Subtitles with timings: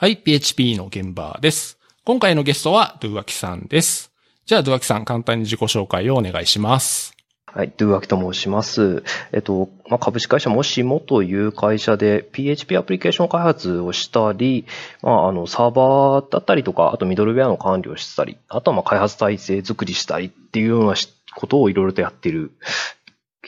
[0.00, 1.78] はい、PHP の現場です。
[2.04, 4.10] 今回のゲストは、ドゥワキさんです。
[4.46, 7.14] じゃあ、ドゥワキさん、簡単に自己紹介をお願いします。
[7.44, 9.04] はい、ドゥワキと申します。
[9.32, 14.64] えっと、まあ、株式会社もしもという会社で PHP アプリケーション開発をしたり、
[15.02, 20.94] まあ、あの、サーバーだったりとか、あとミドルウェアの管理をしたり、あとはまあ開発体制作りしたりっていうような
[21.34, 22.52] ことをいろいろとやっている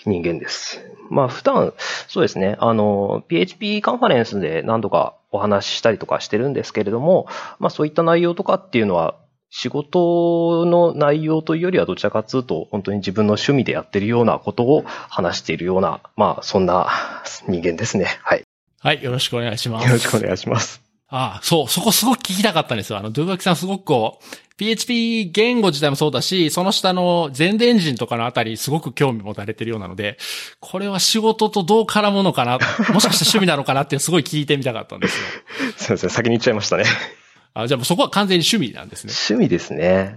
[0.05, 0.85] 人間です。
[1.09, 1.73] まあ、普段、
[2.09, 7.27] そうですね、あの、PHP カンファレンスで何度かお話ししたりとかしてるんですけれども、
[7.59, 9.17] まあ、そういった内容とかっていうのは、
[9.55, 16.89] 仕事の内容というよりはどちらかというと、本当に自分の趣味でやってるようなことを話しているような、まあ、そんな
[17.49, 18.07] 人間ですね。
[18.23, 18.45] はい。
[18.81, 19.87] はい、よろしくお願いします。
[19.87, 20.82] よろしくお願いします。
[21.15, 22.99] ああ、そう、そこすごく聞きたかったんですよ。
[22.99, 24.25] あの、ドゥワキさんすごくこう、
[24.57, 30.17] PHP 言語自体もそうだし、その下の全電エンジンとかのあたりすごく興味持たれてるようなので、
[30.61, 32.59] これは仕事とどう絡むのかな、
[32.95, 35.27] もしかしたら趣味なのかなってすごい聞いてみたかったんですよ。
[35.77, 36.85] すいません、先に言っちゃいましたね。
[37.53, 39.13] あじゃあもうそこは完全に趣味なんですね。
[39.13, 40.17] 趣味ですね。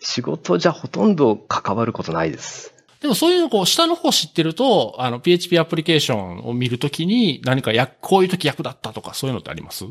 [0.00, 2.72] 仕事じゃほとんど関わることないです。
[3.02, 9.86] でもそういうのこう、下の方知ってると、あの、PHP アプリケーションを見るときに何かや、こういう時役立ったとかそういうのってあります？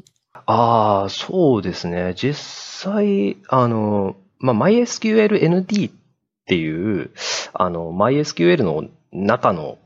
[0.46, 2.14] ああ、そうですね。
[2.16, 5.94] 実際、あの、まあ、MySQLND っ
[6.46, 7.12] ていう、
[7.54, 9.78] あの、MySQL の中の、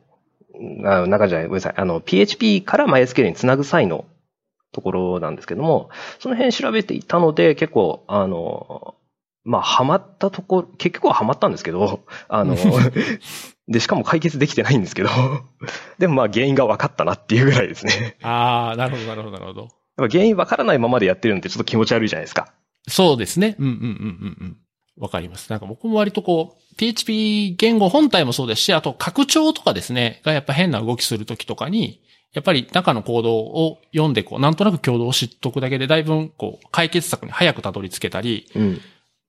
[0.85, 1.73] あ中じゃない、ごめんなさい。
[1.77, 4.05] あの、PHP から MySQL につなぐ際の
[4.71, 5.89] ところなんですけども、
[6.19, 8.95] その辺調べていたので、結構、あの、
[9.43, 12.55] まあ、ハマったところ、結局はハマったんですけど、あの、
[13.67, 15.09] で、しかも解決できてないんですけど、
[15.97, 18.17] でもまあ原因が分かったなっていうぐらいですね。
[18.21, 19.67] ああ、なるほど、なるほど、なるほど。
[19.97, 22.53] やっぱ原因分からないままでやってるのってちょっと気持ち悪いじゃないですか。
[22.87, 23.55] そうですね。
[23.59, 24.57] うんうんうんうんうん。
[24.97, 25.49] わかります。
[25.49, 32.01] なんか僕も割とこう、PHP 言語本体もそうですし、あと拡張とかですね、がやっぱ変な動きするときとかに、
[32.33, 38.81] やっぱり中のコードを読んで、こう、なんとなく共同を知っとくだけで、だいぶ、こう、解決策に早くたどり着けたり、うん。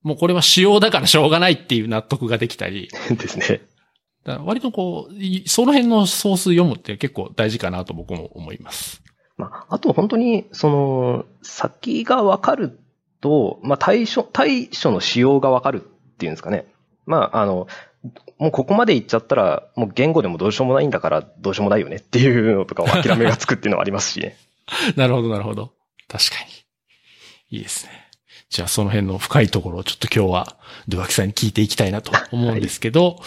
[0.02, 3.60] もうこれは仕様だからしょうがないっていう納得ができたり、 ですね。
[4.44, 9.02] 割とこう、いその辺のソース読むって結構大事かなと僕も思います。
[9.36, 12.78] まあ、あと本当に、その、先が分かる
[13.20, 16.66] と、まあ、対処、対処の仕様が分かるっていうんですかね。
[17.04, 17.68] まあ、あの、
[18.38, 24.36] もうここまで行っちゃったら、もう言語でもどうしようもないんだから、どうしようもないよねっていうのとかを諦めがつくっていうのはありますしね。
[24.96, 25.72] なるほど、なるほど。
[26.08, 26.36] 確か
[27.50, 27.58] に。
[27.58, 28.05] いいですね。
[28.48, 33.20] じゃあその辺の深いところをちょっと今日はドゥワキさんに聞いていきたいなと思うんですけど、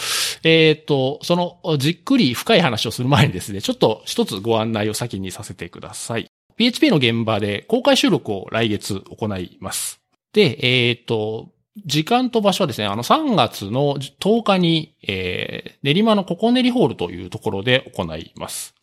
[0.44, 6.32] えっと、そのじっくり深い話をする前にですね、ちょっと一つご案内を先にさせてください。
[6.56, 10.02] PHP の現場で公開収録を来月行います。
[10.34, 10.58] で、
[10.90, 11.50] えっと、
[11.86, 18.76] 時間と場所はですね、あの3月の10日に、えー、練馬のココネリホールというところで行います。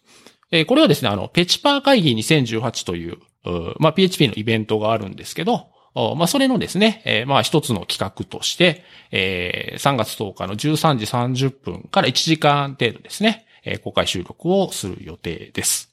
[0.50, 5.75] えーこれはですね、あの、ペチパー会議2018という、うまあ、PHP のイベントがあるんですけど、お
[6.16, 11.06] まあ、それのですね、えーまあ、一つの企画として、えー3月10日の13時
[11.46, 15.92] 30分から1時間程度ですね、えー公開収録をする予定です。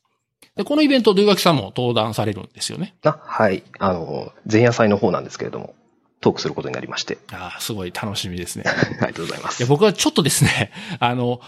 [0.56, 2.96] で、このイベント、ドゥガキさんも登壇されるんですよね。
[3.04, 3.64] あ、はい。
[3.80, 5.74] あの、前夜祭の方なんですけれども、
[6.22, 7.18] トークすることになりまして。
[7.32, 8.64] ああ、すごい楽しみですね。
[8.70, 9.68] ありがとうございますいや。
[9.68, 11.42] 僕はちょっとですね、あの、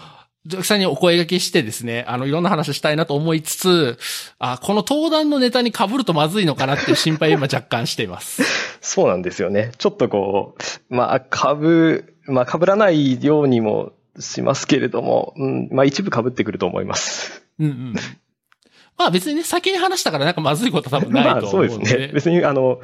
[0.46, 3.98] ドゥガキさんにお声掛けしてですね、あの、いろんな話したいなと思いつつ、
[4.38, 8.42] あ、この登壇のネタに被るとまずいのかなっていう心配を今若干しています。
[8.80, 9.72] そうなんですよね。
[9.78, 10.56] ちょっとこ
[10.90, 17.42] う、まあ、株、まあ、被らないようにもしますけれども、うん、まあ、一部被ってくると思います。
[17.58, 17.94] うんうん。
[18.98, 22.12] まあ別にね、先に話したからなんかまずいことは多分ない まあ、とそうです思うので、ね。
[22.14, 22.80] 別に、あの、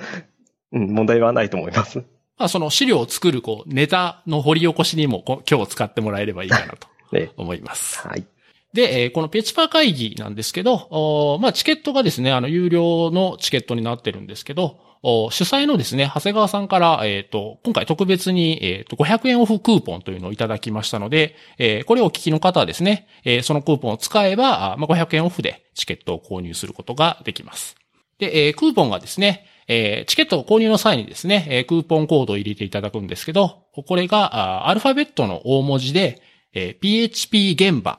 [0.72, 1.98] うん、問題はないと思います。
[2.38, 6.91] まあその資料を作るこう、ネタの掘り起こしにもこ今日使ってもらえればいいかなとね。
[7.36, 8.06] 思います。
[8.06, 8.26] はい。
[8.72, 27.76] で、えーこのペチパー会議なんですけど、まあチケットがですね、あの、有料のチケットになってるんですけど、お主催のですね、長谷川さんから、えっ、と、今回特別に、えっ、と、500円オフクーポンというのをいただきましたので、えーこれをお聞きの方はですね、えーそのクーポンを使えば、あまあ、500円オフでチケットを購入することができます。
[28.18, 36.22] で、えークーポンがですね、えーチケットを購入の際にですね、えークーポンコードを入れていただくんですけど、これが、あアルファベットの大文字で、
[36.54, 37.98] えー PHP 現場、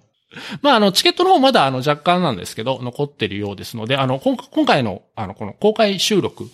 [0.61, 6.49] まあ、あの、チケットの方まだ、あの、若干なんですけど、残ってるようですので、あの、今今回の、あの、この公開収録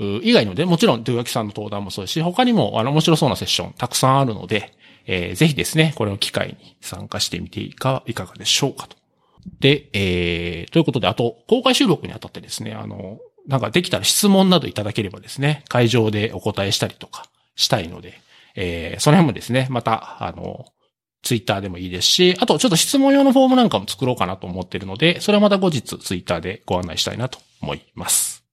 [0.00, 4.72] う以外ので、もちろん、ドゥガキさんの登壇もそうですし、他にも、あの、面白そうなセッション、たくさんあるので、
[5.06, 8.96] えー、ぜひですね、これを機会に参加してみていか、いかがでしょうかと。
[9.60, 17.26] で、えー、ということで、あと、公開収録にあたってですね、あの、なんかできたら質問などいただければですね、会場でお答えしたりとか
[17.56, 18.20] したいので、
[18.54, 20.66] えー、その辺もですね、また、あの、
[21.22, 28.44] ツイッターでもいいですし、あとちょっと質問用のフォームなんかも作ろうかなと思っているので、それはまた後日ツイッターでご案内したいなと思います。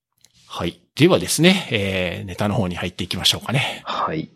[0.47, 0.79] はい。
[0.95, 3.81] ではですね、えー、ネタの方に入っていきましょうかね。
[3.85, 4.29] はい。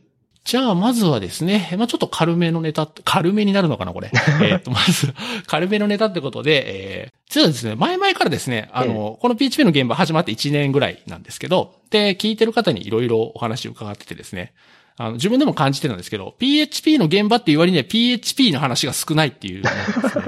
[0.43, 4.11] じゃあ、まずはですね、まあちょっと軽めのネタ、軽めになるのかな、これ。
[4.41, 5.13] えっと、まず、
[5.45, 14.53] 軽めのネタってことで、えー、実はですね、前々からですね、あの、この PHP の現場始まって1年ぐらいなんですけど、で、聞いてる方にいろいろお話を伺っててですね、
[14.97, 19.69] あの、自分でも感じてたんですけど、PHP の現場って言われには PHP の話が少ないっていう、ね、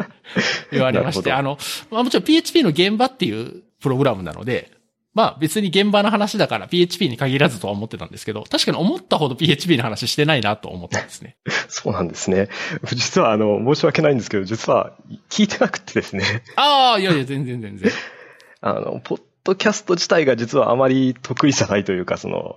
[0.71, 1.57] 言われまして、あの、
[1.92, 4.71] まあもちろん PHP の現場っていうプログラムなので、
[5.13, 11.38] まあ別に現場の話だから PHP に限らずとは思ってたんですけど、確かに思ったほど PHP の話してないなと思ったんですね。
[11.69, 12.50] そうなんですね。
[12.94, 14.94] 実はあの、申し訳ないんですけど、実は
[15.30, 16.44] 聞いてなくてですね。
[16.56, 17.92] ああ、いやいや、全然全然。
[18.62, 22.56] あの、ポッドキャスト自体が実はあまり得意じゃないというか、その、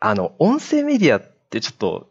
[0.00, 2.10] あの、音声メディアってちょっと、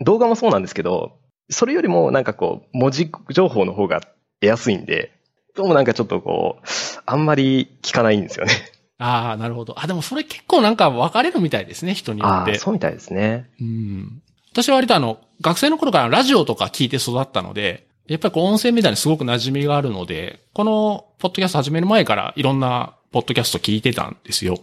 [0.00, 1.18] 動画もそうなんですけど、
[1.48, 4.10] それよりもなんかこう、文字情報の方が得
[4.46, 5.12] やすいんで、
[5.54, 6.66] どうもなんかちょっとこう、
[7.06, 8.52] あんまり聞かないんですよね。
[8.98, 9.74] ああ、なるほど。
[9.78, 12.52] あ、でもそれ結構なんか分かれるみたいですね、人によって。
[12.52, 13.50] あそうみたいですね。
[13.60, 14.22] うん。
[14.52, 24.58] 私は割とあの、学生の頃からラジオとか聞いて育ったので、やっぱりこう音声メディアにすごく馴染みがあるので、このポッドキャスト始める前からいろんなポッドキャスト聞いてたんですよ。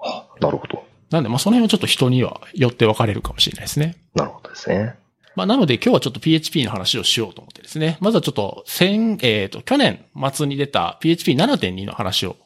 [0.00, 0.81] あ、なるほど。
[1.12, 3.96] なんで、まあその辺はちょっと人にはよって分かれるかもしれないですね。
[4.14, 4.96] なるほどですね。
[5.34, 7.96] まあなので今日はちょっと PHP の話をしようと思ってですね。
[8.00, 12.36] まずはちょっと先、えっ、ー、と、去年末に出た PHP7.2 の話を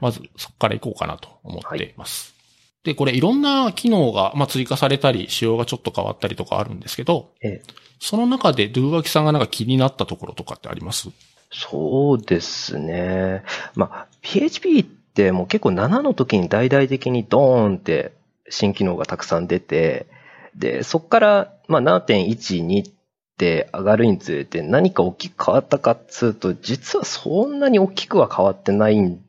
[0.00, 2.34] まずそこから行こうかなと思っています。
[2.34, 7.62] はい、で、これいろんな機能が、まあ、追加されたり、仕様がちょっと変わったりとかあるんですけど、ええ、
[8.00, 11.08] その中でドゥーワキさんがなんか気になったところとかってあります？
[11.52, 13.42] そうですね。
[13.74, 18.12] まあ、PHP ってもう結構7の時に大々的にドーンって
[18.48, 20.06] 新機能がたくさん出て、
[20.54, 22.92] で、そこから、まあ、7.12っ
[23.36, 29.20] て上がるにつれて何か大きく変わったかっつうと、実はそんなに大きくは変わってないん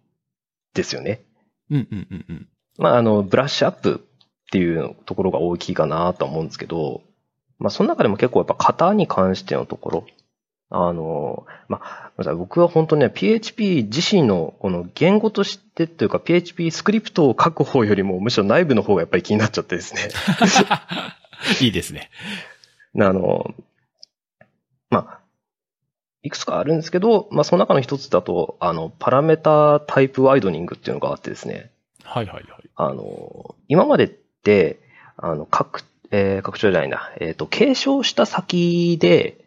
[0.74, 1.22] ですよね。
[1.70, 2.48] うんうんうんうん。
[2.78, 4.02] まあ、あの、ブラッシュアップ
[4.48, 7.02] っていうところが大きいかなと思うんですけど、
[7.60, 10.06] まあ、その中でも結構やっぱ型に関してのところ、
[10.70, 20.10] あの、まあ、僕は本当ね、PHP 自身のこの言語としてというか PHP スクリプトを書く方よりもむしろ内部の方がやっぱり気になっちゃってですね。
[21.62, 22.10] いいですね。
[23.00, 23.54] あの、
[24.90, 25.20] まあ、
[26.24, 31.70] いくつかあるんですけど、まあ、その中の一つだと、あの、パラメータタイプワイドニングっていうのがあってですね。
[32.04, 32.46] はいはいはい。
[32.76, 34.80] あの、今までって、
[35.16, 39.46] あの、拡、えー、拡張じゃないな、えっ、ー、と、継承した先で、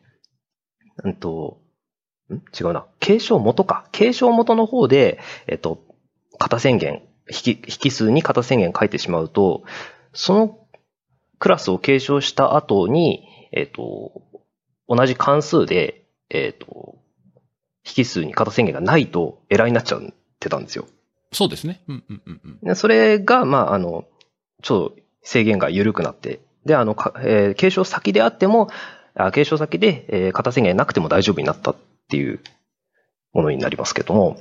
[1.04, 1.60] うんと、
[2.30, 2.34] ん？
[2.34, 2.86] 違うな。
[3.00, 3.86] 継承元か。
[3.92, 5.82] 継承元の方で、えっ、ー、と、
[6.38, 9.64] 型宣言、引き、引数に型宣言書いてしまうと、
[10.12, 10.58] その
[11.38, 14.22] クラスを継承した後に、えっ、と、
[14.88, 16.00] 同じ関数で
[16.30, 16.98] えっ、ー、と、
[17.96, 20.00] 引数に型宣言がないとエラーになっちゃっ
[20.38, 20.86] てたんですよ。
[21.32, 21.82] そうですね。
[21.88, 22.76] うんうんうんうん。
[22.76, 24.04] それが、まあ、あの、
[24.62, 28.68] ちょっと制限が緩くなって、で、あの、えー、継承先であっても、
[29.14, 31.76] あ継承先で、えー、型宣言なくても大丈夫になったっ
[32.08, 32.40] ていう
[33.32, 34.38] ものになりますけども。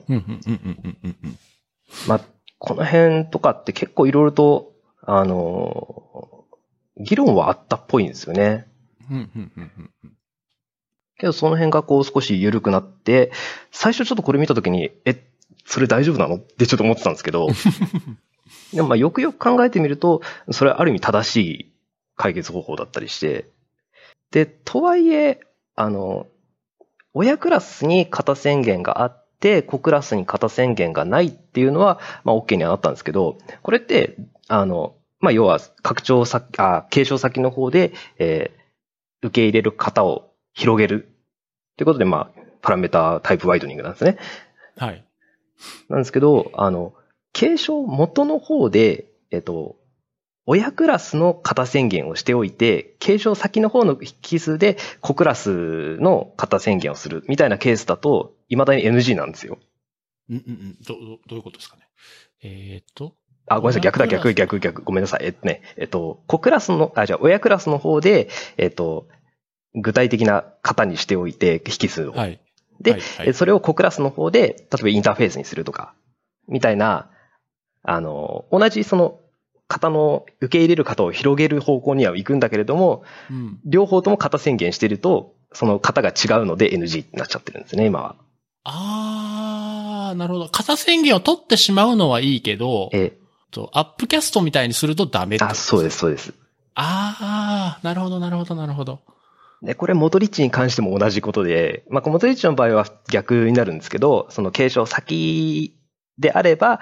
[2.08, 2.22] まあ、
[2.60, 6.46] この辺とかって結構いろいろと、あの、
[6.98, 8.68] 議論はあったっぽいんですよね。
[11.18, 13.32] けどその辺がこう少し緩くなって、
[13.72, 15.24] 最初ちょっとこれ見たときに、え、
[15.66, 16.36] それ大丈夫なの？
[16.36, 17.48] ってちょっと思ってたんですけど、
[18.74, 20.22] でもまあよくよく考えてみると、
[20.52, 21.74] それはある意味正しい
[22.16, 23.50] 解決方法だったりして、
[24.32, 25.40] で、とはいえ、
[25.76, 26.28] あの、
[27.14, 34.16] 親クラスに型宣言があって、子クラスに型宣言がないっていうのは、まあ OK にはなったんですけど、これって、
[34.48, 41.10] あの、まあ要は拡張先、あ、継承先の方で、えー、受け入れる型を広げる。
[41.74, 44.18] ってことで、まあ、パラメータタイプワイドニングなんですね。
[44.76, 45.06] はい。
[45.88, 46.94] なんですけど、あの、
[47.34, 49.78] 継承元の方で、えっと、
[50.46, 59.60] 親クラスの型宣言をしておいて、継承先の方の引数で子クラスの型宣言をするみたいなケースだと、未だに NG なんですよ。
[60.30, 60.78] うんうんうん。
[60.82, 61.84] ど、どどういうことですかね。
[62.42, 63.16] えー、っと。
[63.48, 63.82] あ、ごめんなさい。
[63.82, 64.82] 逆だ、逆、逆、逆。
[64.84, 65.26] ごめんなさい。
[65.26, 69.08] えっとね、えっと、子クラスの、あ、じゃあ、親クラスの方で、えっと、
[69.76, 72.12] 具体的な型にしておいて、引数を。
[72.12, 72.40] はい。
[72.80, 75.94] で、はいはいえそれをコクラスの方で、例えばインターフェースにするとか、
[76.48, 77.10] みたいな、
[77.84, 79.20] あの、同じその、
[79.70, 83.60] 型の、受け入れる型を広げる方向には行くんだけれども、うん。
[83.64, 88.16] 両方とも型宣言してると、その型が違うので NG になっちゃってるんですね、今は。
[88.66, 90.50] あー、なるほど。
[90.52, 93.18] 型宣言を取ってしまうのはいいけど、え
[93.52, 96.34] とアップキャストみたいにするとダメあ、そうです、そうです。
[96.76, 99.00] あー、なるほど、なるほど、なるほど。
[99.62, 105.76] で、これ、モドリッチに関しても同じことで、まあ、モドリッチの場合は逆になるんですけど、その継承先
[106.18, 106.80] であれば、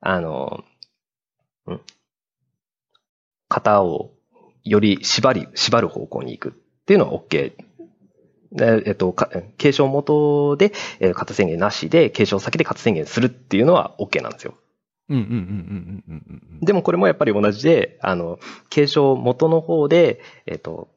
[0.00, 0.62] あの、
[1.70, 1.80] ん
[3.52, 4.12] 型を
[4.64, 6.52] より縛り、縛る方向に行くっ
[6.86, 7.52] ていうのは OK。
[8.52, 14.54] でえっと、か継承元で、えー型宣言なしで、継承先で型宣言するっていうのは OK なんですよ。
[15.08, 16.60] うんうんうんうんうんうんうん。
[16.60, 18.38] でもこれもやっぱり同じで、あの、
[18.70, 20.88] 継承元の方で、えっ、と、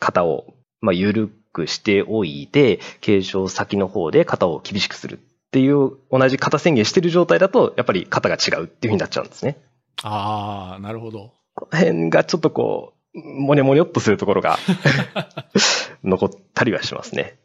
[0.00, 9.58] 型を、まあ、緩くしておいて、継承先の方で型を厳しくするっていう、同じ型宣言してる状態だと、やっぱり型が違うっていう風になっちゃうんですね。
[10.02, 11.32] あー、なるほど。
[11.56, 14.58] この辺がちょっとこう、もにょもにょっとするところが
[16.04, 17.38] 残ったりはしますね。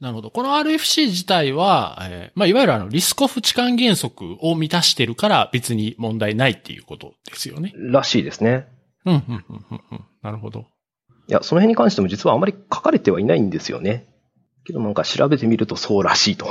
[0.00, 0.30] なるほど。
[0.30, 7.72] この RFC 自体は、えーまあ、いわゆるあの、リスコフ置換原則を満たしてるから別に問題ないっていうことですよね。
[7.74, 8.68] らしいですね。
[9.04, 10.04] うん、うん、うん、うんうん。
[10.22, 10.66] なるほど。
[11.26, 14.06] いや、その辺に関しても実はあまり書かれてはいないんですよね。
[14.64, 16.46] けどなんか調べてみるとそうらしいと。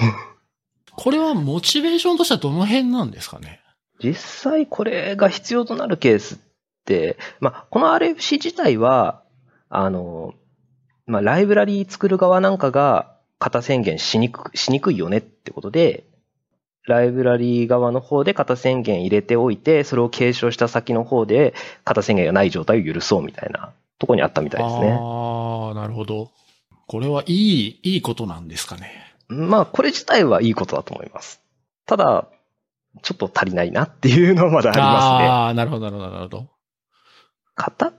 [0.95, 3.61] これはモチベーションとしてはどの辺なんですかね？
[4.03, 6.46] 実際これが必要となるケースって、
[7.39, 9.23] まあ、この RFC 自体は、
[9.69, 10.33] あの、
[11.05, 16.05] まあ、ライブラリー作る側なんかが型宣言しにくしにくいよねってことで、
[16.85, 21.53] ライブラリー側の方で型宣言入れておいて、それを継承した先の方で
[21.83, 24.91] 型宣言がない状態を許そうみたいなとこにあったみたいですね。
[24.91, 26.31] ああ、なるほど。
[26.87, 29.13] これはいい、いいことなんですかね。
[29.27, 31.41] まあ、これ自体はいいことだと思います。
[31.85, 32.27] ただ、
[33.01, 35.27] ちょっと足りないなっていうのはまだありますね。
[35.27, 36.47] ああ、なるほど、なるほど、なるほど。
[37.57, 37.91] 型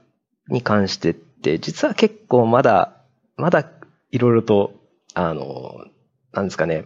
[0.47, 2.95] に関してって、実は結構まだ、
[3.37, 3.69] まだ
[4.11, 4.73] いろいろと、
[5.13, 5.85] あの、
[6.33, 6.85] なんですかね。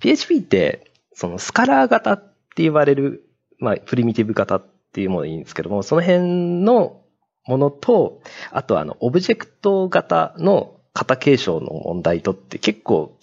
[0.00, 2.18] PHP って、そのスカラー型っ
[2.54, 3.24] て言われる、
[3.58, 7.02] まあ、プリミティブ型っていうものでいいんですけども、その辺の
[7.46, 8.20] ものと、
[8.50, 13.18] あとあの、オブジェクト型の型継承の問題とって結構、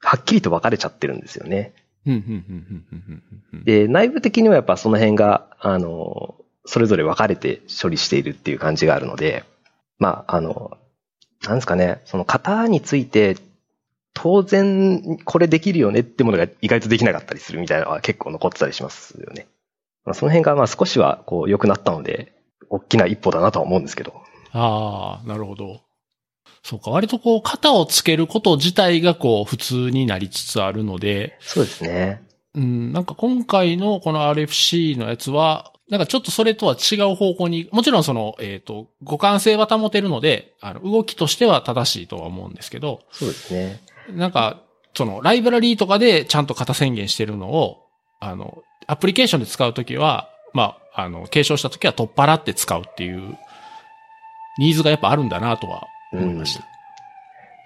[0.00, 1.72] はっきりと分かれちゃってるんですよね。
[2.06, 3.22] うん、うん、うん、うん、うんうん
[3.52, 3.64] うん。
[3.64, 9.44] で、内部的にはやっぱその辺が、あの、それぞれ分かれて処理しているっていう感じがあるので、
[9.98, 10.76] まあ、あの、
[11.42, 13.36] なんですかね、その型について、
[14.14, 19.46] 当然これできるよねってものが意外とできなかったりするみたいなのは結構残ってたりしますよね。
[20.04, 22.32] まあ、その辺がまあ少しはこう良くなったので、
[22.70, 24.14] 大きな一歩だなとは思うんですけど。
[24.52, 25.82] ああ、なるほど。
[26.62, 32.22] そうか、割とこう、型をつけること自体がこう、普通になりつつあるので、そうですね。
[32.54, 43.80] うん、なんか今回のこの RFC のやつは、なんかちょっとそれとは違う方向に、もちろんその、えっ、と、互換性は保てるので、あの、動きとしては正しいとは思うんですけど、そうですね。
[44.10, 44.62] なんか、
[44.94, 47.82] その、ライブラリーとかでちゃんと型宣言してるのを、
[48.20, 53.36] あの、アプリケーションで使うときは、まあ、あの、継承したときは取っ払って使うっていう、
[54.58, 56.64] ニーズがやっぱあるんだなとは思いました。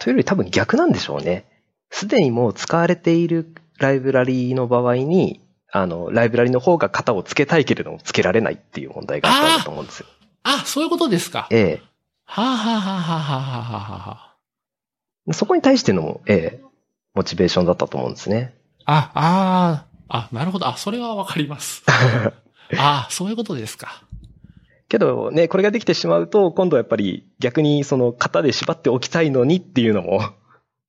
[0.00, 1.44] というより多分逆なんでしょうね。
[1.90, 10.06] すでにもう使われているライブラリーの場合に、あの、ライブラリの方が型をつけたいけれどもつけられないっていう問題があったと思うんですよ。
[10.42, 11.46] あ、そういうことですか。
[11.50, 11.80] え
[12.24, 14.36] はあ、はあはあはあはあはあは
[15.28, 15.32] え。
[15.32, 16.64] そこに対しての、ええ、
[17.14, 18.54] モチベーションだったと思うんですね。
[18.84, 20.68] あ、あ、あ、あ、なるほど。
[20.68, 21.84] あ、それはわかります。
[22.76, 24.02] あそういうことですか。
[24.88, 30.20] けどね、これができてしまうと、今度はやっぱり逆にその型で縛っておきたいのにっていうのも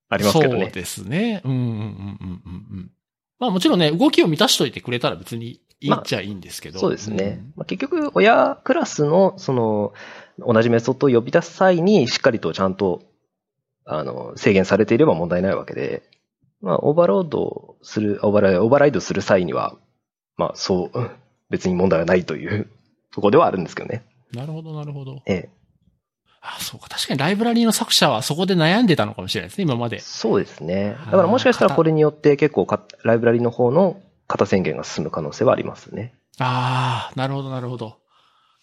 [0.10, 0.66] ありますけどね。
[0.66, 1.42] そうですね。
[1.44, 2.92] うんうんうんうんうんうん。
[3.40, 6.80] まあもちろんね、動きを満たしといてくれたら別にいいっちゃいいんですけど。
[6.80, 7.44] そうですね。
[7.56, 9.94] まあ、結局、親クラスの、その、
[10.40, 13.02] 同じメソッドを呼び出す際に、しっかりとちゃんと、
[13.86, 16.04] あの、制限されていれば問題ないわけで、
[16.62, 19.78] まあ、オーバーロードする、オーバーライド、オーバーライドする際には、
[20.36, 21.12] まあ、そう、うん
[21.50, 22.70] 別に問題はないという
[23.12, 24.04] ところではあるんですけどね。
[24.34, 25.22] なるほど、なるほど。
[25.26, 25.50] ええ。
[26.42, 26.88] あ、そうか。
[26.90, 30.00] 確かにライブラリーの作者はそこで悩んでたのかもしれないですね、今まで。
[30.00, 30.96] そうですね。
[31.06, 36.14] だからもしかしたらこれによって結構か、ライブラリの方の型宣言が進む可能性はありますね。
[36.40, 37.98] ああ、なるほど、なるほど。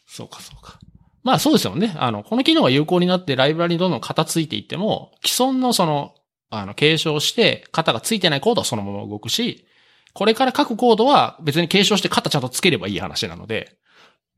[0.06, 0.78] そうか、そうか。
[1.22, 1.94] まあそうですよね。
[1.98, 6.14] あの、この機能が有効になってライブラリにどんどん型ついていっても、既存のその、
[6.50, 9.66] あの、継承して型がついてないコードはそのまま動くし、
[10.14, 13.76] これから書くコードは別に継承して型ちゃんとつければいい話なので、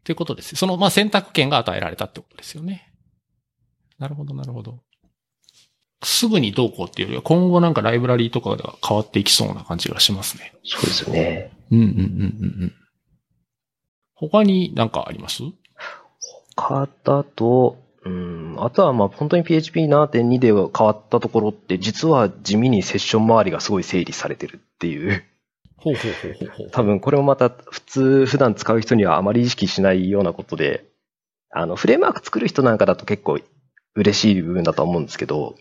[0.02, 0.56] ということです。
[0.56, 2.87] その、まあ選択権が与えられたってことですよね。
[3.98, 4.80] なるほど、なるほど。
[6.04, 10.52] すぐにどうこうっていうよりは、今後なんかライブラリーとかが変わっていきそうな感じがしますね。
[10.64, 11.50] そうですよね。
[11.70, 12.02] うんうんうんうん
[12.62, 12.72] うん。
[14.14, 15.42] 他になんかあります？
[16.56, 25.24] 他だと、うん、あとはまあ本当に PHP7.2 では変わったところって、実は地味にセッション周りがすごい整理されてるっていう。
[25.76, 26.70] ほうほうほうほうほう。
[26.70, 30.84] 多分これもまた普通、普段使う人にはあまり意識しないようなことで、
[31.50, 33.38] あの、フレームワーク作る人なんかだと結構
[33.94, 35.56] 嬉しい部分だと思うんですけど、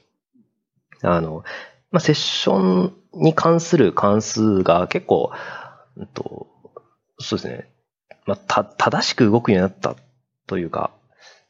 [1.02, 1.44] あの、
[1.92, 5.32] まあ、セッションに関する関数が結構、
[5.96, 6.48] うんと、
[7.20, 7.70] そうですね、
[8.26, 9.96] まあ、た、正しく動くようになった
[10.46, 10.92] というか、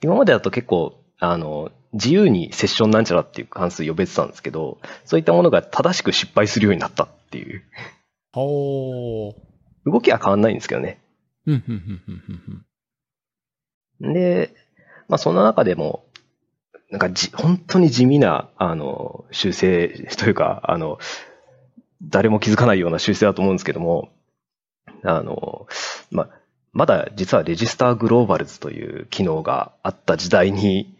[0.02, 7.64] 今までだと結構、あの、自由にセッションなんちゃらっていう関数呼べてたんですけど、そういったものが正しく失敗するようになったっていう。
[8.32, 9.34] ほ
[9.86, 9.92] う。
[9.92, 11.02] 動きは変わんないんですけどね。
[11.48, 12.64] うん、うん、うん、うん、
[14.04, 14.14] うん。
[14.14, 14.54] で、
[15.08, 16.06] まあその中でも、
[16.90, 21.00] なんかじ、本当に地味な、あの、修正というか、あの、
[22.02, 24.10] 誰も気づかないような修正だと思うんですけども、
[25.04, 25.68] あの、
[26.12, 26.30] まあ、
[26.74, 30.96] まだ実はレジスターグローバルズという機能があった時代に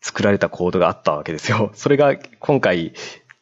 [0.00, 1.72] 作られたコードがあったわけですよ。
[1.74, 2.92] それが今回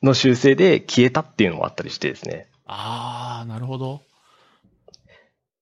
[0.02, 2.48] の修正で消えたっていうのもあったりしてですね。
[2.66, 4.02] あー、なるほど。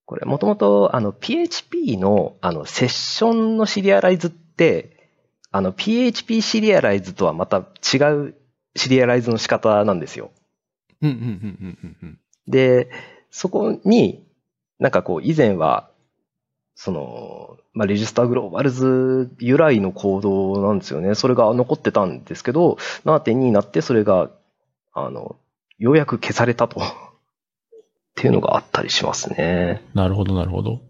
[0.06, 4.93] これもともとあの PHP のあのセッションのシリアライズって
[5.54, 8.34] あの PHP シリアライズとはまた違う
[8.74, 10.32] シリアライズの仕方なんですよ。
[11.00, 12.18] うん、うん、うん、うん、うんうん。
[12.48, 12.90] で、
[13.30, 14.26] そこに
[14.80, 15.88] なんかこう以前は
[16.74, 21.14] その、まあ、レジスターグローバルズ由来のコードなんですよね。
[21.14, 24.32] それが残ってたんですけど、7.2になってそれが、
[24.92, 25.36] あの、
[25.78, 26.80] ようやく消されたと。
[26.80, 26.84] っ
[28.16, 29.82] ていうのがあったりしますね。
[29.94, 30.80] なるほど、なるほど。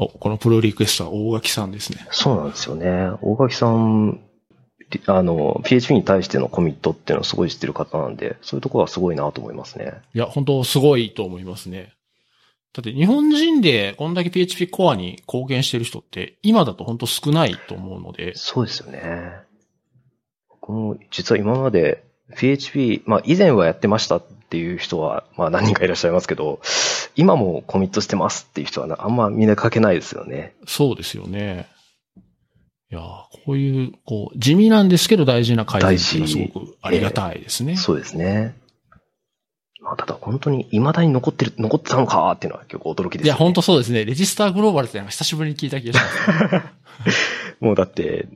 [0.00, 2.06] お、このプロリクエストは大垣さんですね。
[2.10, 3.10] そうなんですよね。
[3.20, 4.20] 大垣さん、
[5.06, 9.92] あの、PHP に対してのコミットっていうのをすごい知ってる方なんで、そういうところはすごいなと思いますね。
[10.14, 11.92] いや、本当すごいと思いますね。
[12.72, 18.34] だって日本人でこんだけ PHP コアに貢献してる人って今だと本当少ないと思うので。
[18.36, 19.32] そうですよね。
[20.48, 22.04] 僕も実は今まで
[22.36, 26.60] PHP、まあ以前はやってましたっていう人はまあ何人かいらっしゃいますけど、
[27.16, 30.54] 今もコミットしてますっていう人はなあんまみんな書けないですよね。
[30.66, 31.68] そうですよね。
[32.90, 33.02] いやー
[33.44, 37.76] こういう、こう、地味なんですけど大事な改善っていうのはすごくありがたいですね。
[37.76, 38.56] そうですね。
[39.80, 43.24] まあただ本当に未だに残ってる、残ってたのかっていうのは結構驚きです、ね。
[43.26, 44.04] いや、本当そうですね。
[44.04, 46.66] レジスターグローバルってなんか久しぶりに聞いた気がします。
[47.64, 48.26] もうだって、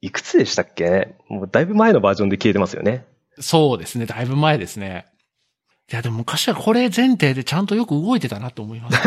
[0.00, 1.14] いくつでしたっけ？
[1.28, 3.04] もうだいぶ前のバージョンで消えてますよね。
[3.42, 4.06] そうですね。
[4.06, 5.06] だいぶ前ですね。
[5.90, 8.98] いや、でも昔はこれ前提でちゃんとよく動いてたなと思います。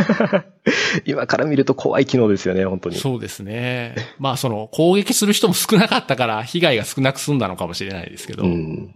[1.06, 2.98] 今から見ると怖い機能ですよね、本当に。
[2.98, 3.96] そうですね。
[4.20, 8.44] まあ、その、攻撃する人も少なかったから、被害が少なく済んだのかもしれないですけど。
[8.44, 8.96] うん。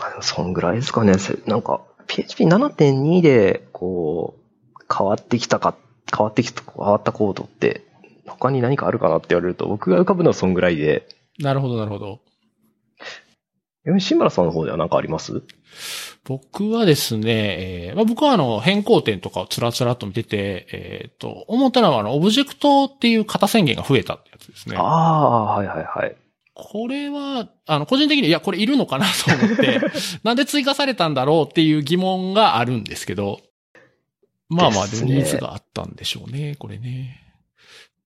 [0.00, 1.18] まあでもそんぐらいですかね。
[1.18, 5.74] せなんか、PHP7.2 で、こう、変わってきたか、
[6.16, 7.82] 変わってきた、変わったコードって、
[8.26, 11.06] 他に何かあるかなって言われると、僕が浮かぶのはそんぐらいで、
[11.38, 12.20] なるほど、なるほど。
[13.86, 15.42] 吉村さんの方では何かあります？
[16.24, 24.82] 僕はですね、えーまあ、僕はあの、変更点とかをつらつらっと見てて、えっ、と、思ったのはあの、オブジェクトっていう型宣言が増えたってやつですねあ。
[24.82, 26.16] あ、はいはいはい。
[26.54, 29.80] これは、あの、個人的に、いや、これいるのかなと思って、
[30.24, 33.40] なんで追加されたんだろうっていう疑問があるんですけど、
[34.48, 37.25] まあまあ、ニーズがあったんでしょうね、これね。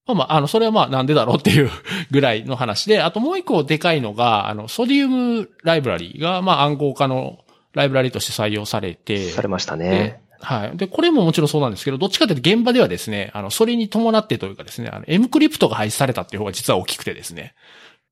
[0.07, 1.69] まあまあ、あの、それはまあ、なんでだろうっていう
[2.11, 7.39] ぐらいの話で、あともう一個でかいのが、あの、ソディウムライブラリが、まあ、暗号化の
[7.73, 10.21] ライブラリとして採用されて、されましたでね。
[10.39, 10.77] はい。
[10.77, 17.53] で、これももちろんそうなんですけど、どっちかというと現場ではですね、あの、それに伴ってというかですね、あの、エムクリプトが廃止されたっていう方が実は大きくてですね。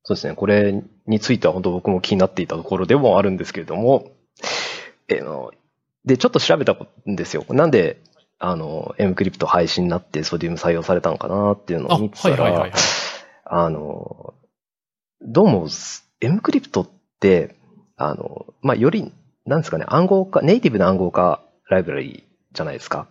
[0.03, 0.35] そうですね。
[0.35, 4.11] これについては本当僕も気になっていたところでもあるんですけれども、
[5.07, 5.51] えーの、
[6.05, 7.45] で、ちょっと調べたんですよ。
[7.49, 7.97] なんで、
[8.39, 12.79] あの、エムクリプト廃止になってソディウム採用されたのかなっていうのあ、を見てたらはいはいはいはい、。
[13.45, 14.33] あの、
[15.21, 15.67] どうも、
[16.21, 17.57] エムクリプトって、
[17.97, 19.11] あの、まあ、より、
[19.45, 22.23] なんですかね、暗号化、ネイティブな暗号化ライブラリ
[22.53, 23.09] じゃないですか。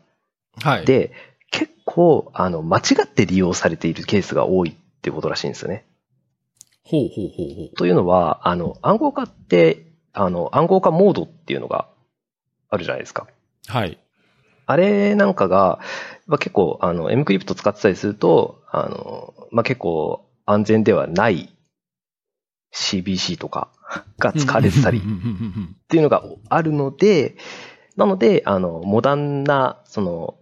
[0.62, 0.86] はい。
[0.86, 1.12] で、
[1.50, 5.84] 結構、あの、間違って利用されているケースが多いってことらしいんですよね。
[6.84, 7.76] ほうほうほうほう。
[7.76, 11.86] というのは、あの、暗号化って、あの、暗号化モードっていうのが
[12.70, 13.26] あるじゃないですか。
[13.66, 13.98] はい。
[14.68, 15.80] あれなんかが、
[16.26, 21.56] まあ、結構、あの、エムクリプト使ってたりすると、あの、まあ、結構安全ではない
[22.74, 23.70] CBC とか
[24.20, 25.02] が使われてたりっ
[25.88, 27.36] ていうのがあるので、
[27.96, 30.34] なので、あの、モダンな、その、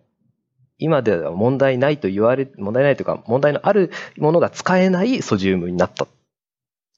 [0.78, 6.08] 今では問題ないと言われ、問題ないというか、問題のあるものが使えないソジウムになった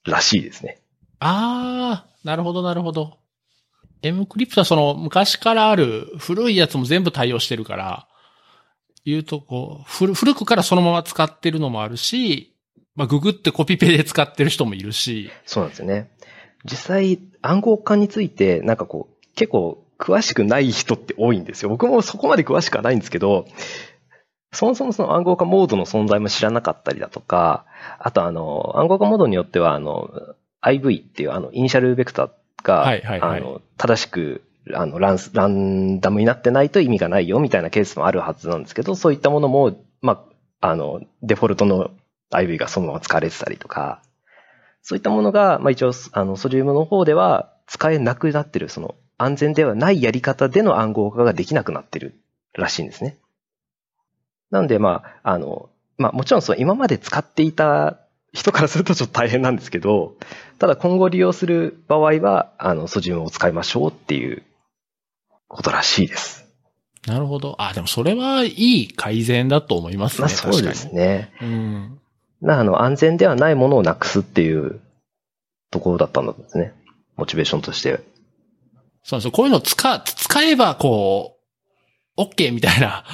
[0.05, 0.81] らしいですね。
[1.19, 3.19] あー、なるほど、なるほど。
[4.01, 8.07] M クリプトはその昔からある古いやつも全部対応してるから、
[9.05, 12.55] 言うとこう、古古くからそのまま使ってるのもあるし、
[12.95, 16.11] まあ、ググってコピペで使ってる人もいるし、そうなんですよね。
[16.65, 21.69] 実際、暗号化について、なんかこう、結構詳しくない人って多いんですよ。
[21.69, 23.45] 僕もそこまで詳しくはないんですけど、
[24.51, 27.65] そもそもその暗号化モードの存在も知らなかったりだとか、
[27.99, 30.09] あとあの、暗号化モードによっては、あの、
[30.61, 32.29] IV っていうあの、イニシャルベクター
[32.63, 34.43] が、はいはいはいあの、正しく、
[34.73, 40.25] あの、ランス、ランダムになってないと意味がないよみたいなケースもあるはずなんですけど、そういったものも、ま
[40.61, 41.91] あ、あの、デフォルトの
[42.31, 44.01] IV がそのまま使われてたりとか、
[44.81, 52.19] そういったものが、まあ一応、あの、ソジウムの方では使えなくなってる、その、安全ではないやり方での暗号化ができなくなってる
[52.53, 53.17] らしいんですね。
[54.51, 57.99] なんで、まあ、あの、まあもちろんその今まで使っていた
[58.33, 60.15] 人からするとちょっと大変なんですけど、
[60.59, 64.43] ただ今後利用する場合は、あの、ソジウムを使いましょうっていう
[65.47, 66.45] ことらしいです。
[67.07, 67.55] なるほど。
[67.59, 68.49] あ、でもそれはい
[68.83, 70.19] い改善だと思いますね。
[70.21, 71.33] まあそうですね。
[71.41, 71.99] うん。
[72.41, 74.79] なあの、安全ではないものをなくすっていう
[75.71, 76.73] ところだったんですね。
[77.15, 77.99] モチベーションとして。
[79.03, 79.31] そうなんですよ。
[79.31, 81.37] こういうの使、使えばこ
[82.17, 83.05] う、OK みたいな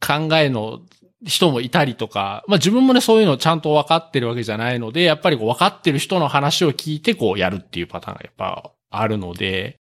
[0.00, 0.80] 考えの
[1.24, 9.78] 人もいたりとか、まあ自分もね、そういうのちゃんと分かってるわけじゃないので、やっぱりこう分かってる人の話を聞いてこうやるっていうパターンがやっぱあるので、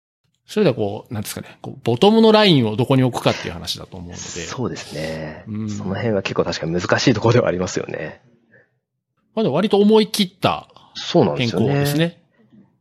[0.46, 4.20] それではこう、なんですかね、こうボトムのラインをどこに置くかっていう話だと思うので。
[4.20, 5.44] そうですね。
[5.48, 8.22] うんその辺は結構確かに難しいところではありますよね。
[9.36, 11.68] まあでも割と思い切ったそうなんで変すよね。
[11.68, 12.22] 更ですね。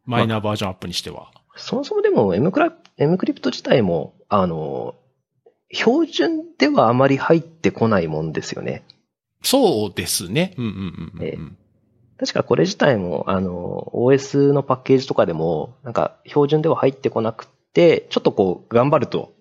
[0.07, 1.31] マイナーバージョンアップにしては。
[1.57, 4.95] そもそもでも M クラ、M クリプト自体も、あの、
[5.73, 8.85] 標準ではあまり入ってこないもんですよね。
[9.43, 10.55] そうですね。
[10.57, 11.69] うんうんうんうん、ええ
[12.19, 19.33] 確かこれ自体も、あの、OS のパッケージとかでも、なんか標準では入ってこなくて、ちょっとこう、頑張ると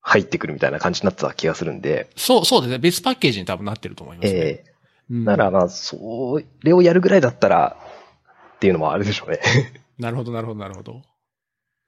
[0.00, 2.78] 入ってくるみたいな感じになってた気がするんで、そう、そうですね。
[2.78, 4.38] 別パッケージに多分なってると思いますね。
[4.38, 4.70] ええ
[5.10, 7.76] うんならまあ、それをやるぐらいだったら、
[8.56, 9.40] っていうのもあるでしょうね。
[9.98, 11.02] なるほど、なるほど、なるほど。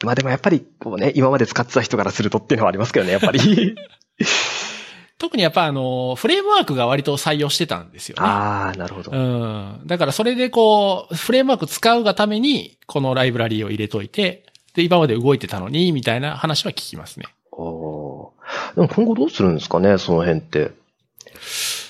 [0.06, 3.74] まあでもやっぱり、こうね、今まで使ってた人からするとっていうのはありますけどね、やっぱり。
[5.22, 8.22] 特にやっぱあの、フレームワークが割と採用してたんですよね。
[8.24, 9.12] ああ、なるほど。
[9.12, 9.80] うん。
[9.86, 17.26] だからそれでこう、フレームワーク使うがために、このライブラリーを入れといて、で、今まで動いてたのに、みたいな話は聞きますね。
[17.52, 20.72] おーでも今後どうするんですかね、その辺って。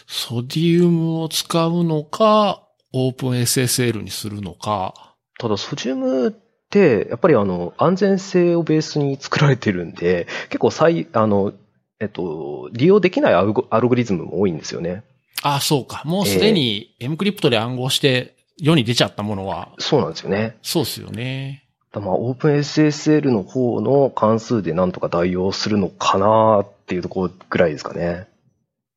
[0.07, 5.15] ソディウムを使うのか、オープン SSL にするのか。
[5.39, 6.42] ただ、ソジウムって、
[6.79, 11.53] やっぱりあの、安全性をベースに作られてるんで、結構最、あの、
[12.01, 15.05] えっと、利用できないアルゴアルゴリズムも多いんですよね。
[15.43, 16.03] ああ、そうか。
[16.05, 20.57] もうすでに M クリプトで暗号して世に出ちゃったものは、そうなんですよね。
[20.63, 21.65] そうですよね。
[21.93, 28.27] だまあ、オープン SSL の方の関数でなんとか代用するのかなっていうところぐらいですかね。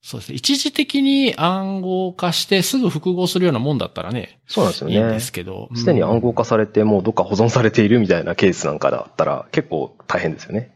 [0.06, 0.36] そうですね。
[0.36, 5.32] 一時的に暗号化してすぐ複合するようなもんだったらね、そうなんですよねいいんです。
[5.32, 5.70] けど。
[5.74, 6.44] すでに暗号化。
[6.44, 10.76] 化されて、もうどっか保存されているみたいなケースなんかだったら結構大変ですよね。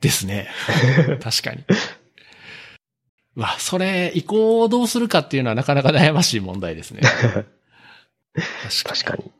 [0.00, 0.48] ですね。
[1.20, 1.64] 確かに。
[3.36, 7.00] うわ、それ、移行をどうするかっていうのはなかなか悩ましい問題ですね。
[8.86, 9.32] 確かに。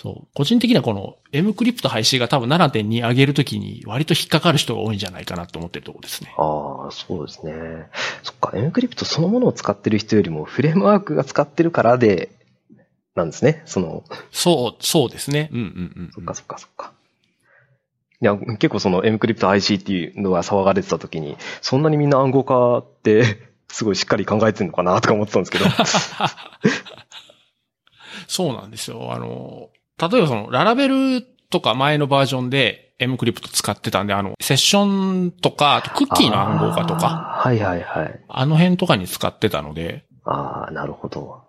[0.00, 0.28] そう。
[0.32, 6.32] 個人的にはこの M クリプト廃止が多分7.2上げるときに割と引っかかる人が多いんじゃないかなと思ってるところですね。
[6.36, 7.52] ああ、そうですね。
[8.22, 12.30] そっか、エンクリプトそのものを使ってる人よりもフレームワークが使ってるからで、
[13.16, 13.62] なんですね。
[13.66, 15.50] その、そう、そうですね。
[15.52, 16.10] うんうんうん。
[16.14, 16.92] そっかそっかそっか。
[18.20, 25.64] いや、結構その M クリプト IC っていうのが騒がれてた時に、そんなにみんな暗号化って、 すごいしっかり考えてるのかなとか思ってたんですけど。
[28.28, 29.12] そうなんですよ。
[29.12, 38.24] あの、例えばその、ララベルとか前のバージョンで M クリプト使ってたんで、あの、セッションとか、あとクッキーの暗号化とか、はいはいはい。
[38.28, 41.44] あの辺とかに使ってたので、ああ、なるほど。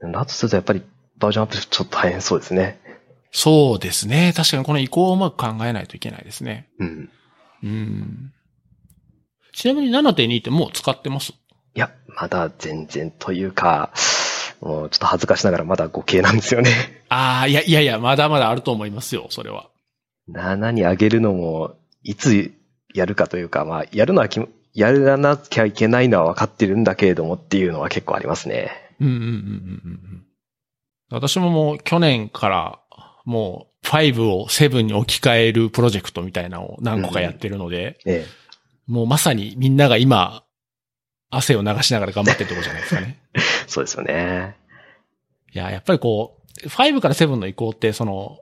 [0.00, 0.82] だとするとやっぱり
[1.18, 2.80] バージョンアップちょっと大変そうですね。
[3.30, 4.32] そうですね。
[4.34, 6.68] 確かにこの移行をうまく考えないといけないですね。
[6.78, 7.10] うん。
[7.62, 8.32] うん。
[9.52, 11.32] ちなみに7.2ってもう使ってます？
[11.74, 13.90] いや、まだ全然というか、
[14.60, 16.70] もうちょっと恥ずかしながらまだ5系なんですよね。
[17.08, 19.68] ああ、いやいやいや、まだまだあると思いますよ、それは。
[20.32, 22.52] 7に上げるのも、いつ
[22.94, 24.40] やるかというか、まあ、やるのはき、
[24.74, 28.70] やらなきゃいけないのは分かってるんだけれどもっていうのは結構ありますね。
[29.00, 29.36] うんうんうんうんうんう
[30.16, 30.26] ん。
[31.10, 32.78] 私ももう去年から
[33.24, 38.26] もう5を7に置き換えるプロジェクトみたいなのを何個かやってるので、え
[38.86, 40.42] もうまさにみんなが今、
[41.30, 43.18] 汗を流しながら頑張ってるところじゃないですかね。
[43.34, 44.56] え、 そうですよね。
[45.52, 48.38] いや、やっぱりこう、5から7の移行って、その、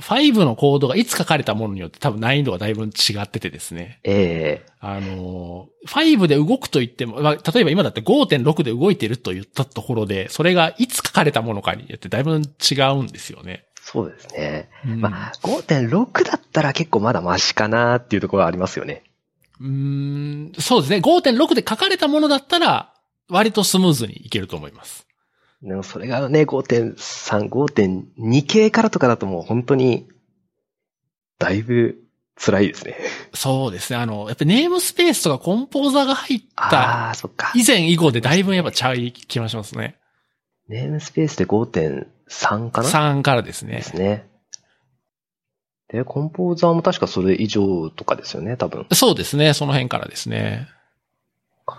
[0.00, 2.88] 5のコードがいつ書かれたものによって多分難易度がだいぶ違
[3.22, 4.00] っててですね。
[4.04, 13.66] ええあの、5で動くと言っても、まあ、例えば今だって5.6で動いてると言ったところで、それがいつ書かれたものかによってだいぶ違うんですよね。
[13.82, 14.70] そうですね。
[14.86, 19.04] うんまあ、5.6だったら結構まだマシかなっていうところはありますよね。
[19.60, 20.98] うーんそうですね。
[20.98, 22.94] 5.6で書かれたものだったら、
[23.28, 25.06] 割とスムーズにいけると思います。
[25.62, 30.08] でもそれがね、5.3、5.2系からとかだともう本当に、
[31.38, 31.98] だいぶ
[32.36, 32.96] 辛いですね。
[33.34, 33.98] そうですね。
[33.98, 37.52] あの、やっぱネームスペースとかコンポーザーが入ったああ、そっか。
[37.54, 39.96] 以前以後でだいぶやっぱちゃい気がしますね。
[40.68, 43.82] ネームスペースで5.3かな？3からですねで。
[43.82, 44.29] すね。
[45.92, 48.86] で、コンポーザーも確かそれ以上とかですよね、多分。
[48.92, 49.54] そうですね。
[49.54, 50.68] その辺からですね。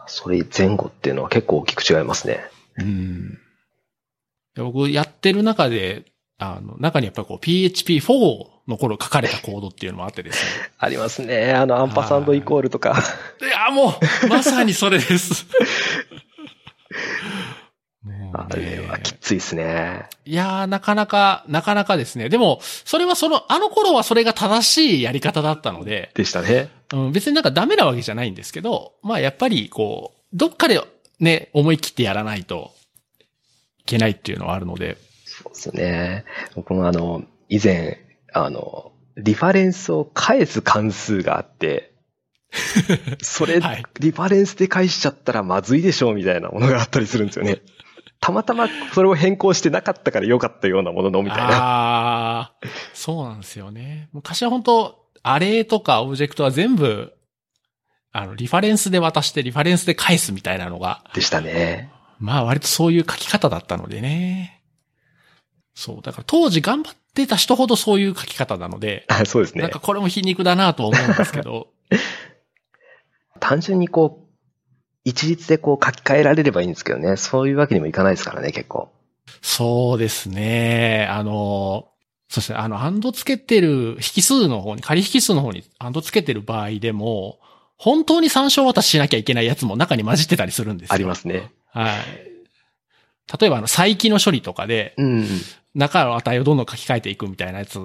[0.07, 2.39] それ前後っていうのは結構大きく違いますね。
[2.77, 3.39] うん。
[4.55, 6.05] で僕やってる中で、
[6.37, 10.43] あの、中にやっぱりこう PHP4 の頃書かれたコードっていうのもあってです
[10.77, 11.53] ありますね。
[11.53, 12.93] あの、アンパサンドイコールとか。
[13.41, 13.47] ね。
[13.47, 13.93] いや、も
[14.23, 15.45] う、まさにそれです。
[18.31, 20.07] もあれはきついですね。
[20.25, 22.29] いやー、なかなか、なかなかですね。
[22.29, 26.69] でも、それはその、あの頃はそれが正しいやり方だったので、でしたね。
[26.93, 30.81] うん、別になんかダメなわけじゃないんですけど、まあやっぱりこう、どっかで
[31.19, 32.71] ね、思い切ってやらないと
[33.81, 36.25] いけないっていうのはあるので、そうですね。
[36.55, 37.99] 僕もあの、以前、
[38.33, 41.91] あの、リファレンスを返す関数があって、
[43.21, 47.61] それ、はいリファレンスで返しちゃったらまずいでしょうみたいなものがあったりするんですよね。
[48.21, 51.43] たまたまそれを変更してなかったから良かったようなもののみたいな。
[51.43, 52.53] ああ、
[52.93, 54.09] そうなんですよね。
[54.13, 57.13] 昔は本当アレイとかオブジェクトは全部、
[58.11, 61.91] あの、リファレンスで渡してリファレンスで返すみたいなのが、でしたね。
[62.19, 64.61] まあ割とそういう書き方だったのでね。
[65.73, 66.01] そう。
[66.03, 69.79] だから当時頑張ってた人ほどそういう書き方なので、あそうですねなんか。
[69.79, 71.69] これも皮肉だなとは思うんですけど、
[73.39, 74.20] 単純にこう、
[75.03, 77.17] 一律でこう書き換えられればいいんですけどね。
[77.17, 78.91] そういうわけにもいかないですからね、結構。
[79.41, 81.07] そうですね。
[81.09, 81.87] あの、
[82.29, 87.39] そしてあの、アンドつけてる引数の方に、仮引数の方にアンドつけてる場合でも、
[87.77, 90.93] 本当に参照渡ししなきゃいけないやつも中に混じってたりするんですよ。
[90.93, 91.51] ありますね。
[91.71, 91.95] はい。
[93.39, 95.27] 例えばあの、再起の処理とかで、うん。
[95.73, 97.79] 中の値をどんどん書き換えていくみたいなやつ、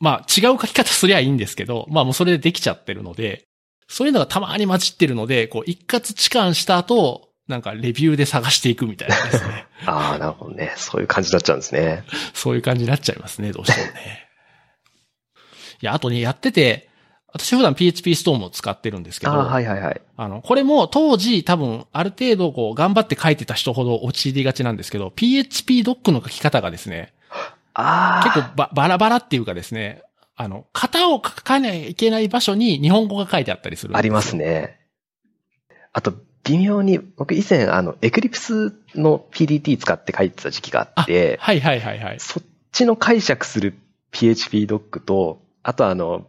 [0.00, 3.46] まあ違う書き方すりゃいいんですけど、まあもうそれでできちゃってるので、
[3.88, 9.66] そういうのがたまに混じってるので、こう一括置換した後、なんかレビューで探していくみたいなですね。
[9.86, 10.74] ああ、なるほどね。
[10.76, 12.04] そういう感じになっちゃうんですね。
[12.34, 14.28] そういう感じになっちゃいますね、どうしてもね。
[15.80, 16.88] いや、あとね、やってて、
[17.32, 20.00] 私普段 PHP ストームを使ってるんですけど、ああ、はいはいはい。
[20.16, 27.14] あの、これも当時多分ある程度こう頑張って書いてた人ほど陥りがちなんですけど、PHP ドックの書き方がですね、
[27.74, 28.24] ああ。
[28.24, 30.02] 結構ばバラバラっていうかですね、
[30.40, 34.78] あの、型を書かなきゃいけない場所に日本語が書いてあったりするすよありますね。
[35.92, 42.20] あと、微妙に、僕以前、あの、エクリプスの PDT 使って書いてた時期があって、はいはいはいはい。
[42.20, 43.74] そっちの解釈する
[44.12, 46.28] PHP ドックと、あとあの、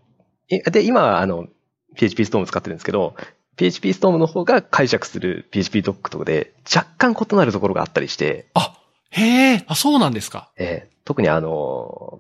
[0.50, 1.48] えで、今はあの、
[1.96, 3.16] PHP ストーム使ってるんですけど、
[3.58, 8.76] PHP ストームの方が解釈する PHP ドックとかで若干異なるところがあったりして、あ、
[9.12, 10.50] へえ、あ、そうなんですか。
[10.58, 12.20] えー特にあの、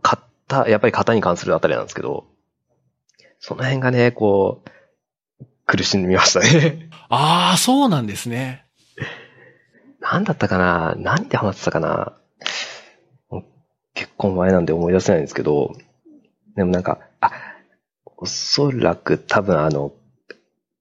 [0.50, 2.26] 型、やっぱり型に関するあたりなんですけど、
[3.40, 6.90] その辺がね、こう、苦しみましたね。
[7.10, 8.66] ああ、そうなんですね。
[10.02, 10.96] 何だったかな？
[10.98, 12.14] 何でハマってたかな？
[13.94, 15.76] 結構前なんで思い出せないんですけど、
[16.56, 17.32] でもなんか、あ、
[18.18, 19.94] おそらく多分あの、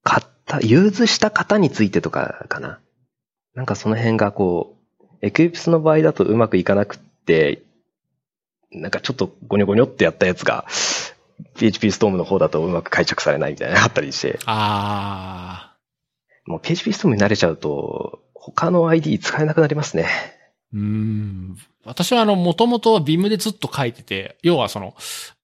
[0.04, 2.80] 型、融通した型についてとかかな。
[3.54, 7.62] なんかその辺がこう、エクリプスの場合だとうまくいかなくって、
[8.70, 10.66] なんかちょっとゴニョゴニョってやったやつが、
[11.56, 15.74] PHP ストームの方だとうまく解釈されないみたいなのがあったりして、あ
[16.46, 20.08] もう PHP ストームに慣れちゃうと、他の ID 使えなくなりますね。
[20.74, 20.78] ー。
[20.78, 21.58] うーん。
[21.84, 24.94] 私はあの、もともと Vim でずっと書いてて、要はその、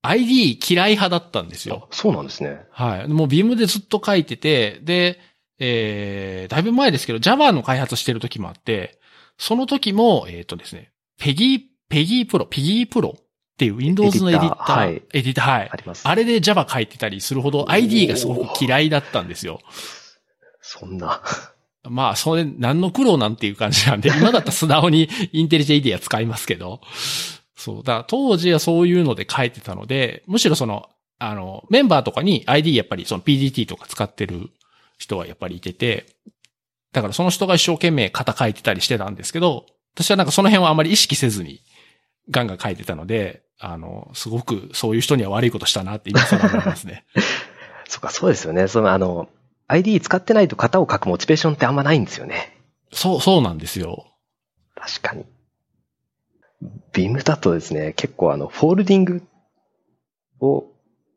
[0.03, 1.89] ID 嫌い派だったんですよ。
[1.91, 2.61] そうなんですね。
[2.71, 3.09] はい。
[3.09, 5.19] もう Vim でずっと書いてて、で、
[5.59, 8.99] えー、だいぶ前ですけど、Java の開発してる時もあって、
[9.39, 15.77] その時も、えっ、とですね、ペギー、ペギープロ、ピギープロっていう Windows のエディター、はいエディター、はいあ。
[15.77, 16.07] ります。
[16.07, 19.61] あれで Java 書いてたりするほど ID がすごく嫌いだったんですよ。
[20.61, 21.23] そんな。
[21.85, 26.81] まあ、それ、何の苦労なんていう感じなんで、 今だったら素直にインテリジェイディア使いますけど、
[27.55, 34.51] そう、だから当時はそういうので書いてたので、むしろその、あの、メンバーとかに ID やっぱりその PDT とか使ってる
[34.99, 36.07] 人はやっぱりいてて、
[36.93, 41.61] だからその人が一生懸命型書いてたりしてたんですけど、私はなんかその辺はあまり意識せずに、
[42.31, 47.05] ガンガン書いてたので、あの、すごくそういう人には悪いことしたなって今更思いますね。
[47.89, 48.69] そっか、そうですよね。
[48.69, 49.29] その、あの、
[49.69, 52.59] ID 使ってないと型を書くモチベーションってあんまないんですよね。
[52.93, 54.07] そう、そうなんですよ。
[54.75, 55.25] 確かに。
[56.93, 59.23] ビームだとですね、結構あの、フォールディング
[60.41, 60.67] を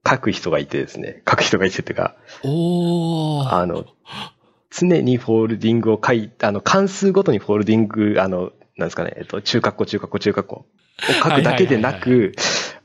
[0.07, 3.53] 書く人がいてですね、書く人がいてっていうか、おー。
[3.53, 3.85] あの、
[4.69, 10.65] 常に folding を書いあの、関数ごとに folding、あの、なんですかね、えっと、中括弧、中括弧、中括弧を
[11.23, 12.33] 書くだけでなはいく、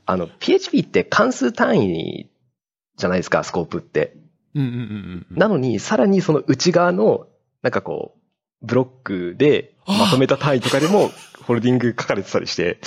[0.05, 2.29] あの、PHP って関数単位
[2.97, 4.15] じゃないですか、スコープって。
[4.55, 5.37] うんうんうんうん。
[5.37, 7.27] なのに、さらにその内側の、
[7.61, 8.15] なんかこ
[8.61, 12.79] う、ブロックでまとめた単位とかでも、 folding 書かれてたりして、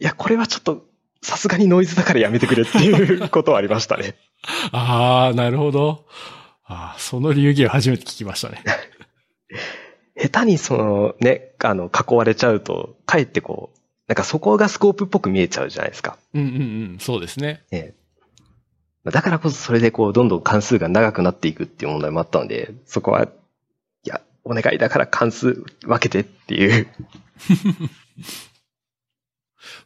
[0.00, 0.84] いや、これはちょっと、
[1.22, 4.14] さすがにノイズだからやめてくれっていう ことはありましたね。
[4.72, 6.06] あー、なるほど。
[6.66, 8.62] あーその流儀は初めて聞きましたね。
[10.16, 16.18] 下手にそのね、あの、囲われちゃうと、かえってこう、なんかそこがスコープっぽく見えちゃうじゃないですか。
[16.34, 16.58] うんうんう
[16.96, 16.98] ん。
[17.00, 17.64] そうですね。
[17.70, 17.94] え
[19.06, 19.10] え。
[19.10, 23.28] だからこそそれでこう、どんどん関数が長くなっていくっていう問題もあったので、そこは、い
[24.04, 26.88] や、お願いだから関数分けてっていう。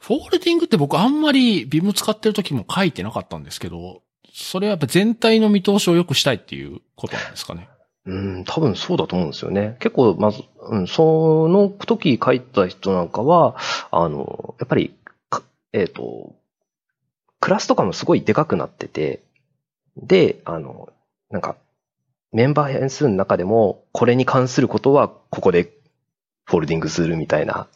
[0.01, 7.69] フォールディングって僕あんまりビム使ってる時も書いてなかったんですけど、それはやっぱ全体の見通しを良くしたいっていうことなんですかね。
[8.09, 9.77] うん、多分そうだと思うんですよね。
[9.81, 13.55] 結構、まず、うん、その時書いた人なんかは、
[13.91, 14.95] あの、やっぱり、
[15.75, 16.35] えっ、と、
[17.39, 19.21] クラスとかもすごいでかくなってて、
[19.99, 20.89] で、あの、
[21.31, 21.57] なんか、
[22.33, 25.71] メンバー変数の中でも、これに関することは、ここで
[26.47, 27.69] フォルディングするみたいな、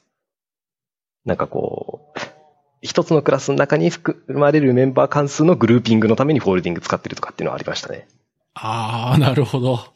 [1.27, 2.19] なんかこう、
[2.81, 8.09] 一つのクラスの中に含まれるメンバー関数のグルーピングのためにフォルディング使ってるとかっていうのはありましたね。
[8.55, 9.93] あー、なるほど。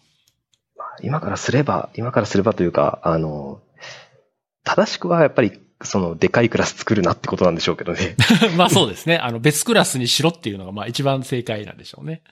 [1.03, 3.61] 今からすれば、今からすればというか、あの、
[4.65, 8.17] 正しくはやっぱり、その、でかいクラス作るなってことなんでしょうけどね。
[8.57, 9.19] まあそうですね。
[9.19, 12.23] あの別クラスにしろっていうのがまあ一番正解なんでしょうね。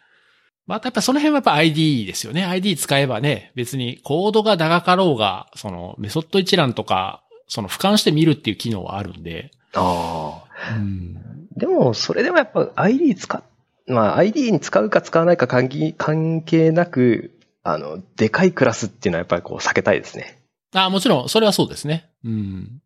[0.67, 2.45] またやっぱその辺はやっぱ ID ですよね。
[2.45, 9.51] ID 使えばね、別にコードが長かろうが、そのメソッド一覧とか、その俯瞰して見るっていう機能はあるんで。
[9.75, 10.75] ああ。
[10.77, 11.49] うん。
[11.57, 13.43] でも、それでもやっぱ ID 使っ、
[13.87, 17.34] まあ ID に使うか使わないか関係関係なく、
[17.65, 20.39] あの、でかいクラスっていうのはやっぱりこう避けたいですね。
[20.75, 22.11] あもちろん、それはそうですね。
[22.25, 22.81] うん。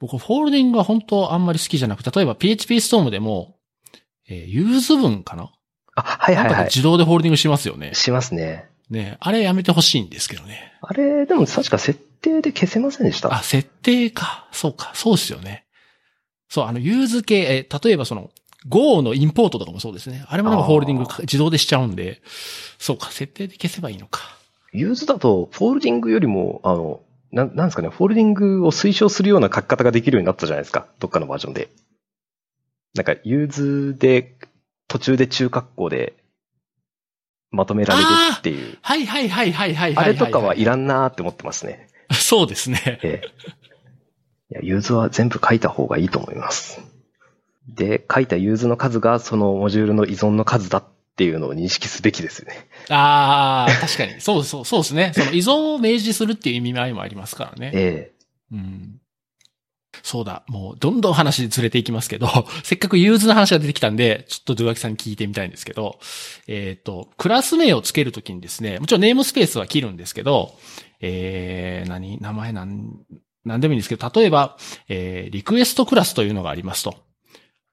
[0.00, 3.56] 僕、 folding は本当あんまり好きじゃなくて、例えば PHP ストームでも、
[4.28, 5.52] えー use 文かな？
[5.94, 6.64] あ、はいはいはい。
[6.64, 7.94] 自動で folding しますよね。
[7.94, 8.70] しますね。
[8.88, 10.72] ねあれやめてほしいんですけどね。
[10.80, 13.34] あれ、でも確か設定で消せませんでした？
[13.34, 14.48] あ、設定か。
[14.52, 14.92] そうか。
[14.94, 15.66] そうですよね。
[16.48, 18.30] そう、あの、 use 系、えー例えばその、
[18.68, 20.24] Go のインポートとかもそうですね。
[20.28, 22.20] あれもでもあー folding が自動でしちゃうんで、
[22.78, 24.36] そうか、設定で消せばいいのか。
[24.72, 27.00] use だと、 folding よりも、あの、
[27.32, 30.86] なんなんですかね、 folding を推奨するような書き方ができるようになったじゃないですか。
[30.98, 31.68] どっかのバージョンで。
[32.94, 34.36] なんか、 use で、
[34.86, 36.14] 途中で中括弧で、
[37.50, 38.06] まとめられる
[38.38, 38.78] っていう。
[38.82, 40.12] はいはいはいはいはいあはい。
[40.12, 41.88] れとかはいらんなーって思ってますね。
[42.10, 43.00] そうですね。
[43.02, 44.52] ええ。
[44.52, 46.80] いや、 use は全部書いた方がいいと思います。
[47.68, 50.84] で、書いた use の数がそのモジュールの依存の数だっ
[51.16, 52.66] ていうのを認識すべきですよね。
[52.88, 54.20] ああ、確かに。
[54.22, 55.12] そうそう、そうですね。
[55.14, 57.70] その依存を明示するっていう意味合いもありますからね。
[57.74, 58.12] え
[58.52, 59.00] うん。
[60.02, 60.44] そうだ。
[60.48, 62.28] もう、どんどん話ずれていきますけど、
[62.62, 65.98] せっかく use の話が出てきたんで、ちょっとドゥワキさんに聞いてみたいんですけど、
[66.46, 70.54] えっ、と、クラス名をつけるときにですね、もちろん namespace は切るんですけど、
[71.00, 73.00] えー、何、名前なん、
[73.44, 74.56] なんでもいいんですけど、例えば、
[74.88, 77.07] えー、リクエストクラスというのがありますと。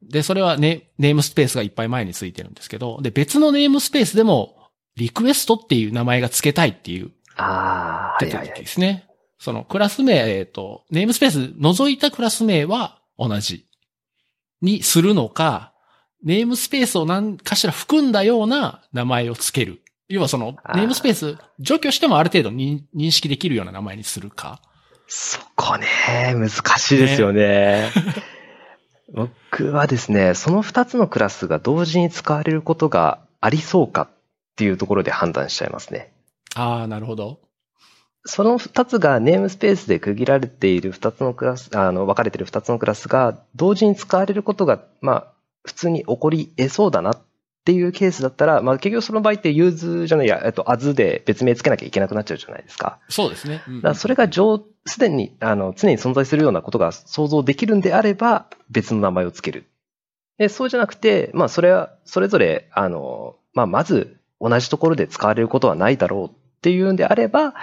[0.10, 4.56] で、それはね、ネームスペースがいっぱい前についてるんですけど、で、別のネームスペースでも、
[4.96, 8.58] リクエストっていう名前が付けたいっていうえああ、は出てるいはいはい。
[8.58, 9.08] 時ですね。
[9.40, 13.66] そのクラス名、えっ、と、ネームスペース除いたクラス名は同じ
[14.62, 15.74] にするのか、
[16.24, 19.82] ネームスペースを何かしら含んだような名前を付ける。
[20.08, 24.62] 要はそのネームスペース除去してもある程度認認識できるような名前にするか。
[25.08, 25.88] そこね、
[26.34, 27.92] 難しいですよね。
[29.14, 34.10] 僕はですね、その二つのクラスが同時に使われることがありそうかっ
[34.56, 36.12] ていうところで判断しちゃいますね。
[36.56, 37.40] ああ、なるほど。
[38.26, 47.25] その二つが namespace で区切られている二つのクラス、あの、分かれている二つのクラスが同時に使われることが、まあ、普通に起こり得そうだなっ
[47.66, 53.00] ていうケースだったら、まあ、結局その場合って use じゃないや、えっと、 as で別名つけなきゃいけなくなっちゃうじゃないですか。
[53.10, 53.64] そうですね。
[53.68, 59.66] うんだそれが上、すでに、あの、常に存在するようなことが想像できるんであれば、別の名前をつける。
[60.38, 67.56] で、そうじゃなくて、まあ、それは、それぞれ、あの、まあ、まず、同じところで使われることはないだろうっていうんであれば、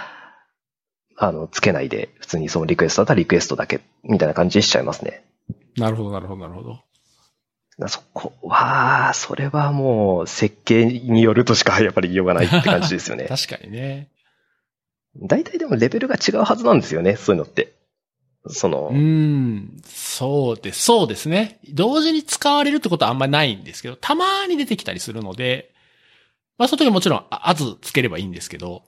[1.17, 5.25] あの、つけないで、普通にそのリクエストだったらリクエストだけ、みたいな感じにしちゃいますね。
[5.77, 6.81] なるほど、なるほど、なるほど。
[7.89, 13.25] そこは、それはもう設計によるとしかやっぱり言いようがないって感じですよね。
[13.31, 14.09] 確かにね。
[15.17, 17.73] 大体でもレベルが違うはずなんですよね、そういうのって。
[18.49, 21.61] その、うん、そうです、そうですね。
[21.71, 25.73] 同時に使われるってことはあんまりないんですけど、たまに出てきたりするので、
[26.59, 28.83] まあその時はもちろん、ああずつければいいんですけど、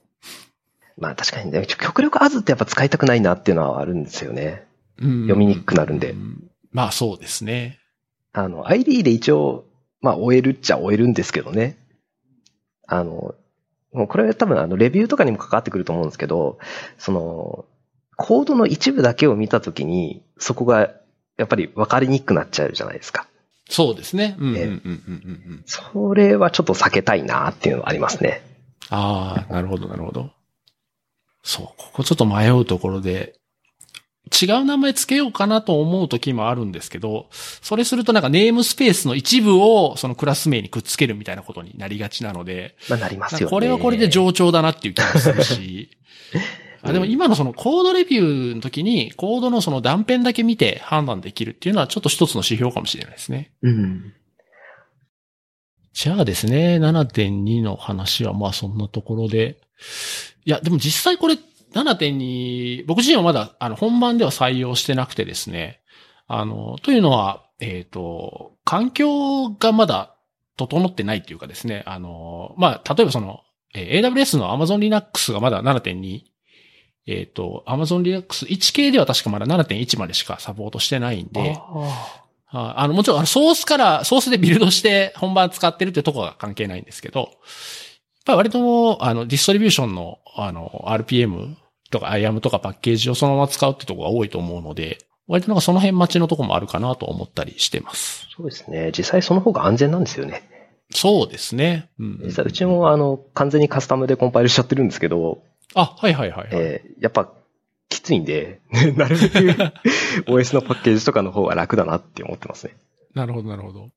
[0.97, 4.65] まあ確かにね、極力アズってやっぱ使いたくないなっていうのはあるんですよね。
[4.97, 7.79] うん読みにくくなるんでうんまあそうですね。
[8.35, 9.65] あの、ID で一応、
[10.01, 11.77] まあ終えるっちゃ終えるんですけどね。
[12.85, 13.33] あの、
[13.93, 16.59] もうこれ多分あの、レビューとかにも関わってくると思うんですけど、
[16.97, 17.65] その、
[18.17, 20.91] コードの一部だけを見たときに、そこが
[21.37, 23.27] やっぱり分かりにくくなっちゃうじゃないですか。
[23.69, 24.35] そうですね。
[24.37, 24.89] うんうんうんええうんうんう
[25.55, 25.63] ん。
[25.65, 28.41] それはちょっと避けたいなっていうのはありますね。
[28.89, 30.29] ああ、なるほど、なるほど。
[31.41, 33.39] そう、ここちょっと迷うところで、
[34.31, 43.51] 違う名前つけようかなと思う時もあるんですけど、それするとなんかネームスペースの一部をそのクラス名にくっつけるみたいなことになりがちなので、まあなりますよね。
[43.51, 45.89] これはこれで上調だなっていう気もするし、
[46.81, 53.51] あでも今のそのコードレビューの時にコードのその断片だけ見て判断できるっていうのはちょっと一つの指標かもしれないですね。
[53.61, 54.13] うん。
[55.93, 59.57] じゃあですね、7.2の話はまあそんなところで。
[60.45, 61.37] いや、でも実際これ
[61.75, 65.81] 7.2、僕自身はまだあの本番では採用してなくてですね。
[66.27, 70.15] あの、というのは、えっ、と、環境がまだ
[70.57, 73.41] 整ってないっていうかですね、あの、まあ、例えばその、
[73.73, 76.21] えー AWS の Amazon Linux がまだ7.2、
[77.07, 81.91] えっ、と、Amazon Linux 1系では確かまだ7.1までしかサポートしてないんで、あはい
[82.57, 87.29] あの、もちろん、ソースから、ソースでビルドして本番使ってるってとこが関係ないんですけど、やっ
[88.25, 91.55] ぱり割と、あの、ディストリビューションの、あの、RPM
[91.91, 98.27] とか IAM とかパッケージをそのまま使うってとこが多いと思うので、割となんかその辺待ちのとこもあるかなと思ったりしてます。
[98.35, 98.91] そうですね。
[98.97, 100.43] 実際その方が安全なんですよね。
[100.91, 101.89] そうですね。
[101.99, 102.21] うん。
[102.23, 105.41] 実際うちもあの、完全にカスタムでコンパイルしちゃってるんですけど、
[105.73, 106.49] あ、はいはいはい、はい。
[106.51, 107.31] えーやっぱ
[107.89, 108.61] きついんで、
[108.95, 109.35] なるべく
[110.31, 112.75] OS のパッケージとかの方が楽だなって思ってますね。
[113.13, 113.89] なるほど、なるほど。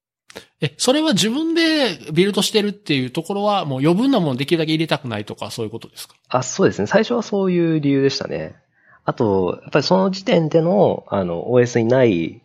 [0.60, 6.14] え、それは自分でビルドしてるっていうところは、もう余分なものできるだけ入れたくないとか、そういうことですか？
[6.28, 6.86] あ、そうですね。
[6.86, 8.56] 最初はそういう理由でしたね。
[9.04, 12.42] あと、やっぱりその時点での、あの、OS にない、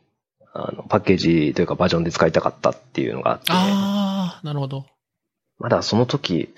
[0.53, 4.85] あの、パッケージというかバージョンで使いたかったっていうのがあって、ああ、なるほど。
[5.59, 6.53] まだその時、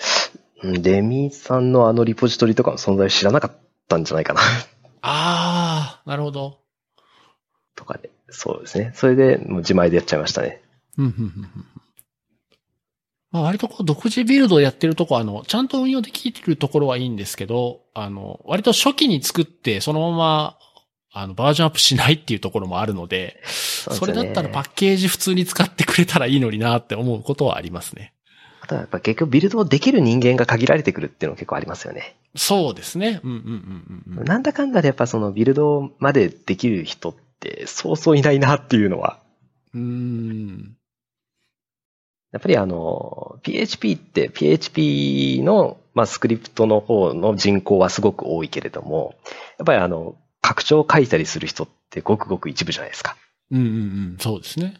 [0.63, 3.51] うんデミさんのあのリポジトリとかの存在を知らなかっ
[3.87, 4.41] たんじゃないかな、
[5.01, 6.59] ああ、なるほど。
[7.75, 8.09] とかで。
[8.29, 8.91] そうですね。
[8.95, 10.61] それで、もう自前でやっちゃいましたね。
[10.97, 11.65] うんうんうんうん
[13.31, 20.57] まあ割とこう独自ビルドをやってるとこあの、ちゃんと運用できてるところはいいんですけど、あの、割と初期に作ってそのまま、
[21.11, 28.13] あの、バージョンアップしないっていうところもあるので、それだったらパッッケージ普通に使ってくれたらいいのになって思うことはありますね。
[28.61, 32.15] あとはやっぱ結局ビルドをできる人間が限られてくるっていうのが結構ありますよね。
[32.35, 33.19] そうですね。
[33.23, 34.25] うんうんうんうんうん。
[34.25, 39.19] なんだかんだでやっぱそのビルドまでできる人ってそうそういないなっていうのは。
[39.73, 40.77] うーん。
[42.35, 49.15] やっぱりあの、PHP って PHP の、まあ、スクリプトの方の人口はすごく多いけれども、
[49.57, 53.15] やっぱりあの、拡張を書いたりする人ってごくごく一部じゃないですか。
[53.51, 54.17] うんうんうん。
[54.19, 54.73] そうですね。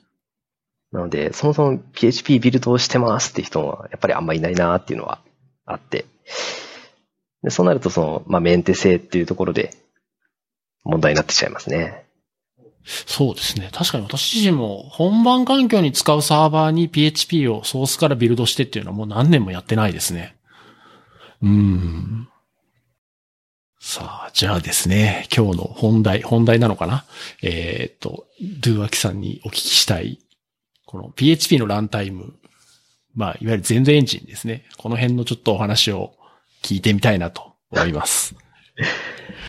[0.92, 5.22] なので、そもそも PHP ビルドをしてますって人は、やっぱりあんまいないなっていうのは
[5.66, 6.04] あって。
[7.42, 9.74] でそうなると、その、まあ、メンテ性っていうところで
[10.84, 12.05] 問題になってきちゃいますね。
[12.86, 13.70] そうですね。
[13.72, 20.36] 確かに私自身も本番環境に使うサーバーに PHP をソースからビルドしてっていうのはもう何年もやってないですね。
[21.42, 22.28] うん。
[23.80, 27.06] さあ、じゃあですね、今日の本題、本題なのかな？
[27.42, 28.26] えーっと、
[28.60, 30.20] ドゥワキさんにお聞きしたい、
[30.86, 32.34] この PHP のランタイム、
[33.16, 34.66] まあ、いわゆる全土エンジンですね。
[34.78, 36.14] この辺のちょっとお話を
[36.64, 38.36] 聞いてみたいなと思います。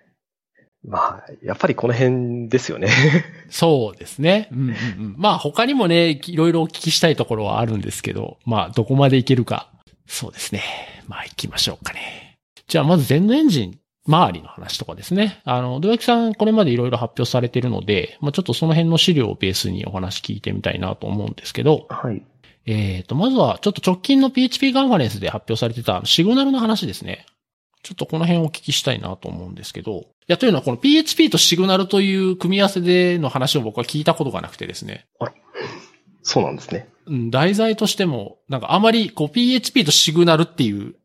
[0.87, 2.89] まあ、やっぱりこの辺ですよね。
[3.51, 4.49] そうですね。
[4.53, 5.15] うんうんうん。
[5.19, 9.69] まあ他にもね、いろいろお聞きしたいところはあるんですけど、まあどこまでいけるか。
[10.07, 10.63] そうですね。
[11.09, 12.37] まあ行きましょうかね。
[12.69, 15.41] じゃあまず全土エンジン周りの話とかですね。
[15.45, 22.23] あの、ドヤキさんこれまでいろいろ発表されているので、まあちょっとその辺の資料をベースにお話聞いてみたいなと思うんですけど、はい。
[22.67, 27.27] えっ、と、まずはちょっと直近の PHP カンファレンスで発表されてたシグナルの話ですね。
[27.83, 30.07] ちょっとこの辺をお聞きしたいなと思うんですけど。
[30.29, 35.07] いや、というのはこの PHP とシグナルという組み合わせでの話を僕は聞いたことがなくてですね。
[36.23, 36.89] そうなんですね。
[37.07, 40.97] うん、題材としても、なんかあまりこう PHP とシグナルっていう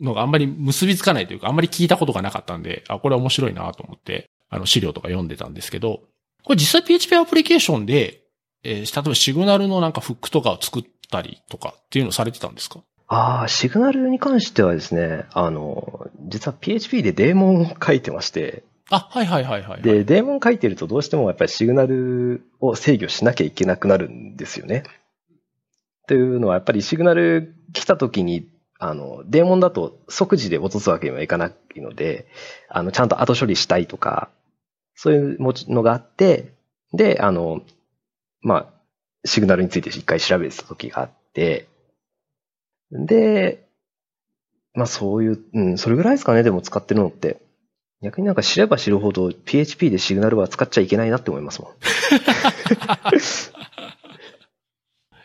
[0.00, 6.02] のがあんまり結びつかないというか、あんまり聞いたことがなかったんで、あ、これ面白いなと思って、あの資料とか読んでたんですけど、
[6.44, 8.20] これ実際 PHP アプリケーションで、
[8.62, 12.80] えー例えばシグナルのなんかフックとかを作ったりとかっていうのをされてたんですか？
[13.06, 19.82] ああ、シグナルに関してはですね、あの、実は PHP でデーモンを書いてまして、あ、はいはいはいはい、はい。
[19.82, 24.84] で、デーモン書いてるとどうしてもやっぱりシグナルを制御しなきゃいけなくなるんですよね。
[26.06, 28.48] というのはやっぱりシグナル来た時に、
[28.78, 32.26] あの、デーモンだと即時で落とすわけにはいかないので、
[32.68, 34.30] あの、ちゃんと後処理したいとか、
[34.94, 36.52] そういうのがあって、
[36.92, 37.62] で、あの、
[38.42, 38.74] まあ、
[39.24, 41.66] シグナルについて一回調べてた時があって、
[42.94, 43.66] で、
[44.74, 47.40] まあそういう、うん、それぐらいですかね、でも使ってるのって。
[48.02, 51.70] 逆になんか知れば知るほど PHP でシグナルは使っちゃいけないなって思いますもん。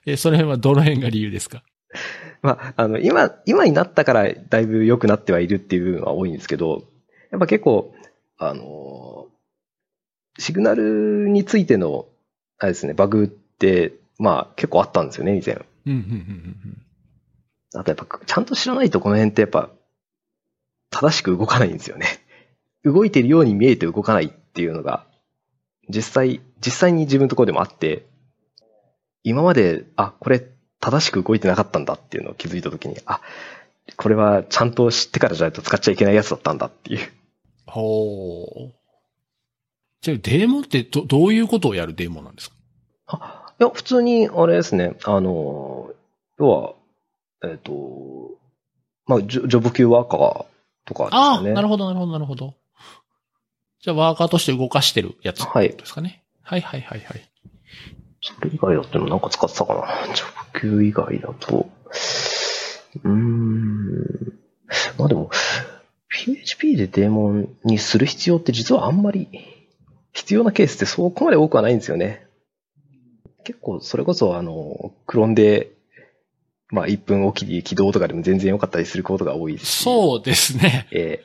[0.06, 1.62] えーその辺はどの辺が理由ですか？
[2.42, 6.84] まあ、あの、今、今になったからだいぶ良くなってはいるっていう部分は多いんですけど、
[7.32, 7.94] やっぱ結構、
[8.38, 9.28] あの、
[10.38, 12.08] シグナルについての、
[12.60, 15.56] あれですね、バグって、まあ結構あったんですよね、以前。
[15.86, 16.82] うん、うん、うんうん
[17.76, 19.70] あとやっぱ、ちゃんと知らないとこの辺ってやっぱ、
[20.92, 22.08] 正しく動かないんですよね。
[22.84, 25.06] 動いてるように見えて動かないっていうのが、
[25.90, 28.06] 実際、実際に自分のところでもあって、
[29.24, 30.42] 今まで、あ、これ
[30.80, 33.22] 正しく動いてなかったんだっていうのを気づいたときに、あ、
[33.98, 37.12] これはちゃんと知ってからじゃないと使っちゃいけないやつだったんだっていう。
[37.68, 38.74] ほう。
[40.02, 42.56] じゃあ、デーモンってど、どういうことをやるデーモンなんですか？
[43.08, 45.92] あ、いや、普通に、あれですね、あの、
[46.40, 46.74] 要は、
[47.44, 48.32] えっ、と、
[49.06, 50.46] まあ、ジョジョブ級ワーカー
[50.86, 51.54] とかですああ、かね。
[51.54, 52.56] なるほど、なるほど、なるほど。
[53.82, 56.24] じゃあ、ワーカーとして動かしてるやつはいですかね。
[56.42, 57.30] はい、はい、はい、はい。
[58.22, 61.70] それ以外だってのなんか使ってたかなジョブ級以外だと。
[63.04, 64.34] うーん。
[64.98, 65.30] まあでも、
[66.10, 69.30] PHP でデーモンにする必要って実はあんまり
[70.12, 72.26] 必要なケースってそこまで多くはないんですよね。
[73.46, 75.72] 結構それこそあの、クローンで、
[76.72, 79.84] まあ1分おきに起動とかでも全然良かったりすることが多いですし。
[79.84, 80.88] そうですね。
[80.92, 81.24] え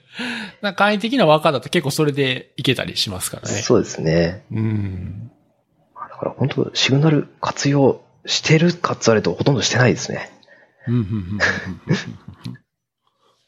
[0.62, 3.58] なんか簡易的なワーカーだと結構それでいけたりしますからね。
[3.58, 4.44] えそうですね。
[4.50, 5.30] うん。
[5.94, 10.30] だから本当シグナル活用してるかっつわれるとほとんどしてないですね。
[10.86, 11.38] うんうんうん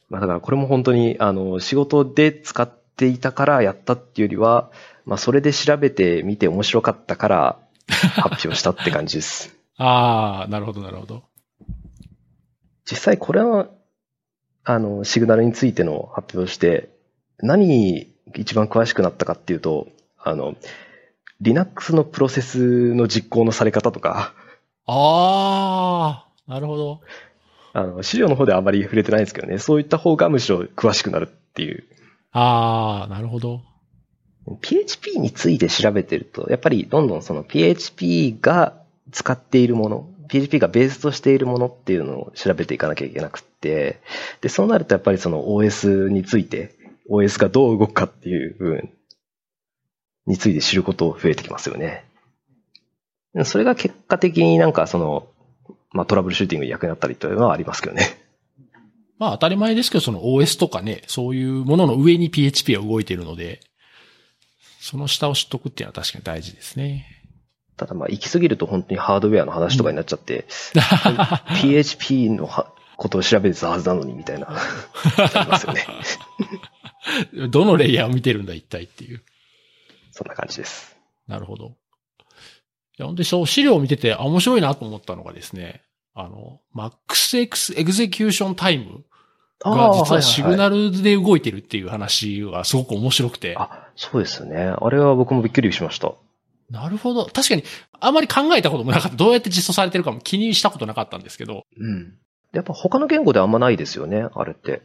[0.09, 4.71] まあだからこれも本当に、あの、仕事で使っていたからやったっていうよりは、
[5.05, 9.57] まあそれで調べてみて面白かったから発表したって感じです。
[9.79, 11.25] ああ、なるほど、なるほど。
[12.91, 13.69] 実際これは、
[14.65, 16.91] あの、シグナルについての発表して、
[17.39, 20.57] 何に一番詳しくなったかっていうと、あの、
[21.41, 24.33] Linux のプロセスの実行のされ方とか、
[24.87, 27.01] ああ、なるほど。
[27.73, 31.85] あの、資料の方ではあまり触れてないんですけどね、そういった方がむしろ詳しくなるっていう。
[32.33, 33.63] ああ、なるほど。
[34.61, 38.75] PHP について調べてると、やっぱりどんどんその PHP が
[39.11, 44.01] 使っているもの、PHP がベースとしているものっていうのを調べていかなきゃいけなくて、
[44.41, 46.75] で、そうなるとやっぱりその OS について、
[47.09, 48.91] OS がどう動くかっていう部分
[50.27, 52.05] について知ること増えてきますよね。
[53.45, 55.29] それが結果的になんかその、
[55.93, 58.19] まあトラブルシューティングに役に立ったりというのはありますけどね。
[59.19, 63.61] まあ当たり前ですけど、その OS とかね、そういうものの上に PHP は動いているので、
[64.81, 67.16] その下を知っとくっていうのは確かに大事ですね。
[67.77, 70.47] ただまあ行き過ぎると本当にハードウェアの話とかになっちゃって、
[71.61, 75.87] PHP のはことを調べてたはずなのにみたいな、ありますよね。
[77.51, 79.23] どのレイヤーを見てるんだ一体っていう。
[80.13, 80.97] そんな感じです。
[81.29, 81.67] なるほど。
[81.67, 81.71] い
[82.99, 85.83] や、本当にそう、資料を見てて、あ、面白いなと思ったのがですね、
[86.15, 89.05] あの、MaxX エグゼキューションタイム
[89.61, 93.55] が実はシグナルで動いてるっていう話がすごく面白くて。
[93.59, 94.75] あ、そうですよね。
[94.77, 96.15] あれは僕もびっくりしました。
[96.71, 97.27] なるほど。
[97.27, 97.65] 確かに、
[98.01, 99.17] あまり考えたこともなかった。
[99.17, 101.65] どうやって実装されてるかも気にしたことなかったんですけど。
[101.79, 102.15] うん。
[102.53, 104.83] やっぱ他の言語であんまないですよね、あれって。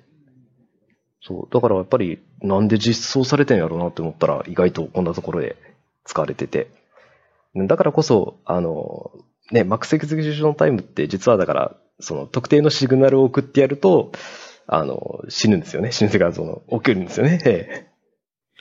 [1.21, 1.53] そう。
[1.53, 5.55] だからやっぱりなんで実装されてんやろうなって思ったら意外とこんなところで
[6.05, 6.69] 使われてて。
[7.55, 9.11] だからこそ、あの、
[9.51, 14.11] ね、Max Execution Time って実はだから、その特定のシグナルを送ってやると、
[14.67, 15.91] あの、死ぬんですよね。
[15.91, 17.90] 死ぬというか、その、起きるんですよね。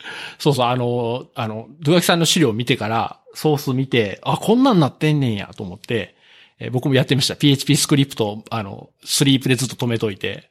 [0.03, 6.14] ええそうそう、あの、あの、ドゥガキさんの資料を見てから、ソース見て、あ、こんなんなってんねんやと思って、
[6.59, 7.36] えー僕もやってました。
[7.36, 10.51] PHP スクリプト、あの、スリープでずっと止めといて、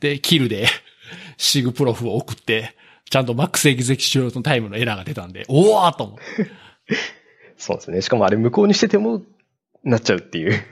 [0.00, 0.66] で、キルで、
[1.38, 2.74] シグプロフを送って、
[3.10, 6.50] ちゃんとマックスエグゼキションタイムのエラーが出たんで、おーと思って。
[7.56, 8.02] そうですね。
[8.02, 9.22] しかもあれ無効にしてても、
[9.82, 10.62] なっちゃうっていう。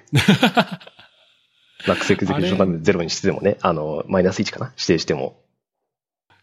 [1.87, 4.67] Max Execution Time ゼロにしててもね、あの、マイナス1かな？
[4.77, 5.41] 指定しても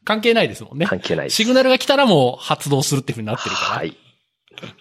[0.06, 0.86] 関係ないですもんね。
[0.86, 1.36] 関係ないです。
[1.36, 3.68] シグナルが来たらもう発動するっていう風になってるから。
[3.78, 3.98] はい。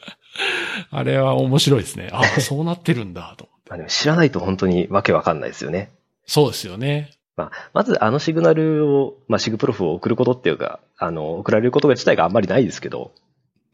[0.91, 2.11] あれは面白いですね。
[2.12, 3.49] ああ、 そうなってるんだ、と。
[3.68, 5.91] まあでも知らないと本当にわけわかんないですよね。
[6.27, 7.11] そうですよね。
[7.37, 13.12] まあ、まずあのシグナルを、まあ、シグプロフを送ることっていうか、あの、送られること自体があんまりないですけど、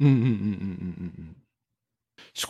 [0.00, 1.36] うんうんうんうんうんうん。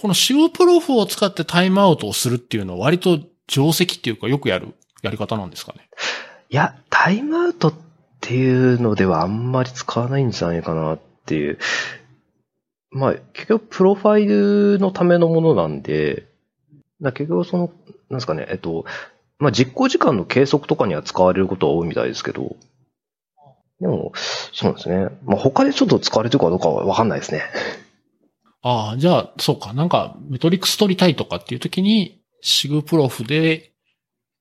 [0.01, 5.88] このシグプロフを使ってタイムアウトをするっていうのは割と定石っていうかよくやるやり方なんですかね。
[6.51, 7.74] いや、タイムアウトっ
[8.31, 11.59] っていうのではあんまり使わないんじゃないかなっていう。
[12.93, 16.28] まあ、結局、プロファイルのためのものなんで、
[17.01, 17.72] だ結局その、
[18.09, 18.85] なんですかね、えっと、
[19.41, 22.55] まあ、実行時間の計測とかには使われることは多いみたいですけど、
[23.81, 25.09] でも、そうですね。
[25.24, 27.43] まあ、他でちょっと使われてるかどうかはわかんないですね。
[28.62, 29.72] ああ、じゃあ、そうか。
[29.72, 33.72] なんか、メトリックス取りたいとかっていう時に、シグプロフで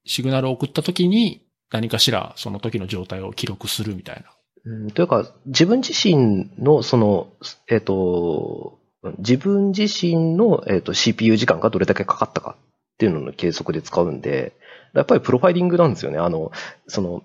[0.05, 4.31] シグナルを送った時に、何かしらその時の状態を記録するみたいな。
[4.65, 7.31] うん、というか、自分自身の、その、
[7.69, 8.79] えっ、と、
[9.19, 14.53] 自分自身の、えっと CPU 時間がどれだけかかったかっていうのの計測で使うんで、
[14.93, 16.17] やっぱりプロファイリングなんですよね。
[16.17, 16.51] あの、
[16.87, 17.23] その、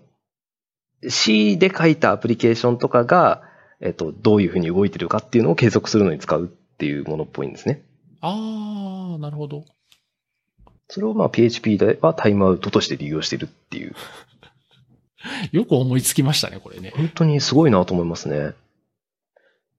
[1.09, 3.42] C で書いたアプリケーションとかが、
[3.80, 7.82] えっ、と、どういうふうに動いてるかっていうのを計測するのに使うっていうものっぽいんですね。
[8.20, 9.64] ああ、なるほど。
[10.88, 13.95] それをまあ PHP ではタイムアウトとして利用してるっていう。
[15.53, 16.93] よく思いつきましたね、これね。
[16.97, 18.53] 本当にすごいなと思いますね。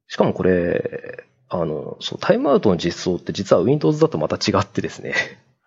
[0.07, 5.13] しかもこれ、あの、そう、タイムアウトの実装って実は Windows だとまた違ってですね。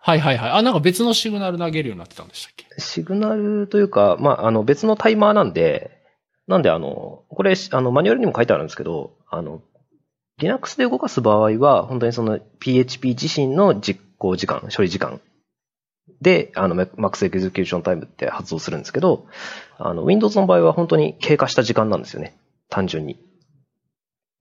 [0.01, 0.51] はいはいはい。
[0.53, 2.67] あ、なんか別のシグナル投げるようになってたんでしたっけ？
[2.79, 5.91] シグナルというか、まあ、あの別のタイマーなんで、
[6.47, 9.61] なんであの、これ、あの、マニュアルにも書いてあるんですけど、あの、
[10.39, 15.21] Linux で動かす場合は、本当にその PHP 自身の実行時間、処理時間
[16.21, 19.27] で、あの、Max Execution Time って発動するんですけど、
[19.79, 22.37] あの、Windows の場合は本当に経過した時間なんですよね。
[22.69, 23.19] 単純に。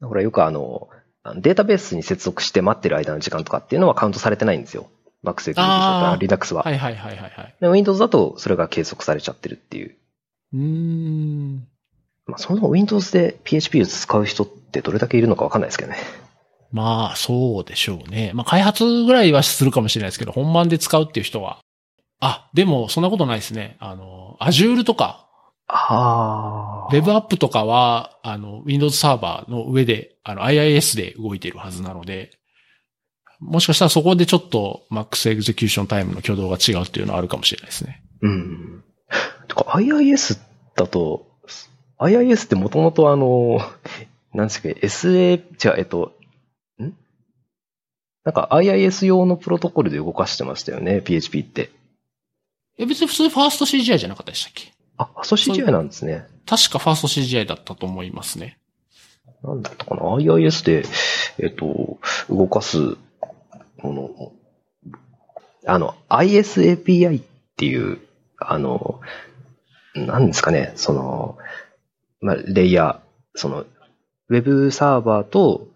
[0.02, 0.90] だからよくあの、
[1.36, 4.90] データベースに接続して待ってる間の時間とかっていうのはカウントされてないんですよ。
[5.24, 6.64] Max Execution あー Linux は。
[6.64, 7.56] はいはいはいはいはい。
[7.60, 9.96] で Windows だとそれが計測されちゃってるっていう。
[10.54, 11.68] うーん。
[12.26, 15.98] まあ、その Windows で PHP を使う人ってどれだけいるのかわかんないですけどね。
[16.72, 18.32] まあ、そうでしょうね。
[18.34, 21.60] まあ、開発ぐらいはするかもしれないですけど、本番で使うっていう人は。
[22.20, 23.78] あ、でも、そんなことないですね。
[23.80, 25.28] あの、Azure とか、
[25.70, 32.32] あ WebApp とかは、あの、Windows サーバーの上で、あの、IIS で動いているはずなので、
[33.40, 38.04] もしかしたらそこでちょっと Max Execution Time の挙動が違うっていうのはあるかもしれないですね。
[38.22, 38.84] うん。
[39.48, 40.40] てか IIS
[40.76, 41.28] だと、
[42.00, 43.60] IIS ってもともとあの、
[44.34, 46.14] なんですか、SA、じゃえっと、
[46.82, 46.94] ん？
[48.24, 51.70] なんか IIS 用のプロトコルで動かしてましたよね、PHP って。
[52.78, 54.72] え、別に普通ファースト CGI じゃなかったでしたっけ？
[54.98, 56.26] あ、アソ CGI なんですね。
[56.46, 58.58] 確かファースト CGI だったと思いますね。
[59.44, 60.84] なんだったかな ?IIS で、
[61.38, 62.00] えっと、
[62.30, 62.98] 動かす
[63.78, 64.34] もの、
[65.66, 67.24] あの、ISAPI っ
[67.58, 68.00] ていう、
[68.40, 69.02] あの、
[69.96, 71.38] なんですかね、その、
[72.22, 73.66] まあ、レイヤー、その、
[74.30, 75.68] ウェブサーバーと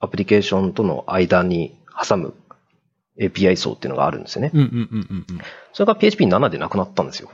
[0.00, 1.74] アプリケーションとの間に
[2.06, 2.34] 挟む
[3.18, 4.50] API 層っていうのがあるんですよね。
[4.52, 5.40] うんうんうんうんうん。
[5.76, 7.28] それが PHP7 でなくなったんですよ。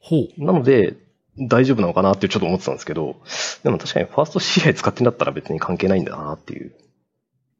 [0.00, 0.44] ほう。
[0.44, 0.96] なので、
[1.38, 3.14] 大丈夫なのかなってちょっと思ってたんですけど、
[3.62, 6.74] でも確かにファースト CI 使ってんだったら別に関係ないんだなっていう。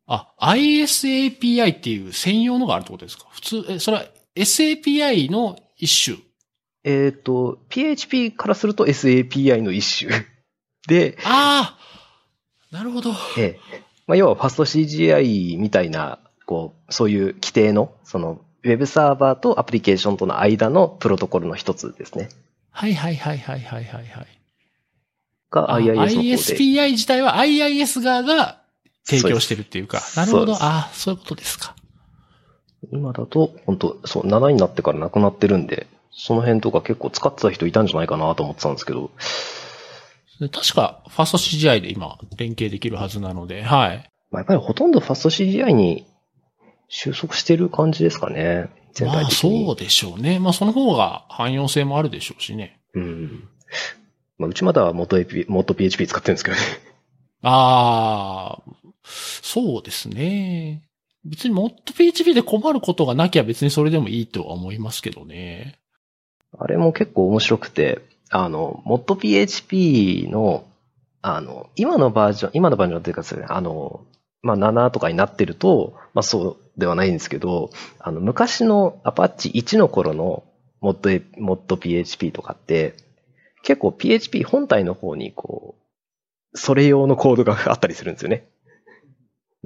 [0.09, 3.27] あ、ISAPI っていう専用のがあるってことですか？
[3.31, 6.19] 普通、え、それは SAPI の一種？
[6.83, 10.27] えっ、と、PHP からすると SAPI の一種。
[10.89, 13.13] で、ああなるほど。
[13.39, 22.29] ええまあ、要はファスト CGI みたいな、こう、そういう規定の、その、ウェブサーバーとアプリケーションとの間のプロトコルの一つですね。
[22.71, 24.27] はいはいはいはいはいはいはい。
[25.51, 26.15] があ IIS の方で。
[26.17, 28.61] ISPI 自体は IIS 側が
[29.05, 30.01] 提供してるっていうか。
[30.01, 30.55] そうなるほど。
[30.55, 31.75] ああ、そういうことですか。
[32.93, 39.11] 今だと、本当そう、7になってからなくなってるんで、その辺とか結構使ってた人いたんじゃないかなと思ってたんですけど、
[40.41, 44.11] で確か、ファースト CGI で今、連携できるはずなので、はい。
[44.31, 46.07] まあ、やっぱりほとんどファスト CGI に
[46.91, 48.69] 収束してる感じですかね。
[48.93, 49.67] 全まあ、体的に。
[49.67, 50.41] そうでしょうね。
[50.41, 52.81] まあ、その方が汎用性もあるでしょうしね。
[52.95, 53.49] うん。
[54.37, 56.63] まあ、うちまだは元 AP、元 PHP 使ってるんですけどね。
[57.43, 58.73] ああ、
[59.05, 60.83] そうですね。
[61.25, 65.79] 別にもっと PHP で困ることがなきゃ別にそれでもいいとは思いますけどね。
[66.59, 70.65] あれも結構面白くて、あの、元 PHP の、
[71.23, 74.05] あの、今のバージョン、今のバージョンっていうかですね、あの、
[74.43, 80.45] まあ、7とかになってると、まあ、そうではないんですけど、あの、昔のアパッチ1の頃の
[80.81, 82.95] モッド、モッド PHP とかって、
[83.63, 85.75] 結構 PHP 本体の方にこ
[86.55, 88.47] う、それ用のコードがあったりするんですよね。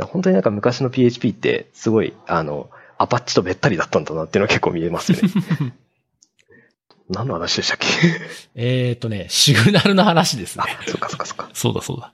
[0.01, 2.69] 本当になんか昔の PHP ってすごい、あの、
[2.99, 5.29] アパッチとべったりだったんだなっていうのは結構見えますよね。
[7.11, 7.87] 何の話でしたっけ？
[8.55, 10.65] えっとね、シグナルの話ですね。
[10.67, 11.51] あ、そっかそっかそっか。
[11.53, 12.13] そうだそうだ。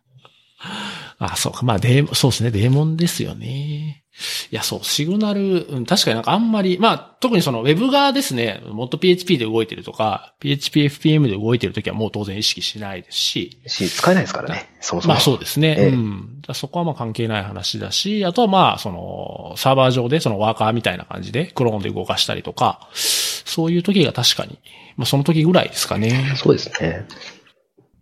[1.21, 1.65] あ、そうか。
[1.65, 2.51] まあ、デーそうですね。
[2.51, 4.05] デーモンですよね。
[4.51, 13.61] いや、そう、シグナル、うん、確かになんかあんまり、まあ、特にその Web 側ですね、もっと PHP で動いてるとか、PHPFPM で動いてるときはもう当然意識しないですし。
[13.67, 15.15] し、使えないですからね、そもそも。
[15.15, 15.77] まあそうですね。
[15.79, 16.43] ええうん。
[16.55, 24.59] そこはまあ関係ない話だし、あとはまあ、その、サーバー上でそのワーカーみたいな感じで、クローンで動かしたりとか、そういう時が確かに、
[24.97, 26.33] まあその時ぐらいですかね。
[26.37, 27.07] そうですね。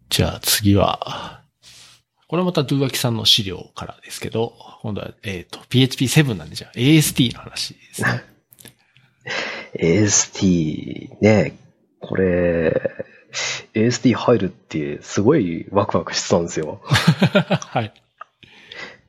[0.08, 1.37] じゃあ次は、
[2.28, 4.52] これまたドゥワキさんの資料からですけど、
[4.82, 8.22] 今度は、えっ、と、PHP7 なんでじゃあ AST の話ですね。
[9.80, 11.58] AST ね、
[12.00, 12.80] これ、
[13.74, 16.80] AST 入るってすごいワクワクしてたんですよ。
[16.84, 17.94] はい。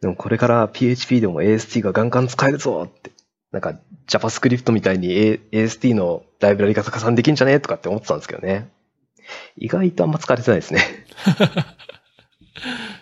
[0.01, 3.11] でもこれから PHP でも AST がガンガン使えるぞって。
[3.51, 8.69] なんか JavaScript みたいに A- AST のライブラリが加算できんじゃねとかって思ってたんですけどね。
[9.57, 10.81] 意外とあんま使われてないですね。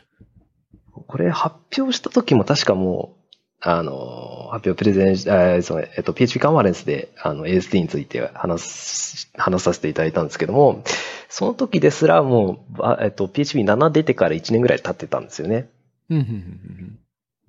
[1.08, 3.28] これ発表した時も確かもう、
[3.60, 10.84] あの、発表プレゼン、えーそうえっと、PHP カンファレンスであの AST について話す、話させていただいたんですけども、
[11.30, 15.70] その時ですらもう、あえっと、PHP7 出てから1年ぐらい経ってたんですよね。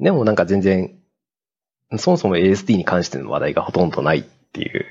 [0.00, 0.98] でもなんか全然、
[1.96, 4.86] そもそも ASD に関しての話題がほとんどないっていう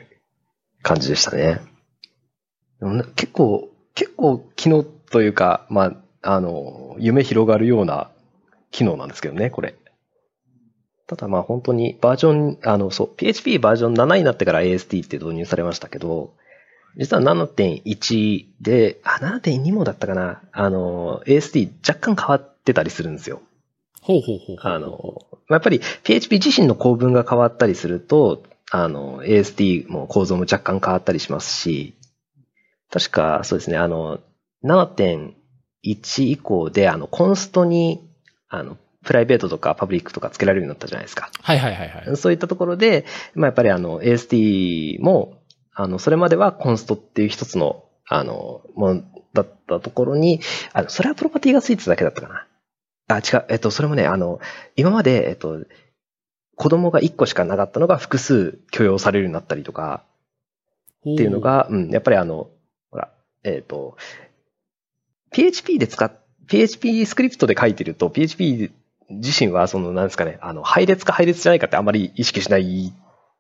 [0.83, 1.61] 感じでしたね。
[3.15, 8.11] 結構、結構機能というか、まあ、あの、夢広がるような
[8.71, 9.75] 機能なんですけどね、これ。
[11.07, 16.33] ただまあ本当にバージョン、あの、そう、PHP バージョン7になってから ASD って導入されましたけど、
[16.97, 23.41] 実は7.1で、あ、7.2もだったかな、あの、ASD 若干変わってたりするんですよ。
[24.01, 24.57] ほうほうほう。
[24.61, 31.93] あの、まあやっぱり PHP 自身の構文が変わったりすると、あの、AST も構造も若干変わったりしますし、
[32.89, 34.19] 確かそうですね、あの、
[34.63, 35.33] 7.1
[35.83, 38.06] 以降で、あの、コンストに、
[38.49, 41.29] あの、プライベートとかパブリックとかつけられるようになったじゃないですか。
[41.41, 42.17] はいはいはいはい。
[42.17, 45.37] そういったところで、まあやっぱりあの、AST も、
[45.73, 50.41] あの、それまではコンストっていう一つの、あの、ものだったところに、
[50.73, 52.47] あの、それはプロパティがついてただけだったかな。
[53.09, 53.45] あ、違う。
[53.49, 54.39] えっと、それもね、あの、
[54.75, 55.63] 今まで、えっと、
[56.55, 60.03] 子供が1個しかなかったのが複数許容されるようになったりとか、
[61.01, 62.49] っていうのが、うん、やっぱりあの、
[62.91, 63.11] ほら、
[63.43, 63.95] えっ、と、
[65.31, 66.11] PHP で使っ、
[66.47, 68.71] PHP スクリプトで書いてると、PHP
[69.09, 72.93] 自身は、その、なんですかね、あの、配列か配列じゃないかってあんまり意識しない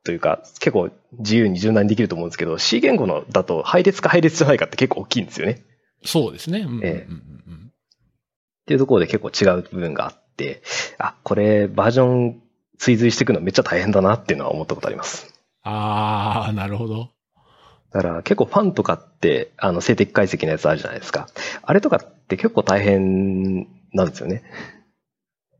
[0.03, 0.89] というか、結構
[1.19, 5.63] 自由に柔軟にできると思うんですけど、C 言語のだと配列か配列じゃないかって結構大きいんですよね。
[6.05, 6.59] そうですね。
[6.59, 10.61] うんうんうんええうんっていうところで結構違う部分があって、
[10.97, 12.41] あ、これバージョン
[12.77, 15.33] 追随していくのめっちゃ大変だなっていうのは思ったことあります。
[15.63, 17.11] ああ、なるほど。
[17.93, 21.29] だから結構ファンとかって、あの、静的解析のやつあるじゃないですか。
[21.61, 24.43] あれとかって結構大変なんですよね。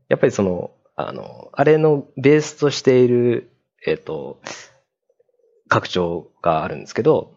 [0.08, 3.50] やっぱりその、あの、あれのベースとしている、
[3.86, 4.40] えっ、と、
[5.68, 7.34] 拡張があるんですけど、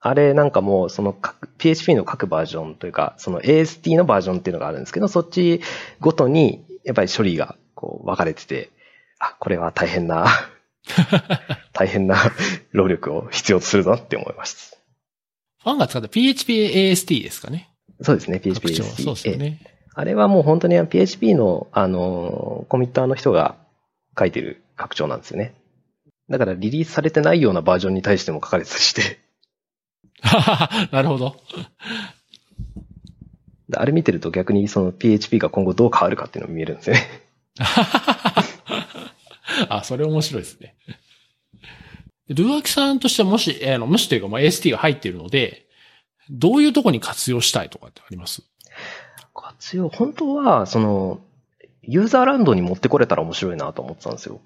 [0.00, 5.60] あれなんかもうその各 PHP の各バージョンというか、その AST のバージョンっていうのがあるんですけど、そっち
[6.00, 8.70] ごとにやっぱり処理がこう分かれてて、
[9.18, 10.26] あ、これは大変な、
[11.72, 12.16] 大変な
[12.72, 14.76] 労力を必要とするなって思いました。
[15.62, 17.69] ファンが使った PHPAST ですかね。
[18.02, 18.84] そうですね、拡 PHP 張。
[18.84, 19.60] そうですよね。
[19.94, 23.56] あれはもう本当に PHP の、あの、コミッターの人が
[24.18, 25.54] 書いてる拡張なんですよね。
[26.28, 29.18] だからリリースされてないようなバージョンに対しても書かれてして、
[30.92, 31.36] なるほど。
[33.68, 37.02] であれ見てると逆にその PHP が今後どう変わるかっていうのも見えるんですよね。
[39.68, 40.74] あ、それ面白いですね。
[42.28, 45.66] ルーアキさんとしてはもし、あの、もしというか、まあ、AST が入っているので、
[46.30, 48.42] どういうとこに活用したいとかってあります？
[49.34, 51.20] 活用、本当は、その、
[51.82, 54.40] ユーザーランドに持ってこれたら面白いなと思ってたんですよ。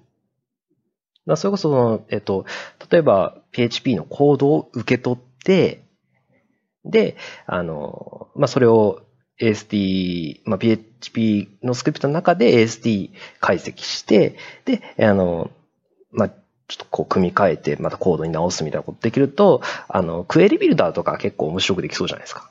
[1.27, 2.45] だそれこそ、えっと、
[2.89, 5.83] 例えば PHP のコードを受け取って、
[6.85, 7.17] で、
[7.47, 9.01] あの、まあ、それを
[9.41, 13.09] AST、まあ、PHP のスクリプトの中で AST
[13.39, 15.49] 解析して、で、あの、
[16.11, 16.31] まあ、
[16.67, 22.49] ちょっとこう組み替えて、またコードに直すみたいなことできると、あの、クエリビルダーとか結構面白くできそうじゃないですか。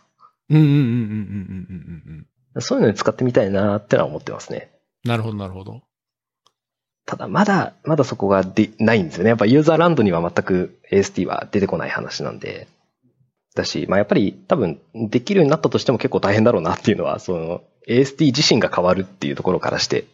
[0.51, 2.63] うんうんうんうんうんうんうんうん。
[2.63, 4.71] そういうのに使ってみたいなってのは思ってますね。
[5.05, 5.83] なるほど、なるほど。
[7.07, 9.31] ただ、まだ、まだそこがで、ないんですよね。
[9.31, 12.69] やっぱユーザーランドには全く AST は出てこない話なんで。
[13.55, 20.07] だし、まあやっぱり多分できるようになったとしても結構大変だろうなっていうのは、その AST 自身が変わるっていうところからして、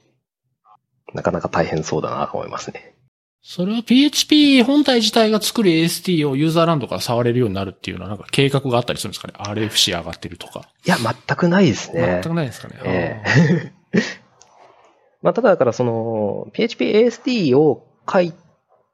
[1.14, 2.94] なかなか大変そうだなと思いますね。
[3.42, 10.68] それは PHP 本体自体が作る AST をユーザーランドから触れるようになるっていうのはなんか計画があったりするんですかね ?RFC 上がってるとか。
[10.86, 12.20] いや、全くないですね。
[12.22, 12.74] 全くないですかね？
[12.84, 13.22] え
[13.94, 14.02] え
[15.22, 18.32] まあ、ただだからその、PHP AST を書い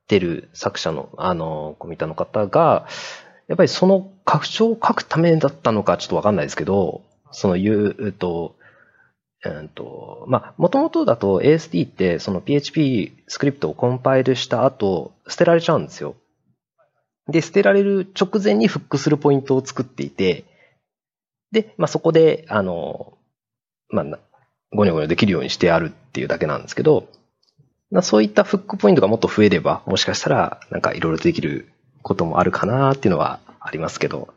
[0.09, 2.87] てる作者の、あの、コミッターの方が、
[3.47, 8.56] やっぱりその拡張を書くためだったのかちょっとわかんないですけど、その言うと、
[9.45, 16.17] うんと、まあ、もともとだと AST ってその PHP スクリプトをコンパイルした後、捨てられちゃうんですよ。
[17.29, 20.45] で、捨てられる直前にフックするポイントを作っていて、
[21.53, 23.19] で、まあ、そこで、あの、
[23.89, 24.05] まあ、
[24.73, 27.09] ゴニョゴニョできるようにしてあるっていうだけなんですけど、
[28.03, 31.73] そういったフックポイントがもっと増えれば、もしかしたら、なんかいろいろできる
[32.03, 34.35] こともあるかなっていうのはありますけど、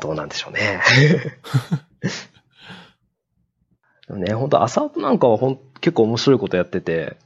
[0.00, 0.80] どうなんでしょうね。
[4.10, 7.16] ね、本当アサートなんかはほん結構面白いことやってて、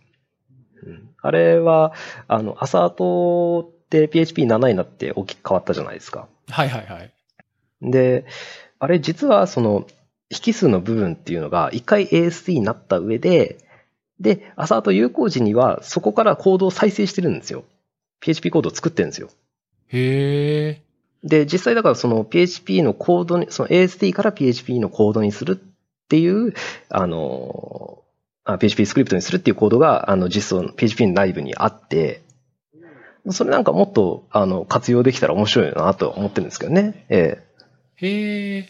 [0.84, 1.92] うん、あれは、
[2.28, 6.28] あの、アサートって PHP7 になって大きく変わったじゃないですか。
[6.48, 7.12] はいはいはい。
[7.82, 8.26] で、
[8.78, 9.86] あれ実はその、
[10.30, 13.58] 引数の部分っていうのが一回 AST になった上で、
[14.20, 17.64] で、アサート有効時にはそこからコードを再生してるんですよ。
[18.20, 19.30] PHP コードを作ってるんですよ。
[19.88, 21.28] へー。
[21.28, 25.56] で、実際だからその PHP のコードに、その AST から PHP のコードにするっ
[26.08, 26.54] ていう、
[26.88, 28.02] あの、
[28.58, 32.22] PHP スクリプトにするっていうコードが、あの、実装の PHP の内部にあって、
[33.30, 37.04] それなんかもっと、あの、活用できたら面白いなと思ってるんですけどね。
[37.10, 37.42] え
[38.00, 38.06] え。
[38.06, 38.68] へえ。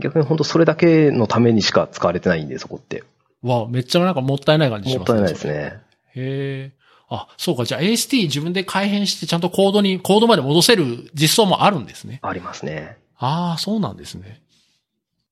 [0.00, 3.04] 逆に本当それだけのためにしか使われてないんで、そこって。
[3.42, 5.20] わめっちゃなんかもったいない感じしますね。
[5.20, 5.80] もったいないですね。
[6.16, 6.78] へえ。
[7.08, 7.64] あ、そうか。
[7.64, 12.18] じゃあ AST 自分で改変してちゃんとコードに、コードまで戻せる実装もあるんですね。
[12.22, 12.96] ありますね。
[13.16, 14.40] ああ、そうなんですね。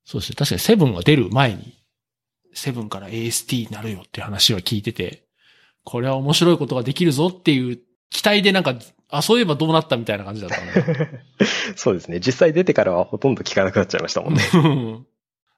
[0.06, 0.36] そうですね。
[0.36, 1.74] 確かにセブンが出る前に、
[2.54, 5.24] セブンから AST になるよっていう話は聞いてて、
[5.84, 7.78] これは面白いことができるぞっていう
[8.10, 8.76] 期待でなんか、
[9.10, 11.24] あ、そういえばどうなったみたいな感じだったね。
[11.76, 12.20] そうですね。
[12.20, 14.42] 実際出てからはほとんど聞かなくなっちゃいましたもんね。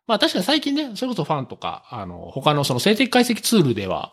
[0.07, 4.13] まあ確かに最近ね、それこそファンとか、あの、他のその静的解析ツールでは、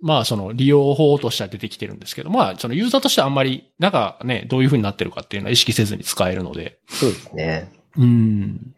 [0.00, 6.78] まあその利用法としては出てきてるんですけど、まあそのユーザーとしてはあんまり、なんかね、どういう風になってるかっていうのは意識せずに使えるので。
[6.88, 7.72] そうですね。
[7.96, 8.74] うん。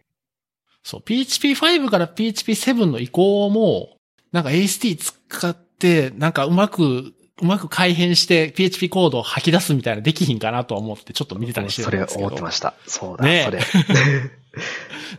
[0.87, 3.97] そう、PHP5 から PHP7 の移行も、
[4.31, 7.13] なんか AST 使って、なんかうまく、
[7.43, 12.29] うまく改変して PHP コードを吐き出すみたいなできひんかなと思ってちょっと見てたりしてるんですけど。
[12.29, 12.75] それ思ってました。
[12.87, 13.61] そうだ、ね、それ。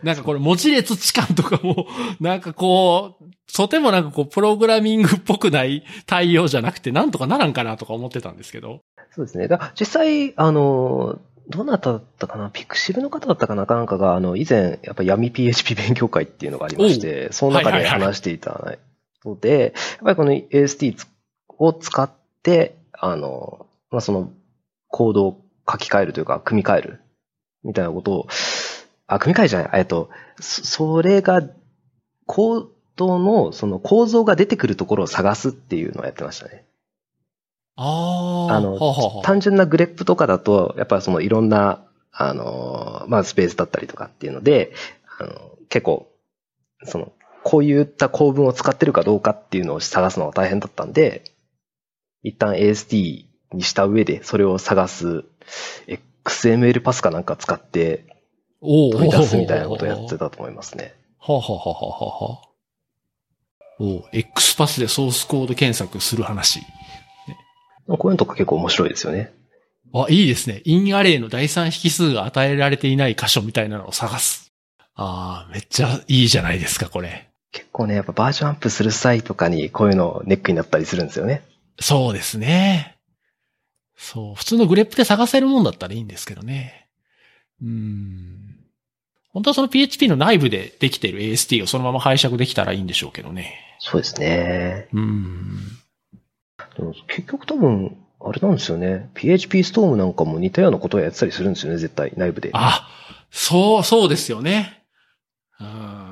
[0.02, 1.86] なんかこれ文字列置換とかも、
[2.18, 8.80] なんかこう、とてもなんかこう、プログラミングっぽくない対応じゃなくて、なんとかならんかなとか思ってたんですけど。
[9.14, 9.48] そうですね。
[9.48, 12.50] だ実際、あの、どなただったかな？
[12.50, 13.64] ピクシブの方だったかな？
[13.64, 18.76] なんかが、あの、以前、やっぱ闇 PHP 勉強会っていうのがありまして、その中で話していた
[19.24, 19.72] ので、やっ
[20.04, 21.06] ぱりこの AST
[21.58, 22.10] を使っ
[22.42, 24.30] て、あの、まあ、その、
[24.88, 25.40] コードを
[25.70, 27.00] 書き換えるというか、組み替える、
[27.64, 28.28] みたいなことを、
[29.06, 31.42] あ、組み替えじゃない、えっと、それが、
[32.26, 36.64] コードの、その構造が出てくるところを探すっていうのをやってましたね。
[37.80, 44.72] ああの、ははは単純なグレップとかだと、やっぱそのいろんな、あの、まあ、スペースだったりとかっていうので、
[45.20, 46.10] あの、結構、
[46.82, 47.12] その、
[47.44, 51.22] こういった構文を使ってるかどうかっていうのを探すのが大変だったんで、
[52.22, 55.24] 一旦 AST にした上でそれを探す
[56.24, 58.04] XML パスかなんか使って
[58.60, 60.94] 取り出すみたいなことをやってたと思いますね。
[61.18, 62.42] はあ、ははははは
[63.80, 66.60] お X パスでソースコード検索する話。
[67.96, 69.32] こういうのとか結構面白いですよね。
[69.94, 70.60] あ、いいですね。
[70.64, 74.52] インアレイの第三引数が与えられていない箇所みたいなのを探す。
[74.94, 77.28] ああ、めっちゃいいじゃないですか、これ。
[77.52, 81.42] 結構ね、やっぱバージョンアップする際とかにこういうのネックになったりするんですよね。
[81.80, 82.96] そうですね。
[83.96, 84.34] そう。
[84.34, 86.88] 普通のグレップで探せるもんだったらいいんですけどね。
[87.62, 88.56] うん。
[89.30, 93.54] 本当はその PHP の内部でできている AST をそのまま拝借できたらいいんでしょうけどね。
[93.78, 94.88] そうですね。
[94.92, 95.78] うん。
[97.08, 99.10] 結局多分、あれなんですよね。
[99.14, 102.50] PHP ストームなんかも似たようなことをやってたりするんですよね、絶対、内部で。
[102.52, 102.88] あ、
[103.30, 104.82] そう、そうですよね。
[105.60, 106.08] うん。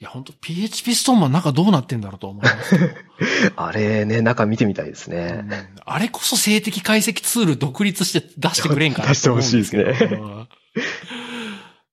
[0.00, 2.76] いや、本当 PHP ストームは中どうなってんだろうと思います。
[3.56, 5.52] あれね、中見てみたいですね、うん。
[5.84, 10.48] あれこそ静的解析ツール独立して出してくれんかな出してほしいですね。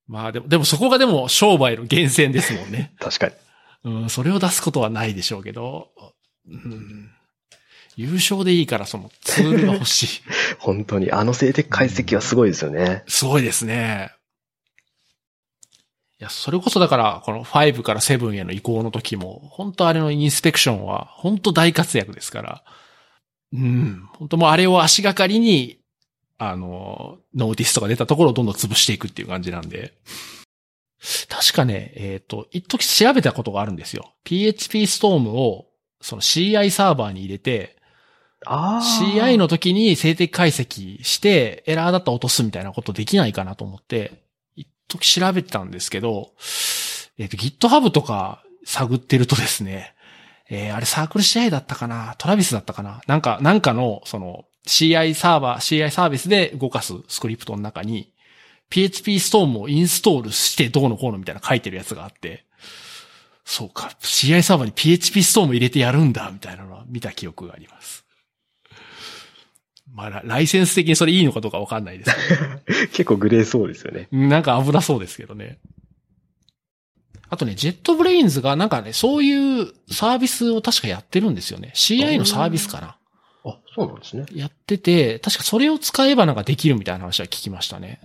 [0.08, 2.94] まあでも、でもそこがでも商売の源泉ですもんね。
[3.00, 3.34] 確かに。
[3.84, 5.92] うん、それを出すことはないでしょうけど、
[6.48, 7.11] うん、
[7.96, 10.08] 優勝でいいからそのツールが欲しい。
[10.60, 13.04] 本当に、あの静的解析はすごいですよね。
[13.08, 14.12] すごいですね。
[16.22, 22.64] や、それこそだから、この5から7への移行の時も、本当あれのインスペクションは、本当大活躍ですから、
[23.54, 25.80] うん、本当もうあれを足がかりに、
[26.38, 29.94] あの、ノーティスとか出たところをどんどん潰していくっていう感じなんで。
[31.28, 34.14] 確かね、えっ、と、一時調べたことがあるんですよ。
[34.24, 35.66] PHP ストームを、
[36.02, 37.81] その CI サーバーに入れて。
[38.46, 44.24] CI の時に静的解析して、エラーだったら落とすみたいなことできないかなと思って、
[44.56, 46.32] 一時調べてたんですけど、
[47.18, 49.94] えっ、と、GitHub とか探ってるとですね、
[50.50, 58.12] えーあれサークル CI だったかなトラビスだったかななんか、なんかの、その、CI サーバー、CI サービスで動かすスクリプトの中に、
[58.70, 62.46] PHP ストームをインストールしてどうのこうのみたいな書いてるやつがあって、
[63.46, 68.01] そうか、CI サーバーに PHP ストーム入れてやるんだ、みたいなのは見た記憶があります。
[69.94, 72.12] まあ、ラライセンス的にそれいいのかどうかわかんないです
[72.68, 74.08] け 結構グレーそうですよね。
[74.12, 74.18] ど。
[74.18, 75.60] なんか危なそうですけどね。
[77.30, 81.72] あとね、 JetBrains がなんかね、そういうサービスを確かやってるんですよね。
[81.76, 82.98] CI のサービスかな。
[83.46, 84.26] あ、そうなんですね。
[84.34, 88.02] やってて、確かそれを使えばなんかできるみたいな話は聞きましたね。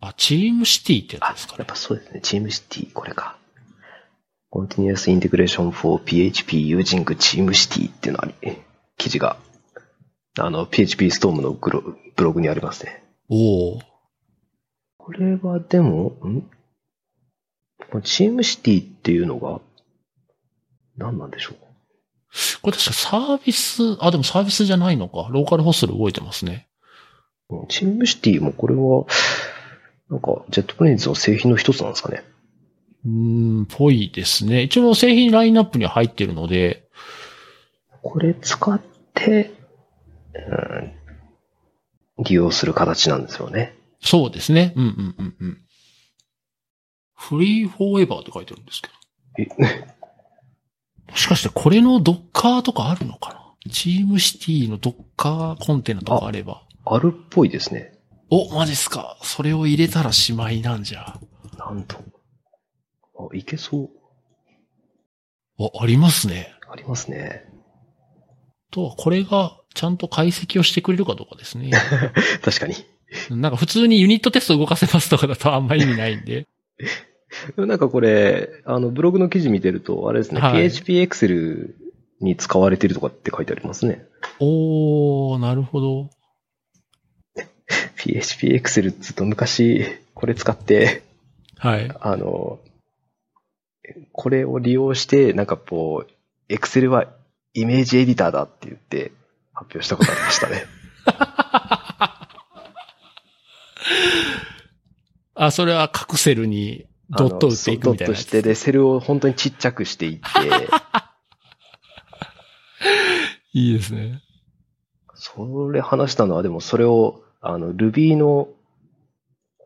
[0.00, 1.66] あ、 TeamCity ってやあ、つですかねやっ。
[1.66, 2.20] ぱそうですね。
[2.22, 3.36] TeamCity、これか。
[4.52, 8.56] Continuous Integration for PHP using チームシティっていうのあり、
[8.96, 9.36] 記事が、
[10.38, 11.82] あの、PHP ストームのブロ
[12.14, 13.02] ブログにありますね。
[13.28, 13.80] おお。
[14.98, 16.50] これはでも、ん？
[18.02, 19.60] TeamCity っていうのが、
[20.96, 21.56] 何なんでしょう？
[22.60, 25.28] これ確かサービス、あ、でもサービスじゃないのか。
[25.30, 26.68] ローカルホストで動いてますね。
[27.48, 29.06] うん TeamCity もこれは、
[30.10, 32.24] なんか、 JetBrains の製品の一つなんですかね。
[33.04, 34.62] うーん、ぽいですね。
[34.62, 36.88] 一応製品ラインナップには入ってるので、
[38.02, 38.80] これ使っ
[39.14, 39.55] て、
[42.18, 43.74] うん、利用する形なんですよね。
[44.00, 44.72] そうですね。
[44.76, 45.62] うんうんうんうん。
[47.14, 49.54] フリーフォーエバーって書いてるんですけえ、ど。
[51.10, 53.32] もしかしてこれのドッカーとかあるのか
[53.64, 53.70] な？
[53.70, 56.62] チームシティのドッカーコンテナとかあれば。
[56.84, 57.98] あるっぽいですね。
[58.30, 59.18] お、マジっすか。
[59.22, 61.18] それを入れたらしまいなんじゃ。
[61.58, 61.96] なんと。
[63.18, 63.90] あ、いけそう。
[65.58, 66.52] お、ありますね。
[66.70, 67.44] ありますね。
[68.70, 71.70] とは、これがちゃんと解析をしてくれるかどうかですね。
[72.42, 72.74] 確かに。
[73.30, 76.46] なんか普通にユニットテスト動かせますとかだとあんま意味ないんで。
[77.56, 81.74] なんかこれ、あの、ブログの記事見てると、あれですね、はい PHP Excel
[82.20, 84.06] に使われてるとかって書いてありますね。
[84.40, 86.10] おー、なるほど。
[87.96, 91.02] PHP Excel っつうと昔、これ使って、
[91.58, 91.90] はい。
[92.00, 92.60] あの、
[94.12, 97.12] これを利用して、なんかこう、Excel は
[97.52, 99.12] イメージエディターだって言って
[99.56, 100.66] 発表したことありましたね。
[105.34, 110.26] あ、それは各セルにドット打っていくみたいなドットして、で、セルを本当にちっちゃくしていって、
[113.52, 114.22] いいですね。
[115.14, 118.48] それ話したのは、でもそれを、あの、Ruby の、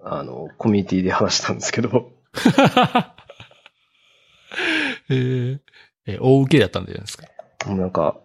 [0.02, 2.12] あの、コミュニティで話したんですけど、
[5.08, 5.58] えー、
[6.06, 7.26] え、大受けだったんじゃないですか？
[7.74, 8.16] なんか、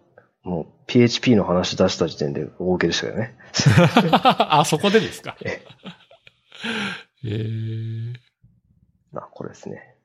[0.46, 3.34] もう PHP の話出した時点で大受けでしたよね。
[4.22, 5.36] あ、そこでですか？
[5.42, 5.60] え
[7.24, 8.14] えー、
[9.16, 9.96] あ、これですね。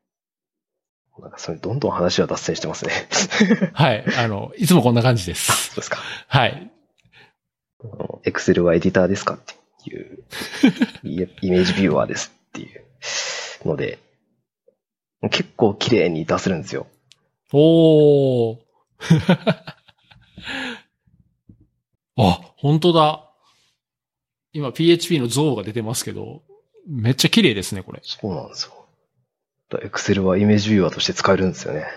[1.20, 2.92] なんかそれどんどん話は脱線してますね。
[3.74, 4.04] はい。
[4.18, 5.68] あの、いつもこんな感じです。
[5.68, 6.00] そうですか。
[6.28, 6.72] はい。
[7.84, 9.36] あの Excel はエディターですか？
[9.36, 9.39] っ
[9.84, 10.24] ていう、
[11.04, 12.84] イイメージビューワーですっていう
[13.68, 14.00] ので、
[15.30, 16.88] 結構綺麗に出せるんですよ。
[17.54, 18.58] おー。
[22.18, 23.28] あ、本当だ。
[24.54, 26.42] 今 PHP の像が出てますけど、
[26.88, 28.02] めっちゃ綺麗ですね、これ。
[28.04, 28.74] そうなんですよ。
[29.70, 31.86] だ Excel はイメージビューワーとして使えるんですよね。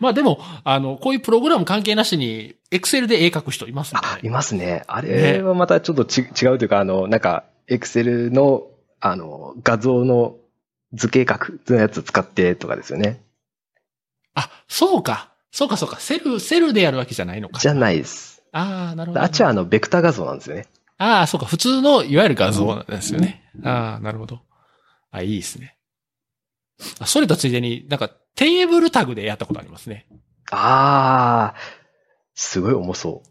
[0.00, 4.20] まあでも、あの、こういうプログラム関係なしに、Excel で絵描く人いますもんあ、ね。
[4.24, 4.82] いますね。
[4.86, 8.66] あれはまたちょっとち、違うというか、あの、なんか、Excel の、
[9.00, 10.36] あの、画像の
[10.92, 13.22] 図形書くのやつ使ってとかですよね。
[14.34, 15.33] あ、そうか。
[15.54, 16.00] そうか、そうか。
[16.00, 17.60] セル、セルでやるわけじゃないのか。
[17.60, 18.42] じゃないです。
[18.50, 19.22] ああ、なるほど。
[19.22, 20.66] あっちはあの、ベクター画像なんですよね。
[20.98, 21.46] ああ、そうか。
[21.46, 23.40] 普通の、いわゆる画像なんですよね。
[23.62, 24.40] ああ、なるほど。
[25.12, 25.76] あ、いいですね。
[26.98, 30.08] あ、それとついでに、なんか、テーブルタグでやったことありますね。
[30.50, 31.60] あー、
[32.34, 33.22] すごい重そ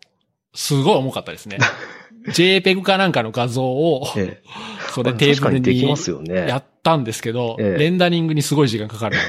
[0.54, 1.58] すごい重かったですね。
[2.32, 4.18] JPEG かなんかの画像を、う。
[4.18, 4.44] ええ。
[4.94, 6.48] それテーブルに。
[6.48, 9.24] やったんですけど、ええレンダリングにすごい時間かかるの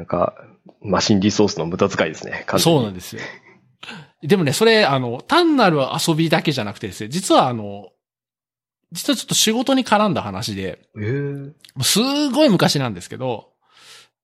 [0.00, 0.34] なんか、
[0.80, 2.46] マシンリソースの無駄遣いですね。
[2.50, 3.22] で、そうなんでですよ。
[4.22, 7.90] でもね、それ、あの、単なる遊びだけじゃなくてですね、実はあの、
[8.92, 13.50] 実はちょっと仕事に絡んだ話で、えー、すごい昔なんですけど、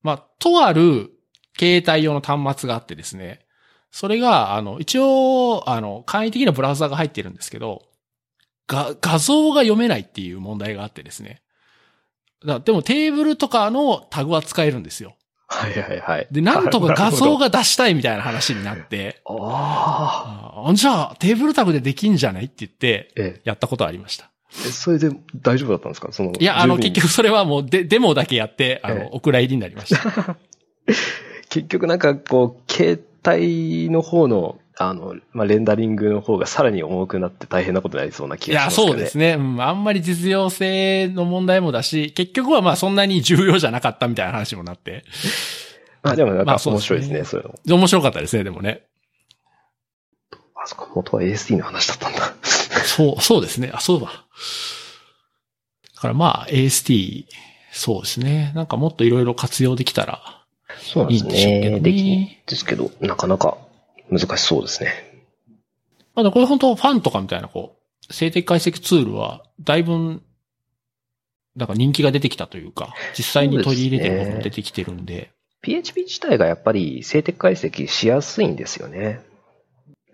[0.03, 1.11] まあ、とある
[1.59, 3.41] 携帯用の端末があってですね、
[3.91, 7.83] それが、あの、一応、あの、簡易的なブラウザが入ってるんですけど、
[8.67, 11.43] が、画像が読めないっていう問題があってですね。
[12.47, 15.17] だでもテーブルとかのタグは使えるんですよ。
[15.49, 16.27] はいはいはい。
[16.31, 20.71] で、なんとか 画像が出したいみたいな話になって、ああ。
[20.71, 24.31] あじゃあテーブルタグでできんじゃないって言って、えやったことありました。
[24.67, 25.11] え、それで
[25.43, 26.09] 大丈夫だったんですか？
[26.13, 26.33] その。
[26.39, 30.37] いや、あの、結局それはもうデデモだけやって、あええの、お蔵入りになりました。
[31.49, 38.93] 結局なんかこう、携帯の方の、あの、まあ、レンダリングの方がさらに重くなって大変なことになりそうな気いや、がしますけど、ね。
[38.93, 39.35] そうですね。
[39.35, 39.61] うん。
[39.63, 45.05] あんまり実用性の問題もだし、結局はまあそんなに重要じゃなかったみたいな話もなって。
[46.03, 47.77] あ、でもなんか面白いですね、そういうの。
[47.77, 48.83] 面白かったですね、でもね。
[50.55, 52.35] あ、そっか、元は ASD の話だったんだ。
[52.85, 53.71] そう、そうですね。
[53.73, 54.07] あ、そうだ。
[54.07, 57.25] だからまあ AST、
[57.73, 58.53] そうですね。
[58.55, 60.45] なんかもっといろいろ活用できたら
[60.79, 61.71] そうなんですいいんでね。
[61.79, 62.43] どできね。
[62.47, 63.57] ですけど、なかなか
[64.11, 64.93] 難しそうですね。
[66.15, 67.77] まだこれ本当ファンとかみたいなこ
[68.09, 70.23] う、静的解析ツールは、だいぶ、
[71.57, 75.31] なんか人気が出てきたというか、実際に取り入れてるものも出てきてるんで、
[75.63, 79.21] PHP 自体がやっぱり静的解析しやすいんですよね。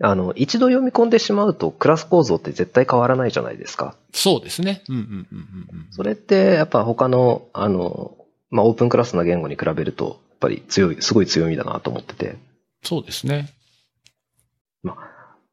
[0.01, 3.95] あの、一度読み込んでしまうとクラス構造って絶対変わらないじゃないですか。
[4.11, 4.83] そうですね。
[4.89, 5.87] うんうんうんうんうん。
[5.91, 8.17] それってやっぱ他の、あの、
[8.49, 12.35] まあ、オープンクラスな言語に比べると、やっぱり強い、すごい強みだなと思ってて。
[12.83, 13.49] そうですね。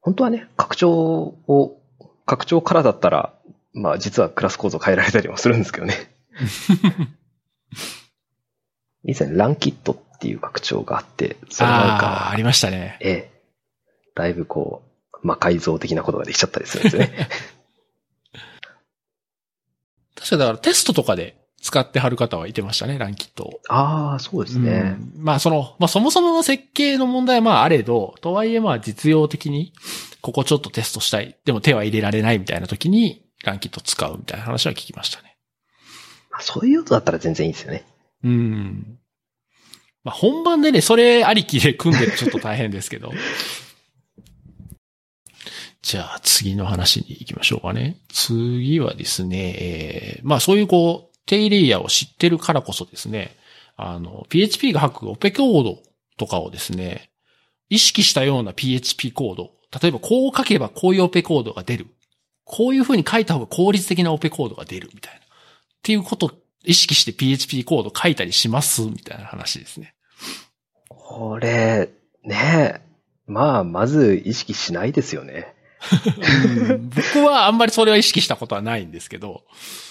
[0.01, 1.81] 本当はね、拡張を、
[2.27, 3.35] 拡張からだったら、
[3.73, 5.95] まあ実はクラス構造変えられたりもするんですけどね。
[9.05, 12.99] 以前、ランキットっていう拡張があって、それなんあああ、りましたね。
[13.01, 13.31] ええ、
[14.15, 14.83] だいぶこ
[15.23, 17.29] う、魔改造的なことができちゃったりするんですよね。
[20.15, 23.61] 確かだからテストとかで使ってはる方はいてましたね、ランキットを。
[23.69, 24.97] ああ、そうですね。
[24.99, 29.75] うんまあその、まあそもそもの設計の問題はまああれど、とはいえまあ実用的に、
[30.23, 31.37] ここちょっとテストしたい。
[31.45, 35.37] でも手は入れられないみたいな時に、ランキット使うみたいな話は聞きましたね。
[36.31, 37.85] まあそういう用途だったら全然いいですよね。
[38.25, 38.99] うん。
[40.03, 43.13] まあ本番でね、それありきで組んでるとちょっと大変ですけど。
[45.83, 47.97] じゃあ次の話に行きましょうかね。
[48.09, 53.37] 次はですね、えーまあそういうこう、低レイヤーを知ってるからこそですね、
[53.77, 55.79] あの、PHP が吐くオペコード
[56.17, 57.13] とかをですね、
[57.69, 59.53] 意識したような PHP コード。
[59.81, 61.87] 例えばこう書けばこういうオペコードが出る。
[62.45, 65.21] こういう風に書いた方が効率的なオペコードが出るみたいな。
[65.21, 65.23] っ
[65.85, 66.33] ていうことを
[66.65, 69.95] 意識して PHP コード書いたりしますみたいな話ですね。
[70.89, 71.91] これ、
[72.25, 72.81] ねえ。
[73.29, 75.55] まあ、まず意識しないですよね。
[77.15, 79.45] 僕はあんまりそれは意識したことはないんですけど。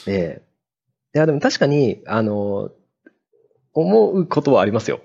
[0.05, 0.48] ねえ。
[1.15, 2.71] いや、でも確かに、あの、
[3.73, 5.01] 思うことはありますよ。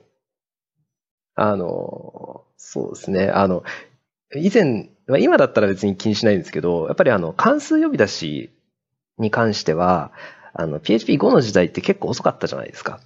[1.34, 3.28] あの、そうですね。
[3.28, 3.64] あの、
[4.34, 8.50] 以前、まあ今だったら別に気にしないんですけど、やっぱりあの、関数呼び出し
[9.18, 10.12] に関しては、
[10.52, 13.00] あの、PHP5 の時代って結構遅かったじゃないですか。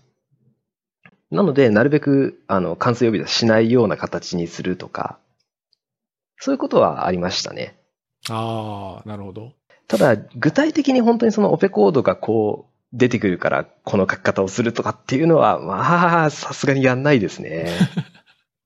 [1.30, 5.18] なので、なるべく、あの、関数呼び出ししないような形にするとか、
[6.38, 7.78] そういうことはありましたね。
[8.30, 9.52] ああ、なるほど。
[9.86, 17.68] ただ、具体的に本当にそのオペコードがこう出てくるから、この書き方をするとかっていうのは、まあ、さすがにやんないですね。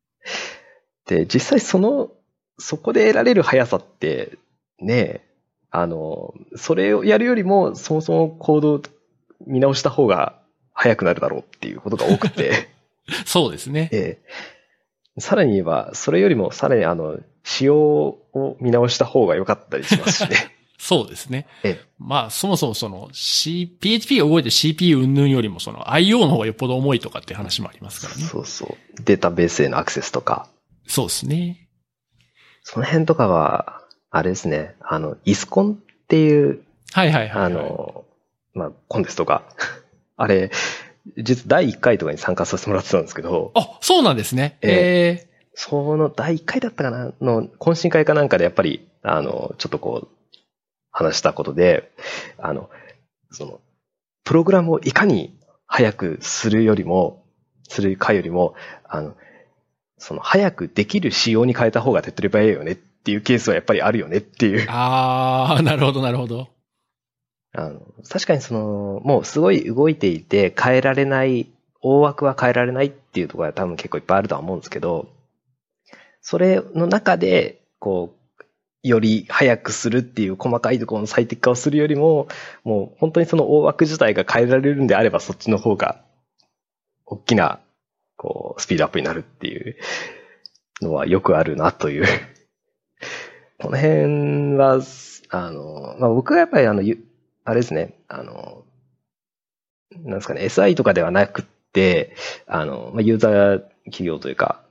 [1.07, 2.13] で、実際その、
[2.59, 4.39] そこで得られる速さって、
[4.79, 5.25] ね、
[5.71, 8.83] あの、それをやるよりも、そもそもコードを
[9.47, 10.39] 見直した方が
[10.73, 12.69] 速くなるだろうっていうことが多くて、
[13.27, 13.89] そうですね。
[13.93, 14.53] ええ
[15.19, 20.52] さらに言えば、それよりもさらにあの、仕様を見直した方が良かったりしますしね。
[20.83, 21.81] そうですねええ。
[22.01, 28.25] まあ、そもそもその、C、PHP が動いてる CPU 云々よりもその IO の方がよっぽど重いとかっていう話もありますからね。
[28.25, 29.03] そうそう。
[29.05, 30.49] データベースへのアクセスとか。
[30.89, 31.69] そうですね。
[32.65, 33.81] その辺とかは、
[34.11, 34.75] あれですね。
[34.81, 37.45] あの、イスコンっていう、はいはいはい、はい。
[37.45, 38.05] あの、
[38.53, 39.45] まあ、コンテストが、
[40.19, 40.51] あれ、
[41.17, 44.59] 実第1回とかに参加させてもらってたんですけど、あ、そうなんですね。
[44.63, 50.22] えええその第1回だったかなの、懇親会かなんかでやっぱり、あの、ちょっとこう、
[50.93, 51.91] 話したことで、
[52.39, 52.71] あの、
[53.31, 53.61] その、
[54.25, 55.37] プログラムをいかに
[55.67, 57.25] 早くするよりも、
[57.69, 58.55] するかよりも、
[58.85, 59.17] あの、
[59.99, 64.67] その、早くできる仕様に変えた方が手っ取り早いよねっていうケースはやっぱりあるよねっていう。
[64.69, 66.49] ああ、なるほどなるほど。
[67.55, 71.49] あの、確かにその、もうすごい動いていて変えられない、
[71.81, 75.09] 大枠は変えられないっていうところは多分結構いっぱいあるとは思うんですけど、
[76.21, 78.22] それの中で、こう、
[78.83, 82.27] より早くするっていう細かいところの最適化をするよりも、
[82.65, 86.03] もう本当にその大枠自体が変えられるんであればそっちの方が、
[87.07, 87.61] 大きな、
[88.17, 89.77] こう、スピードアップになるっていう
[90.81, 92.07] のはよくあるなという。
[93.59, 94.81] この辺は、
[95.31, 96.83] あの、まあ、僕はやっぱりあの、
[97.45, 98.65] あれですね、あの、
[99.93, 104.62] なんですかね、SI とかではなくて、あの、まあ、ユーザー企業というか、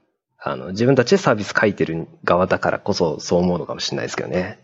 [0.43, 4.57] あの、自分たちでサービス書いてる側だからこそそう思うのかもしれないですけどね。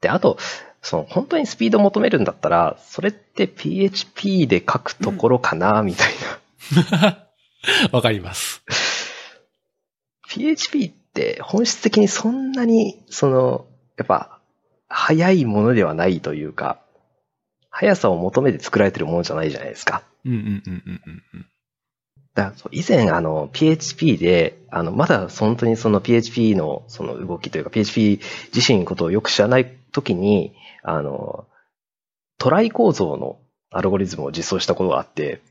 [0.00, 0.36] で、あと、
[0.82, 6.12] その、本当にスピード求めるんだったら、それって PHP で書くところかな、みたい
[7.00, 7.26] な。
[7.92, 8.62] わかります。
[10.28, 13.66] PHP って本質的にそんなに、その、
[13.96, 14.40] やっぱ、
[14.88, 16.80] 速いものではないというか、
[17.70, 20.02] 速さを求めて作られてるものじゃないじゃないですか。
[20.24, 21.46] うんうんうんうんうん。
[22.34, 28.20] だ以前、あの、PHP で、あの、まだ本当にその PHP のその動きというか、PHP
[28.54, 30.52] 自身のことをよく知らない時に、
[30.82, 31.46] あの、
[32.38, 33.38] トライ構造の
[33.70, 35.42] アルゴリズムを実装したことがあって、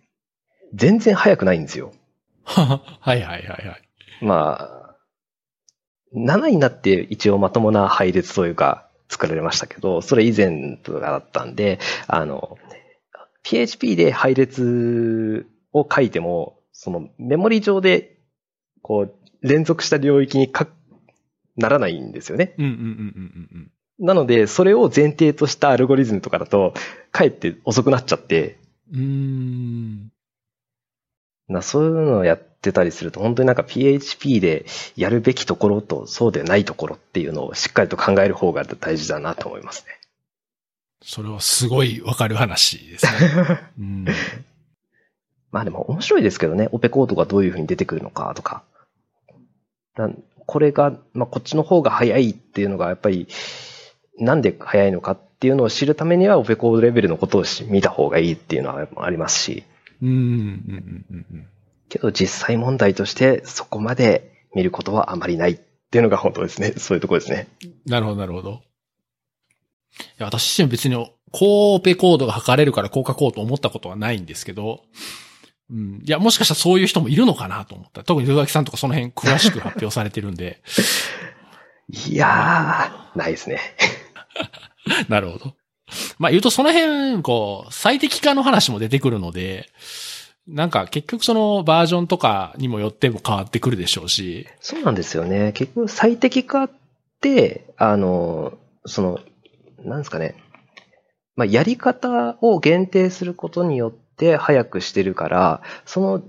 [0.73, 1.93] 全然速くないんですよ。
[2.43, 3.89] はいはいはいはい。
[4.21, 4.95] まあ、
[6.15, 12.57] 7になって一応まともな配列というか作られましたけど、それ以前とかだったんで、あの、
[13.43, 18.17] PHP で配列を書いても、そのメモリ上で、
[18.81, 20.67] こう、連続した領域にか、
[21.55, 22.55] ならないんですよね。
[23.99, 26.73] なので、それを前提としたアルゴリズムとかだと、
[27.11, 28.57] かえって遅くなっちゃって。
[28.91, 30.11] うん。
[31.47, 39.99] なそういうのをやってたりすると、本当になんか PHP でやるべきところとそうでないところっていうのをしっかりと考える方が大事だなと思いますね。
[41.03, 43.59] それはすごいわかる話ですね。
[43.77, 44.05] うん
[45.53, 48.63] まあでも面白いですけどね、オペコードがどういう風に出てくるのかとか。
[50.45, 53.27] これが、まあこっちの方が早いっていうのがやっぱり、
[54.17, 59.63] なんで早いのかっていうのを知るためにはオペコードレベルのことを見た方がいいっていうのはありますし。
[60.01, 61.47] うんうんうんうん、
[61.87, 65.55] けど実際問題としてそこまで見ることはあまりないっ
[65.91, 66.73] ていうのが本当ですね。
[66.77, 67.47] そういうところですね。
[67.85, 68.49] なるほど、なるほど。
[68.51, 68.53] い
[70.17, 70.95] や私自身別に
[71.31, 74.81] 高オペコードが測れるからこう書こうと思ったことはないんですけど、
[75.69, 76.01] うん。
[76.03, 78.03] いや、もしかしたらそういう人もいるのかなと思った。
[78.03, 80.61] 特に、ルガキさんとかその辺詳しく発表されてるんで。
[81.89, 83.59] いやー、ないですね。
[85.09, 85.55] なるほど。
[86.17, 89.69] まあ言うとその辺、こう、最適化の話も出てくるので、
[90.47, 94.47] なんか結局そのバージョンとかにもよっても変わってくるでしょうし。
[94.59, 95.53] そうなんですよね。
[95.53, 96.71] 結局最適化っ
[97.21, 99.19] て、あの、その、
[99.85, 100.35] なんですかね。
[101.35, 103.91] まあやり方を限定することによっ
[104.23, 106.23] て早くしてるから、その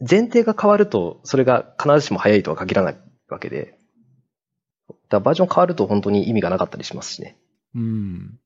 [0.00, 2.96] 前提が変わると、それが必ずしも早いとは限らない
[3.28, 3.76] わけで。
[5.08, 7.36] だバージョン変わると本当に意味がなかったりしますしね。
[7.74, 8.38] うん。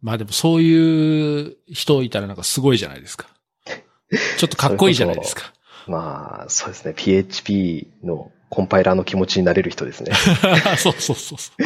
[0.00, 3.26] まあでもそういう人いたらなんかすごいじゃないですか。
[4.38, 5.52] ちょっとかっこいいじゃないですか。
[5.86, 6.94] まあ、そうですね。
[6.96, 10.12] PHP のコンパイラーの気持ちになれる人ですね。
[10.78, 11.64] そうそうそうそう。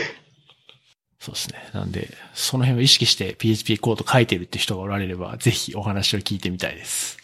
[1.21, 1.59] そうですね。
[1.75, 7.19] なんで、その辺を意識して PHP コード書いてるって人がおられれば、ぜひお話を聞いてみたいです。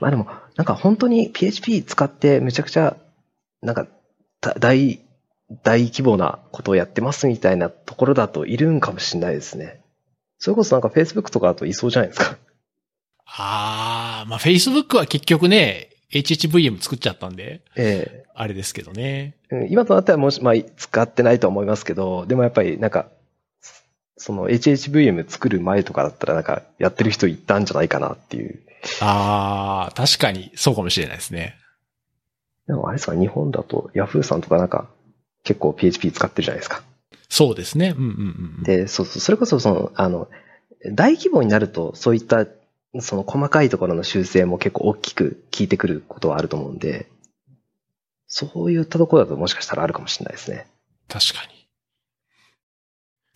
[0.00, 0.26] まあでも、
[0.56, 2.96] なんか本当に PHP 使ってめちゃくちゃ、
[3.62, 3.86] なんか、
[4.40, 5.00] 大、
[5.62, 9.80] 大規模なことをやってますみたいなところだといるんかもしれないですね。
[10.38, 12.36] それこそなんか Facebook とかだといそうじゃないですか。
[13.26, 19.34] ああ、まあ Facebook は結局ね、HHVM 作っちゃったんで、ええあれですけどね。
[19.70, 23.08] 今となってはもし、まあ、使ってないと思いますけど、でもやっぱりなんか、
[24.18, 28.60] その HHVM 作る前とかだったらなんかやってる人いたんじゃないかなっていう。
[29.00, 31.56] ああ、確かにそうかもしれないですね。
[32.66, 34.88] でもあれですか、日本だと Yahoo さんとかなんか
[35.42, 36.82] 結構 PHP 使ってるじゃないですか。
[37.30, 37.94] そうですね。
[37.96, 38.62] うんうんうん。
[38.64, 40.28] で、そうそう、それこそその、あの、
[40.92, 42.46] 大規模になるとそういった
[42.98, 47.08] その細かいところの修正も結構大きく効いてくることはあると思うんで、
[48.26, 50.66] そういったところだともしかしたらあるかもしれないですね。
[51.08, 51.56] 確かに。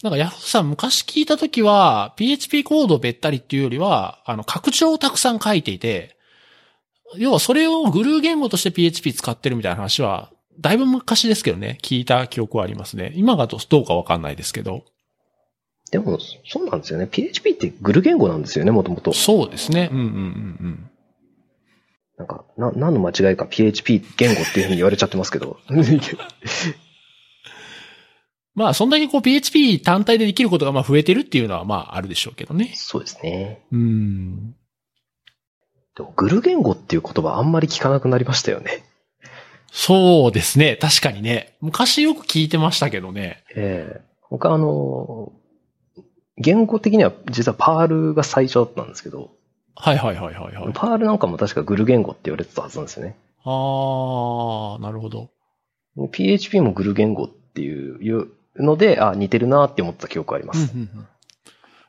[0.02, 6.16] なんかヤフーさん昔聞いたときは、PHP コードべったりっていうよりは、あの、拡張をたくさん書いていて、
[7.16, 13.12] 要はそれをグルー言語として PHP 使ってるみたいな話は、だいぶ昔ですけどね、聞いた記憶はありますね。
[13.14, 14.84] 今がどうかわかんないですけど。
[15.90, 17.08] でも、そうなんですよね。
[17.10, 19.12] PHP ってグル言語なんですよね、もともと。
[19.12, 19.88] そうですね。
[19.92, 20.18] うんうんうんう
[20.68, 20.90] ん。
[22.16, 25.58] なんか、な、何の間違いか PHP 言語っていうふうに言われちゃってますけど。
[28.54, 32.72] まあ、そんだけこう PHP 単体でできることがまあ増えてるっていうのはまああるでしょうけどね。
[32.74, 33.64] そうですね。
[33.72, 34.52] うん。
[35.96, 38.84] でも、グル言語っていう言葉あんまり聞かなくなりましたよね。
[39.72, 40.76] そうですね。
[40.76, 41.56] 確かにね。
[41.60, 43.44] 昔よく聞いてましたけどね。
[43.54, 45.32] ええ僕あの、
[46.40, 49.30] 言語的には実はパールが最初だったんですけど、
[49.76, 50.72] はいはいはいはいはい。
[50.74, 53.16] パールなんかも確かグル言語って言われてたはずなんですよね。
[53.44, 55.30] あー、なるほど。
[56.12, 60.72] PHP もグル言語っていうので、あ、似てるなって思った記憶あります。
[60.74, 61.06] うんうんうん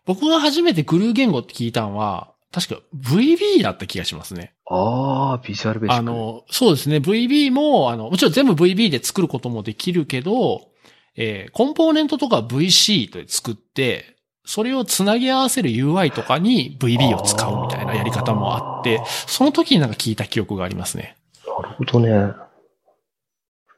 [0.06, 4.54] 僕が初めてグルー言語って聞いたのは、確か VB だった気がしますね。
[4.68, 6.10] ああ、ビジュアルベーシック。
[6.10, 6.98] あの、そうですね。
[6.98, 10.70] VB も、あの、もちろん全部 VB で作ることもできるけど、
[11.16, 21.18] えーコンポーネントとか VC で作って、それをつなぎ合わせる UI とかに VB を使うみたいなやり方もあって、その時になんか聞いた記憶がありますね。
[21.46, 22.34] なるほどね。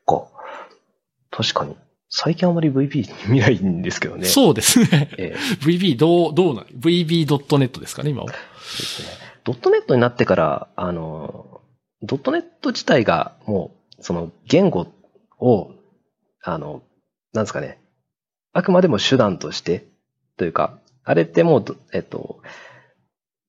[0.06, 0.27] か。
[1.31, 1.76] 確かに。
[2.10, 4.26] 最近あまり VB 見ないんですけどね。
[4.26, 5.10] そうですね。
[5.18, 8.31] ええ VB どう、どうな ?VB.net ですかね、今は。
[8.31, 8.38] で
[8.68, 9.10] すね。
[9.44, 11.61] ドットネットになってから、あの、
[12.03, 14.88] ドットネット自体がもう、その言語
[15.40, 15.72] を、
[16.44, 16.84] あの、
[17.34, 17.80] なんですかね、
[18.53, 19.88] あくまでも手段として、
[20.38, 22.41] というか、あれってもうど、えっと、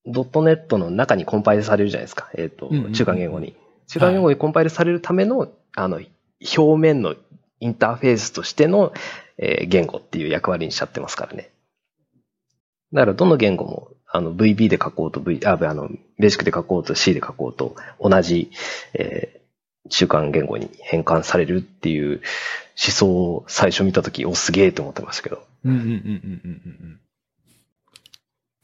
[0.06, 2.30] ドットネットの中にコンパイルされるじゃないですか。
[2.36, 3.54] えっとうんうんうん、中間言語に。
[3.86, 6.00] 中間言語にコンパイルされるための、あの、
[6.56, 7.14] 表面の
[7.60, 8.92] インターフェースとしての、
[9.38, 11.50] えー言語っていう役割にしちゃってますからね。
[12.92, 15.88] だからどの言語も、あの VB で書こうと V、あ、あの、
[16.18, 18.50] ベーシックで書こうと C で書こうと同じ、
[18.92, 19.43] えー
[19.90, 22.22] 中間言語に変換されるっていう
[22.82, 25.42] 思想を最初見たとき、お、すげえと思ってましたけど。
[25.64, 27.00] うんうんうんうんうん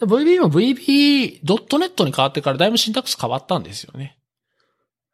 [0.00, 0.26] うん。
[0.26, 4.16] VB も VB.net に変わってからだいぶシンタックス変わったんですよね。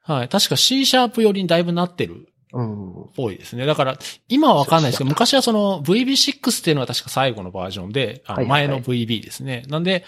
[0.03, 0.29] はい。
[0.29, 3.03] 確か C シャープ寄りにだいぶなってるうん。
[3.03, 3.67] っぽいですね。
[3.67, 9.65] だから、今はわかんないですけど、昔はその VB6 っていうのは確か最後のバージョンで、あのはいはい前の VB ですね。
[9.69, 10.05] なんで、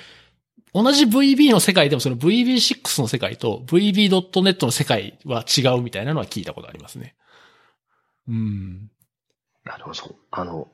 [0.75, 7.15] 同じ VB の世界でもその VB6 の世界と VB.net の世界は違うみたいなのは聞いたことありますね。
[8.29, 8.91] うん。
[9.67, 10.69] いや、でもそう、あの、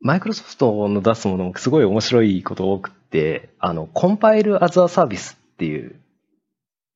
[0.00, 6.00] マイクロソフトの出すものもすごい面白いこと多くって、あの、コンパイルアザーサービスっていう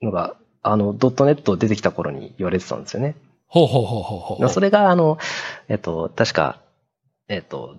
[0.02, 3.16] のが、あの、ドットネット出てきた頃に言われてたんですよね。
[3.46, 4.48] ほうほうほうほうほう。
[4.48, 5.18] それが、あの、
[5.68, 6.60] えっと、確か、
[7.28, 7.76] えっと、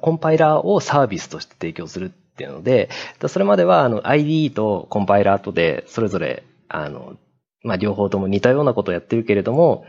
[0.00, 2.88] コンパイラーをサービスとして提供するっていうので、
[3.28, 7.18] それまでは、あの、IDE とコンパイラーとで、それぞれ、あの、
[7.62, 9.84] まあ、両方とも似たようなことをやってるけれども、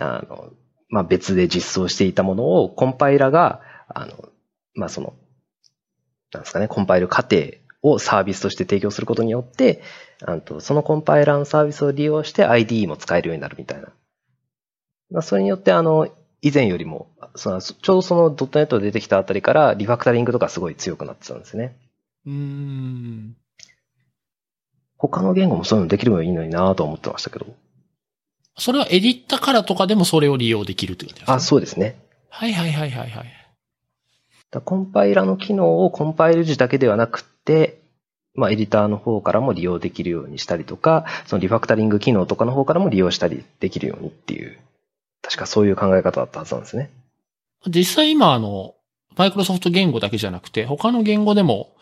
[0.00, 0.50] あの、
[0.88, 4.28] まあ、別で実装していたものを、コンパイラが、あの、
[4.74, 5.14] まあ、その、
[6.32, 7.38] なんですかね、コンパイル過程
[7.82, 9.82] をサービスとして提供することによって、
[10.24, 13.88] あとそのコンパイラーのサービスを利用して IDE も使えるようになるみたいな。
[15.10, 16.08] まあ、それによって、あの、
[16.42, 21.76] 以前よりも、そのちょうどそのドットネットで出てきたあたりから、リファクタリングとかすごい強くなってたんですね。
[22.26, 23.36] うーん。
[24.98, 27.46] 他の言語もそういうのできればいいのになとは思ってましたけど。
[28.58, 31.96] それはエディッタからとかでもそれを利用できるってことですかあ、そうですね。
[32.30, 33.32] はいはいはいはいはい。
[34.50, 37.80] だコンパイラの機能をコンパイル時だけではなくて、
[38.34, 44.58] まあ、エディターの方からも利用できるようにしたりとか、そのリファクタリング機能とかの方からも利用したりできるようにっていう、
[45.22, 46.90] 確かそういう考え方だったはずなんですね。
[47.66, 48.74] 実際今あの、
[49.16, 51.74] マイクロソフト言語だけじゃなくて、他の言語でも、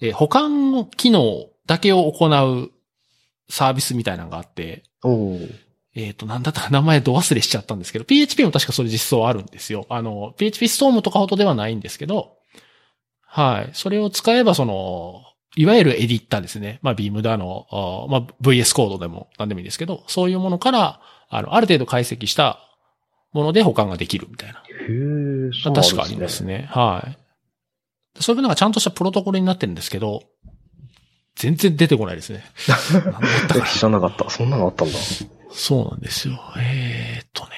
[0.00, 2.70] えー保管機能だけを行う
[3.48, 4.82] サービスみたいなのがあって。
[5.94, 9.86] えっ、と、なんだったか名前ど忘れしちゃったんですけど、PHP も確かそれ実装あるんですよ。
[9.88, 12.36] あの、PHP ストームとかほどではないんですけど、
[13.22, 13.70] はい。
[13.72, 15.22] それを使えば、その、
[15.56, 16.80] いわゆるエディッターですね。
[16.82, 21.00] まあ、ビームだの、あまあ、VS コードでも何でもいいですけど、そういうものから、
[21.30, 22.60] あの、ある程度解析した
[23.32, 24.58] もので保管ができるみたいな。
[24.58, 26.68] へえ、そうですね確かありますね。
[26.70, 27.18] はい。
[28.20, 30.22] そういうのがちゃんとしたプロトコルになってるんですけど、
[31.34, 32.44] 全然出てこないですね。
[33.04, 33.20] なん
[33.60, 34.30] だ知らなかった。
[34.30, 34.98] そんなのあったんだ。
[35.50, 36.38] そうなんですよ。
[36.58, 37.50] えー、っとね。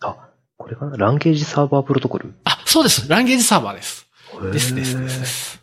[0.00, 0.16] あ、
[0.56, 0.96] これかな？
[0.96, 2.34] ランゲージサーバープロトコル？
[2.44, 3.08] あ、そうです。
[3.08, 4.06] ランゲージサーバーです。
[4.46, 5.60] へですですですです。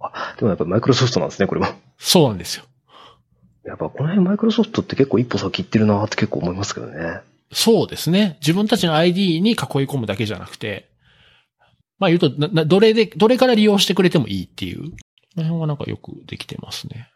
[0.00, 1.68] あ、でもやっぱマイクロソフトなんですね、これも。
[1.98, 2.64] そうなんですよ。
[3.64, 7.20] やっぱこの辺マイクロソフトって結構一歩先行ってるなって結構思いますけどね。
[7.52, 8.36] そうですね。
[8.40, 10.88] 自分たちの ID に囲い込むだけじゃなくて、
[12.02, 14.90] まあ言うと、ななどれで、どれから利用してくれてもいいっていう。
[14.90, 14.96] こ
[15.36, 17.08] の辺はなんかよくできてますね。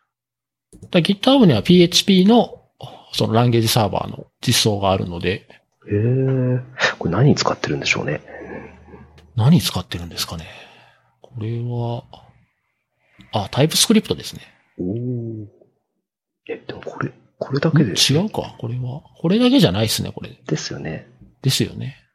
[0.92, 2.62] だ GitHub には PHP の
[3.12, 5.38] そのランゲージサーバーの実装があるので、へ
[5.90, 6.60] え。
[7.00, 8.20] これ何に使ってるんでしょうね。
[9.34, 10.46] 何使ってるんですかね。
[11.20, 12.04] これは、
[13.32, 14.42] あ、タイプスクリプトですね。
[14.78, 14.94] おお。
[16.48, 17.10] え、でもこれ、
[17.40, 19.02] これだけで違うかこれは。
[19.18, 20.30] これだけじゃないですね、これ。
[20.46, 21.08] ですよね。
[21.42, 22.05] ですよね。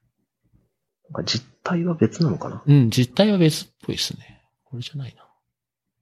[1.26, 2.64] 実態は別なのかな？
[2.66, 4.42] うん、実態は別っぽいですね。
[4.66, 5.26] これじゃないな。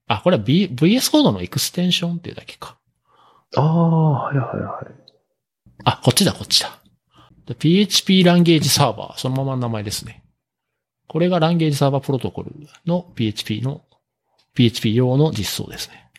[0.06, 2.78] あ、これは、B、VS コードのエクステンションっていうだけか。
[3.56, 4.94] ああ、はいはいはい。
[5.84, 6.78] あ、こっちだ、こっちだ。
[7.58, 10.24] PHP ランゲージサーバー、そのままの名前ですね。
[11.08, 12.52] これがランゲージサーバープロトコル
[12.86, 13.82] の PHP の、
[14.54, 16.10] PHP 用の実装ですね。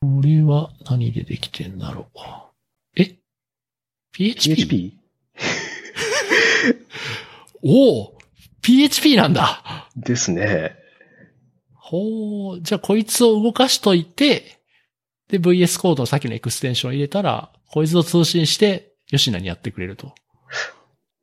[0.00, 2.18] これは何でできてんだろう。
[2.96, 3.16] え
[4.12, 4.54] ?PHP?
[4.54, 4.98] PHP?
[7.64, 8.18] おお
[8.60, 10.76] !PHP なんだですね。
[11.74, 14.60] ほう、じゃあこいつを動かしといて、
[15.28, 20.14] で、VS コードのさっきのエクステンションを入れたら、こいつを通信して、吉野にやってくれると。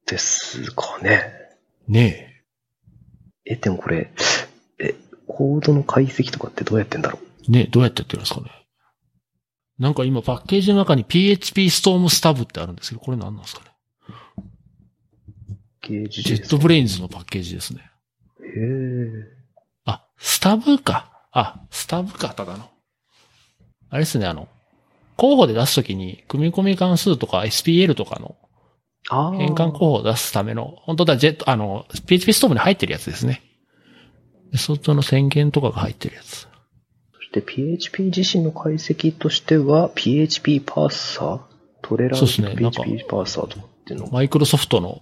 [0.07, 1.31] ですかね。
[1.87, 2.43] ね
[3.45, 4.11] え、でもこれ、
[4.79, 4.95] え、
[5.27, 7.25] コードの解析とかってどうやってんだろう？
[7.49, 7.51] え。
[7.51, 8.47] ねえ、どうやってやってるんですかね。
[9.79, 13.70] なんか今パッケージの中に PHP ストームスタブってあるんですけど、これ何なんですかね。
[15.81, 17.81] ゲージジェットブレインズのパッケージですね。
[18.39, 19.09] へえ。
[19.85, 21.25] あ、スタブか。
[21.31, 22.69] あ、スタブか、ただの。
[23.89, 24.47] あれですね、あの、
[25.17, 28.35] 候補で出すときに、組み込み関数とか SPL とかの。
[29.37, 33.41] 変換候補を出すための、本当だ、ジェット、あの、PHP ストームに入ってるやつですね。
[34.51, 36.47] メソッドの宣言とかが入ってるやつ。
[37.13, 41.39] そして PHP 自身の解析としては、PHP パーサー？
[41.81, 44.11] トレランそうですね PHP パーサーとかっていうのが。
[44.11, 45.01] マイクロソフトの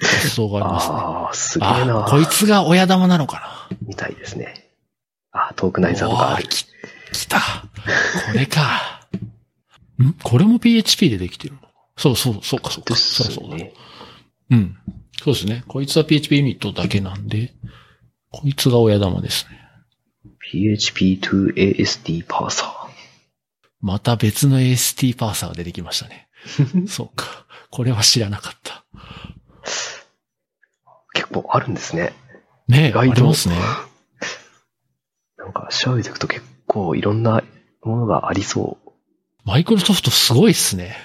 [0.00, 0.94] 実装がありますね。
[0.96, 2.04] ああ、すげえあな。
[2.08, 4.70] こいつが親玉なのかみたいですね。
[5.32, 6.48] あ、トークナなイザーとかある。
[6.48, 6.66] き、
[7.12, 7.38] 来た。
[7.38, 7.42] こ
[8.34, 9.08] れか。
[10.02, 10.12] ん？
[10.22, 11.60] これも PHP でできてるの？
[11.96, 12.94] そうそう、そうか、そうか。
[12.94, 13.58] そうそう。
[14.50, 14.78] うん。
[15.22, 15.64] そうですね。
[15.66, 17.54] こいつは PHP ユニットだけなんで、
[18.30, 19.58] こいつが親玉ですね。
[20.52, 22.86] PHP to AST パーサー。
[23.80, 26.28] また別の AST パーサーが出てきましたね。
[26.86, 27.46] そうか。
[27.70, 28.84] これは知らなかった。
[31.14, 32.12] 結構あるんですね。
[32.68, 33.56] ねえ、意外とありますね。
[35.38, 37.42] なんか調べていくと結構いろんな
[37.82, 38.90] ものがありそう。
[39.44, 40.96] マイクロソフトすごいっすね。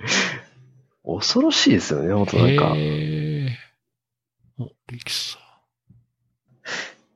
[1.04, 2.76] 恐ろしいですよね、本当なんか。
[2.76, 3.58] へえ。
[4.58, 5.40] お、リキさん。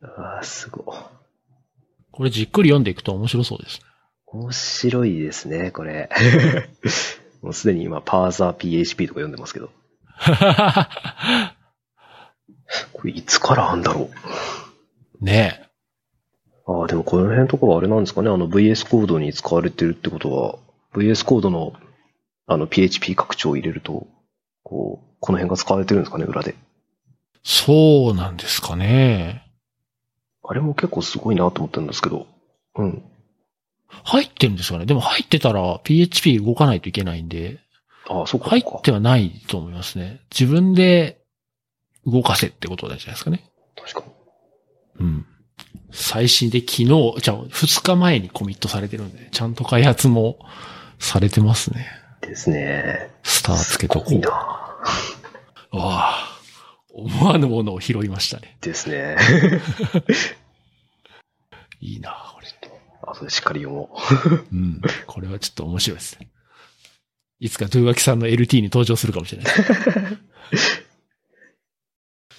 [0.03, 0.97] あーすごい。
[2.11, 3.87] これじっくり読んでいくと面白そうですね。
[4.27, 6.09] 面白いですね、これ。
[7.43, 9.71] もうすでに今、パーザー PHP とか読んでますけど。
[12.93, 14.11] これいつからあんだろ
[15.20, 15.24] う。
[15.24, 15.65] ねえ。
[16.66, 18.31] ああ、でもこの辺とかはあれなんですかね。
[18.31, 20.59] あの VS コードに使われてるってことは、
[20.95, 21.74] VS コードの
[22.47, 24.07] あの PHP 拡張を入れると、
[24.62, 26.55] こう、この辺が使われてるんですかね、裏で。
[27.43, 29.43] そうなんですかね。
[30.43, 32.27] あれも結構すごいなと思ったんですけど。
[32.77, 33.03] うん。
[33.89, 34.86] 入ってるんですかね。
[34.86, 37.61] でも入ってたら PHP 動かないといけないんで、
[38.09, 40.20] ああ、そっか、入そってはないと思いますね。
[40.31, 41.22] 自分で
[42.06, 43.51] 動かせってことなんじゃないですかね。
[43.76, 44.06] 確か
[45.01, 45.06] に。
[45.06, 45.26] うん。
[45.90, 50.39] 最新で昨日、じゃあ2日前にコミットされてるんで、ちゃんと開発も
[50.98, 51.86] されてますね。
[52.20, 53.10] ですね。
[53.22, 54.06] スターつけとこ。
[54.06, 54.31] すごいうな。
[54.31, 56.39] わあ、
[56.93, 58.56] 思わぬものを拾いましたね。
[58.60, 59.16] ですね。
[61.81, 62.44] いいな、これ。
[63.06, 63.97] あとでしっかり読も
[64.52, 64.55] う。
[64.55, 64.81] うん。
[65.06, 66.28] これはちょっと面白いですね。
[67.40, 69.55] いつかドゥーガキさんの LT に登場するかもしれない。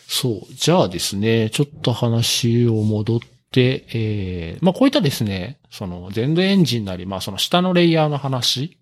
[0.07, 0.53] そう。
[0.53, 3.19] じゃあですね、ちょっと話を戻っ
[3.51, 8.80] て、えー、まあこういったですね、その全土エンジンなり、まあその下のレイヤーの話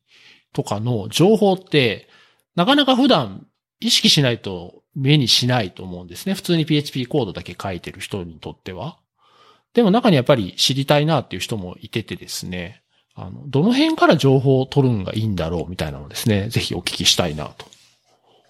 [0.53, 2.07] とかの情報って、
[2.55, 3.47] なかなか普段
[3.79, 6.35] 意識しないと目にしないと思うんですね。
[6.35, 8.99] 普通に PHP コードだけ書いてる人にとっては。
[9.73, 12.82] でも中にやっぱり知りたいなっていう人もいててですね、
[13.15, 17.65] あの、どの辺から情報を取るんがいいんだろうみたいなのをですね、ぜひお聞きしたいなと。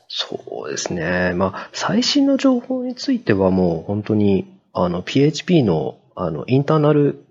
[0.07, 1.33] そうですね。
[1.33, 7.25] まあ、最新の情報についてはもう本当に、あの、PHP の、あの、インターナル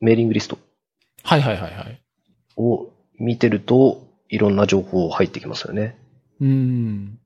[0.00, 0.58] メーリングリスト
[1.22, 2.00] はいはいはいはい。
[2.56, 2.88] を
[3.18, 5.98] 見てると、いろんな情報入ってきますよね。
[6.40, 7.18] うーん。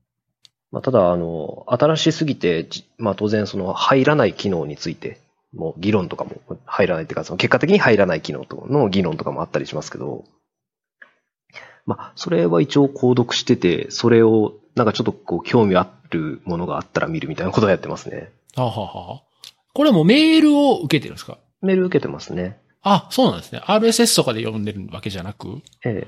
[0.71, 5.19] まあ、ただ、あの、新しすぎて、じまあ、当然、その、入らない機能について、
[5.55, 10.25] もう議論とかも入らないっていうか、その結果的に入らない機能との議論とかもあったりしますけど、
[11.85, 18.31] まあ、それは一応購読してて、それを、なんかちょっとこう、興味あるものがあったら見るみたいなことをやってますね。
[18.55, 19.23] はあ、はあはあ、
[19.73, 21.37] これもメールを受けてるんですか？
[21.61, 22.59] メール受けてますね。
[22.81, 23.61] あ、そうなんですね。
[23.65, 25.61] RSS とかで読んでるわけじゃなく？
[25.85, 26.07] ええ。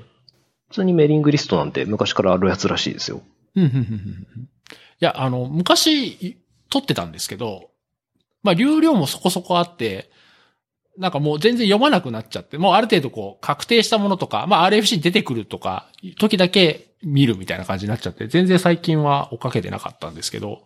[0.68, 3.22] 普通にメーリングリストなんて昔からあるやつらしいですよ。
[3.56, 3.86] うんうんうんうんう
[4.40, 4.48] ん
[5.00, 6.38] いや、あの、昔、
[6.70, 7.70] 撮ってたんですけど、
[8.42, 10.10] まあ、流量もそこそこあって、
[10.96, 15.88] なんかもう全然読まなくなっちゃって、もうある程度こう、確定したものとか、まあ、RFC に出てくるとか、
[16.18, 20.62] 時だけ見るみたいな感じになっちゃって、全然最近は追っかけてなかったんですけど、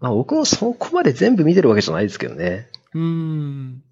[0.00, 2.68] まあ僕もそこまで全部見てるわけじゃないですけどね。
[2.92, 3.82] うーん。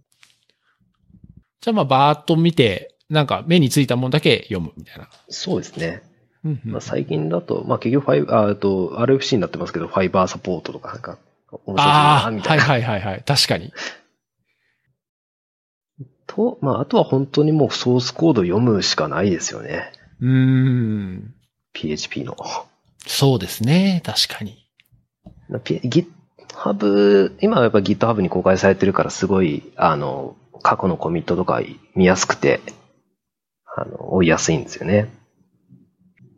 [1.60, 5.08] じゃあまあ、バーっと見て、なんか目についたものだけ読むみたいな。
[5.28, 6.02] そうですね。
[6.44, 11.18] うんうんまあ、最近だと、まあ結局ファイああと RFC になってますけど、ファイバーサポートとかなんか、
[11.76, 12.30] ああ。
[12.30, 13.24] はいはいはいはい。
[13.26, 13.72] 確かに。
[16.26, 19.92] と、まああとは本当にもうソースコード読むしかないですよね。
[20.20, 21.34] うーん。
[21.72, 22.36] PHP の。
[23.06, 24.02] そうですね。
[24.04, 24.66] 確かに。
[25.50, 31.60] GitHub、今はやっぱ GitHub に公開されてるからすごい、あの、過去のコミットとか
[31.94, 32.60] 見やすくて、
[33.76, 35.10] あの、追いやすいんですよね。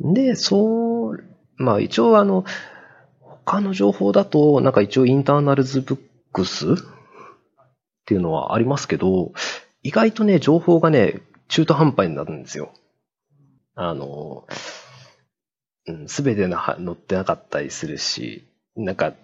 [0.00, 1.24] で、そう、
[1.56, 2.44] まあ一応あの、
[3.44, 5.98] 他の情報だと、なんか一応インターナルズブッ
[6.32, 6.76] クスっ
[8.06, 9.32] ていうのはありますけど、
[9.82, 12.72] 意外とね、情報がね、中途半端になるんですよ。
[13.74, 14.46] あの、
[16.06, 18.46] すべてのは載ってなかったりするし、
[18.76, 19.14] なんか、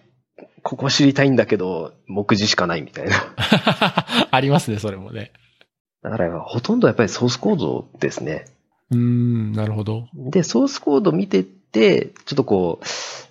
[0.62, 3.34] ここ知りたいんだけど、目次しかないみたいな。
[4.30, 5.32] ありますね、それもね。
[6.02, 8.46] だから、ほとんどやっぱりソースコードですね。
[8.90, 10.08] うーん、なるほど。
[10.14, 13.27] で、ソースコード見てって、ちょっとこう、まあ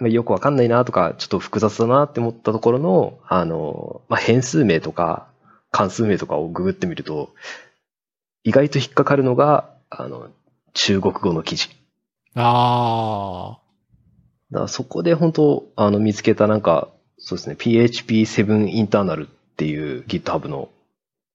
[0.00, 5.26] よくわかんないなとか、ちょっと複雑だなって思ったところの、あの、まあ、変数名とか、
[5.70, 7.30] 関数名とかをググってみると、
[8.44, 10.28] 意外と引っかかるのが、あの、
[10.74, 11.70] 中国語の記事。
[12.34, 13.68] ああ。
[14.50, 16.88] だそこで本当、あの、見つけたなんか、
[17.18, 20.70] そうですね、PHP7 インターナルっていう GitHub の、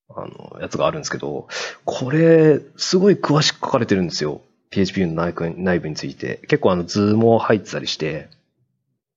[0.10, 1.48] あの、やつがあるんですけど、
[1.86, 4.42] これ、すごい詳しく書かれてるんですよ。
[4.70, 6.40] PHP の内部内部について。
[6.48, 8.30] 結構あの、図も入ってたりして、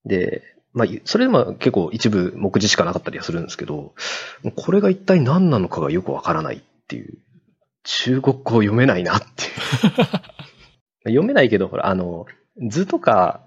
[0.06, 0.42] で、
[0.72, 3.94] まあ、それでも結構一部目次しかなかったりはするんですけど、
[4.54, 7.18] これが一体何なのかがよくわからないっていう。
[7.84, 9.50] 中国語を読めないなっていう。
[11.08, 12.26] 読めないけど、ほら、あの、
[12.68, 13.40] 図とか、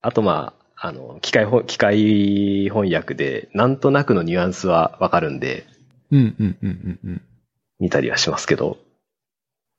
[0.00, 5.66] あとまあ、あの、機械翻、機械翻訳で、なんとなくのニュアンスはわかるんで、
[6.10, 7.22] うんうんうんうんうん。
[7.78, 8.78] 見たりはしますけど。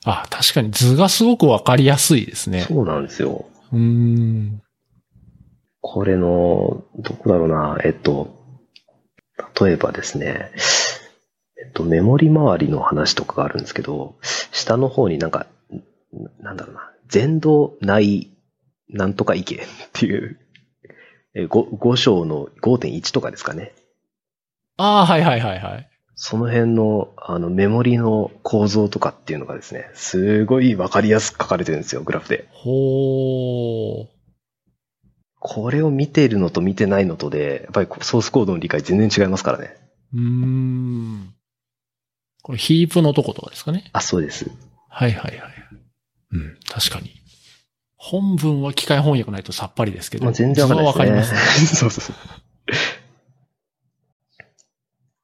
[0.05, 2.61] あ、確かに図がすごくわかりやすいですね。
[2.61, 3.45] そうなんですよ。
[3.71, 4.61] うーん。
[5.85, 8.33] これの、どこだろうな、えっと、
[9.61, 10.49] 例えばですね、
[11.61, 14.15] えっと、メモリ周りの話とかがあるんですけど、
[14.53, 15.45] 下の方になんか、
[16.39, 18.31] なんだろうな、全道内
[18.87, 19.61] なんとか意見 っ
[19.91, 20.39] ていう、
[21.35, 23.73] え 5, 5章の5.1とかですかね。
[24.77, 25.89] ああ、はいはいはいはい。
[26.15, 32.47] その辺の、あの、メモリの構造とかっていうのがですね、すごいわかりやすく書かれてるんですよ、グラフで。
[32.51, 34.12] ほー。
[35.45, 39.75] これを見ているのと見てないのとで、やっぱりソースコードの理解全然違いますからね。
[40.13, 41.33] うーん。
[42.41, 43.89] これヒープのとことかですかね？
[43.91, 44.49] あ、そうです。
[44.87, 45.53] はいはいはい。
[46.31, 47.11] うん、確かに。
[47.97, 50.23] 本文は機械翻訳ないとさっぱりですけど。
[50.23, 51.39] まあ、全然わかりますね。
[51.75, 52.13] そうそうそ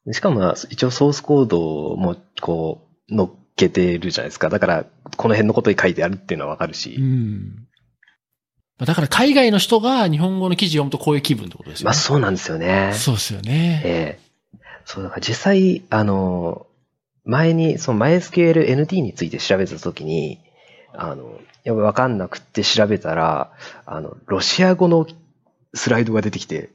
[0.05, 0.13] う。
[0.13, 4.49] しかも、一応ソースコードも、こう、乗っけてるじゃないですか。
[4.49, 4.85] だから、
[5.15, 6.95] この辺のことに書いてあるっていうのはわかるし。
[6.99, 7.68] うん。
[8.79, 11.85] まあだから海外の人が日本語の記事読むとこういう気分ってことですよね。
[11.85, 12.93] まあ、そうなんですよね。
[12.95, 13.81] そうですよね。
[13.85, 14.29] ええ
[14.85, 16.65] そう、だから実際、あの、
[17.23, 20.39] 前に、その MySQL-NT について調べたときに、
[20.93, 23.51] あの、やっぱわかんなくって調べたら、
[23.85, 25.05] あの、ロシア語の
[25.75, 26.71] スライドが出てきて、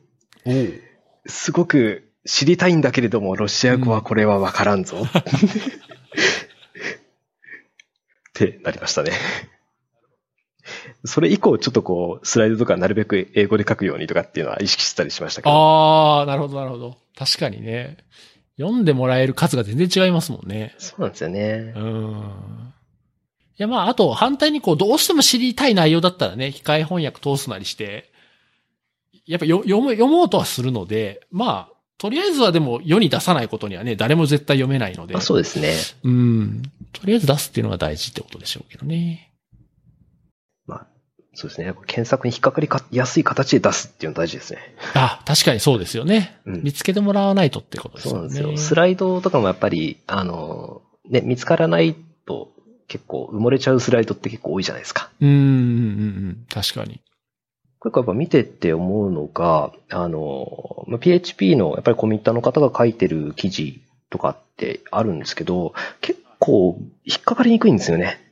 [1.27, 4.99] すごく知りたいんだけれども、ロシア語はこれはわからんぞ。
[5.03, 5.07] っ
[8.33, 9.11] てなりましたね。
[11.05, 15.55] それ以降、ちょっとこう、スライドとかなるべく英語で書くようにとかっていうのは意識したりしましたけど。
[15.55, 16.97] ああ、なるほどなるほど。
[17.17, 17.97] 確かにね。
[18.59, 20.75] 読んでもらえる数が全然違いますもんね。
[20.79, 21.81] そうなんですよねう。
[21.81, 22.73] ん。
[23.57, 28.11] いや、まあ、あと、反対にこう、どうしても知りたい内容だったらね、機械翻訳通すなりして、
[29.27, 35.17] やっぱよ読む、読もうとはするので、まあ、とりあえずはでも世に出さないことにはね、誰も絶対読めないので。
[35.17, 35.75] あそうですね。
[36.03, 36.63] うん。
[36.93, 39.34] とりあえず出すっていうのが大事ってことでしょうけどね。
[41.35, 41.75] まあ、そうですね。
[41.87, 44.75] 検索に引っかかりかやすい形で出すっていうのが大事ですね。
[44.95, 46.39] あ、確かにそうですよね。
[46.47, 48.15] うん見つけてもらわないとってことですよね。
[48.15, 48.69] そうなんですよ。
[48.69, 51.95] スライドとかもやっぱり、あの、ね、見つからない
[52.27, 52.53] と
[52.89, 55.11] 結構埋もれちゃうスライドって結構多いじゃないですか。
[55.21, 55.45] うん、うん、うんう
[56.31, 56.47] ん。
[56.49, 57.01] 確かに。
[57.79, 68.24] これやっぱ見てて思うのが、あの、まあ PHP のやっぱりコミッターの方が書いてる記事とかってあるんですけど、結構引っかかりにくいんですよね。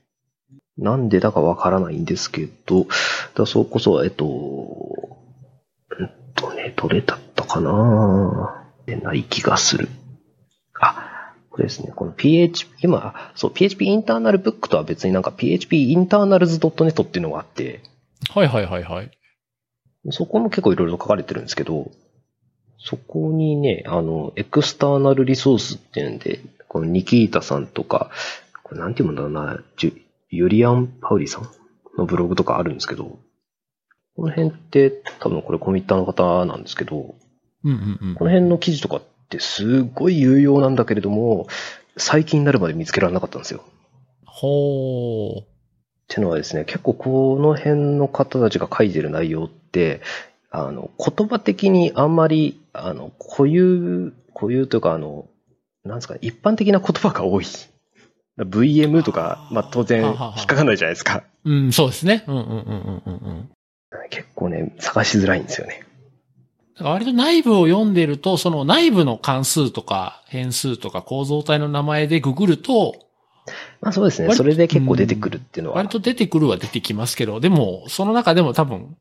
[0.78, 2.86] なんでだかわからないんですけど、
[3.34, 8.64] だそれこそ、えっと、うんとね、どれだったかな？
[8.86, 9.88] でない気がする。
[10.80, 17.82] あ、これですね、この PHP、今、そう、PHP インターナルブックとは別になんか PHP インターナルズ .net っていうのがあって、
[18.34, 19.10] はいはいはいはい。
[20.10, 21.90] そこも結構いろいろ書かれてるんですけど、
[22.78, 28.10] そこにね、あの、エクスターナルリソースっていうんで、このニキータさんとか、
[28.64, 29.94] これなんて読むんだろうな、ジュ
[30.32, 31.48] ユリアン・パウリさん
[31.96, 33.18] のブログとかあるんですけど、
[34.16, 34.90] この辺って
[35.20, 37.14] 多分これコミッターの方なんですけど、
[37.64, 38.14] うんうんうん。
[38.14, 41.46] この辺の記事とかってすごい有用なんだけれども、
[41.98, 43.62] 最近になるまで見つけられなかったんですよ。
[44.24, 45.42] ほー。
[45.42, 45.46] っ
[46.08, 50.00] てのはですね、結構この辺の方たちが書いてる内容って、
[50.50, 55.26] あの、言葉的にあんまり、あの、固有、固有というか、あの、
[55.84, 57.44] なんですかね、一般的な言葉が多い。
[58.38, 61.24] VM とか、まあ当然引っかかんないじゃないですか。
[61.44, 62.24] うん、そうですね。
[62.26, 63.50] うんうんうんうんうんうん。
[64.10, 65.84] 結構ね、探しづらいんですよね。
[66.80, 72.94] 割と内部を読んでると、その内部の関数とか変数とか構造体の名前でググると、
[73.80, 74.32] まあそうですね。
[74.34, 75.76] それで結構出てくるっていうのは。
[75.76, 78.96] 割と出てくるは出てきますけど、でも、その中でも多分、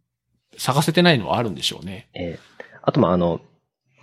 [0.58, 2.10] 探せてないのはあるんでしょうね。
[2.14, 2.52] えー
[2.84, 3.42] あとまああの、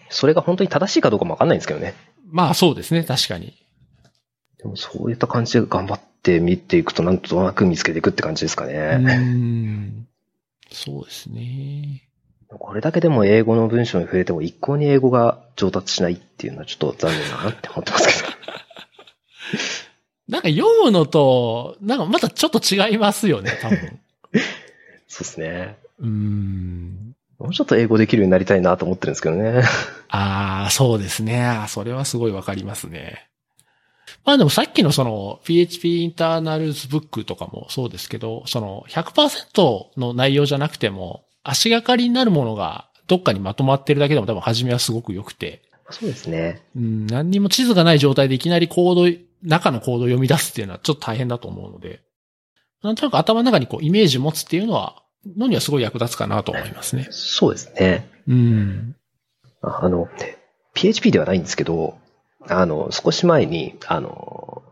[0.08, 1.94] それが本当に正しいかどうかもわかんないんですけどね。
[2.30, 3.54] まあそうですね、確かに。
[4.58, 8.74] でもそういった感じで頑張って見ていくとなんとなく見つけていくって感じですかうね。
[8.74, 10.08] ーん。
[10.70, 12.02] そうですね。
[12.48, 18.36] これだけでも英語の文章に触れても一向に英語が上達しないっていうのはちょっと残念だなって思ってますけど。
[20.28, 23.78] なんか読むのと、なんかまたちょっと違いますよね、多分。
[25.08, 25.76] そうですね。
[26.00, 27.14] うーん。
[27.38, 29.62] もうちょっと英語できるようになりたいなと思ってるんですけどね。
[30.08, 31.64] ああ、そうですね。
[31.68, 33.27] それはすごいわかりますね。
[34.28, 46.60] まあでもさっきのその PHP インターナルズブックとかもそうですけど、その100%の内容じゃなくても足がかりになるものがどっかにまとまってるだけでも多分初めはすごく良くて、そうですね。
[46.76, 52.02] うん、何にも地図がない状態でいきなりコード、中のコードを読み出すっていうのはちょっと大変だと思うので、
[52.82, 55.02] なんとなく頭の中にこうイメージ持つっていうのは、
[55.38, 57.08] のにはすごい役立つかなと思いますね。
[57.12, 58.10] そうですね。
[58.28, 58.94] うん。
[59.62, 60.06] ああの、
[60.74, 61.96] PHP ではないんですけど、
[62.48, 64.62] あの、少し前に、あの、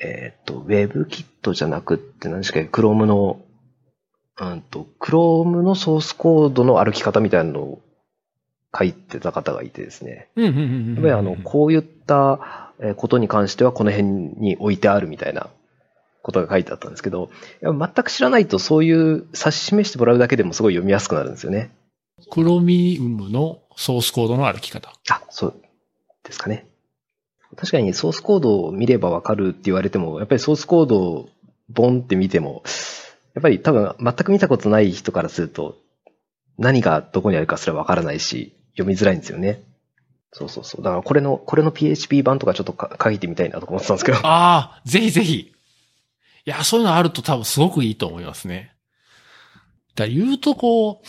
[0.00, 3.40] えっ、と、WebKit じゃなくって、何でしたっけ、Chrome の、
[4.40, 7.82] うんと、Chrome のソースコードの歩き方みたいなのを
[8.76, 10.28] 書いてた方がいてですね。
[10.36, 15.48] やっぱりあの、こういったえーことに関してはこの辺に置いてあるみたいな
[16.22, 17.30] ことが書いてあったんですけど、
[17.62, 21.70] 全く知らないとそういう指し示してもらうだけでもすごい読みやすくなるんですよね。
[22.30, 24.92] クロミウムのソースコードの歩き方。
[25.10, 25.62] あ、そう
[26.24, 26.66] ですかね。
[27.56, 31.28] 確かにソースコードを見ればわかるって言われても、やっぱりソースコードを
[31.68, 32.62] ボンって見ても、
[33.34, 35.76] やっぱり多分全く見たことない人からすると、
[36.58, 39.62] 何がどこにあるかすらわからないし、読みづらいんですよね。
[40.32, 40.82] そうそうそう。
[40.82, 44.18] だからこれの、これの PHP 版とかちょっとか書いてみたいなと思ってたんですけど。
[44.18, 45.34] ああ、ぜひぜひ。
[45.34, 48.72] いや、そういうのあると多分すごくいいと思いますね。
[49.94, 51.06] だ言うとこう、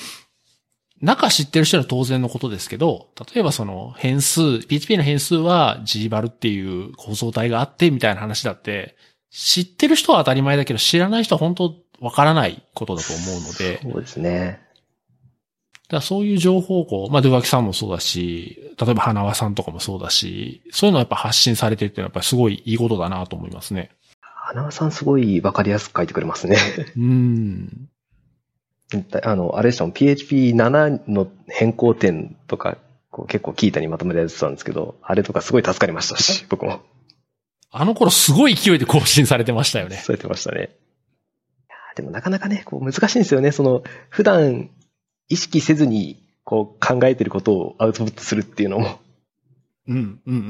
[1.02, 8.96] 中知ってる人は当然のことですけど、例えばその変数、PHP の変数は gval っていう構造体があってみたいな話だって、
[9.32, 14.62] 知ってる人は当たり前だけど、知らない人は本当わからないことだと思うので、そうですね。
[15.90, 23.90] だからそういう情報をこう、まあ、ドゥワキさんもそうだし、例えば花輪さんとかもそうだし、そういうのはやっぱ発信されてるっていうのはやっぱりすごいいいことだなと思いますね。
[24.22, 26.58] 花輪さんすごいわかりやすく書いてくれますね。
[26.96, 27.90] うん。
[29.24, 32.78] あの、あれでしたもん、PHP7 の変更点とか、
[33.12, 36.82] こう結構キータにまとめられてたんですけど、あれとかすごい助かりましたし、僕も。
[37.72, 39.98] あの頃すごい勢いで更新されてましたよね。
[39.98, 40.72] そうやってましたね。
[41.96, 43.52] でもなかなかね、こう難しいんですよね。
[43.52, 44.70] その、普段
[45.28, 49.00] 意識せずに、こう考えてることをアウトプットするっていうのも。
[49.88, 50.42] うん、うん、うん、うんう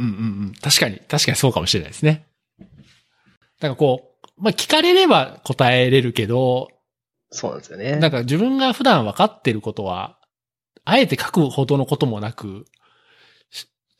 [0.51, 0.53] ん。
[0.61, 2.25] 確かに、確かにそうかもしれないですね。
[2.59, 6.69] だからこう、まあ、聞かれれば答えれるけど、
[7.31, 7.97] そうなんですよね。
[7.97, 10.17] なんか自分が普段分かってることは、
[10.85, 12.65] あえて書くほどのこともなく、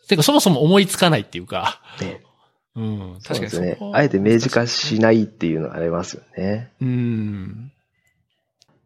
[0.07, 2.23] てかそもそも思いつかないっていうか、ね
[2.75, 6.71] うん、そう確かになんですよねあえて明示化しないっていうのがありますよね。
[6.81, 7.71] うん。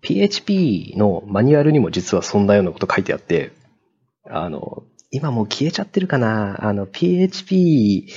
[0.02, 3.53] PHP のマニュアルにも実はそんなようなこと書いてあって、
[4.30, 8.10] あの、今もう消えちゃってるかなあの、PHP、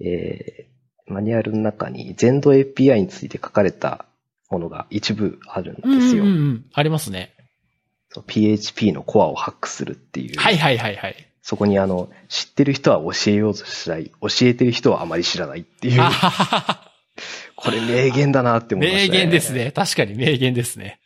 [0.00, 0.72] えー
[1.12, 4.06] マニュアルの中に全土 API について書かれた
[4.52, 6.24] ものが一部あるんですよ。
[6.24, 6.64] うんうんうん。
[6.72, 7.34] ありますね。
[8.10, 10.38] そう PHP のコアをハックするっていう。
[10.38, 11.16] はいはいはいはい。
[11.40, 16.02] そこにあの、知ってる人は教えようとしない、教えてる人はあまり知らないっていう
[17.56, 19.18] これ名言だなって思いま名したね。
[19.20, 19.52] 言です。
[19.52, 19.72] ね。
[19.72, 21.00] 確かに名言ですね。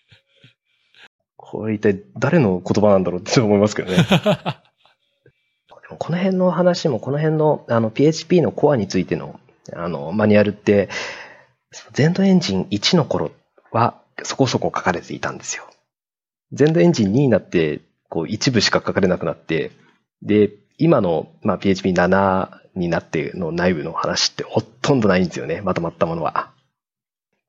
[1.37, 4.05] これ一体誰の言葉なんだろうって思いますけどね。
[5.99, 9.39] この辺の話も、この辺のあの PHP のコアについての
[9.73, 10.89] あのマニュアルって、
[11.93, 13.33] 全土エンジン1の頃
[13.73, 15.65] はそこそこ書かれていたんですよ。
[16.53, 19.73] 全土エンジン2になって、こう一部しか書かれなくなって、
[20.23, 25.61] で、今の、まあ、PHP7 になっての内部の話ってほとんどないんですよね。
[25.63, 26.51] まとまったものは。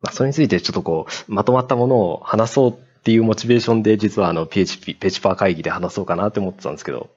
[0.02, 2.74] まあ、それについてちょっとこう、まとまったものを話そうっ
[3.04, 7.10] ていうモチベーションで、実はあの PHP、ペチパー会議で話そうかなって思ってたんですけど。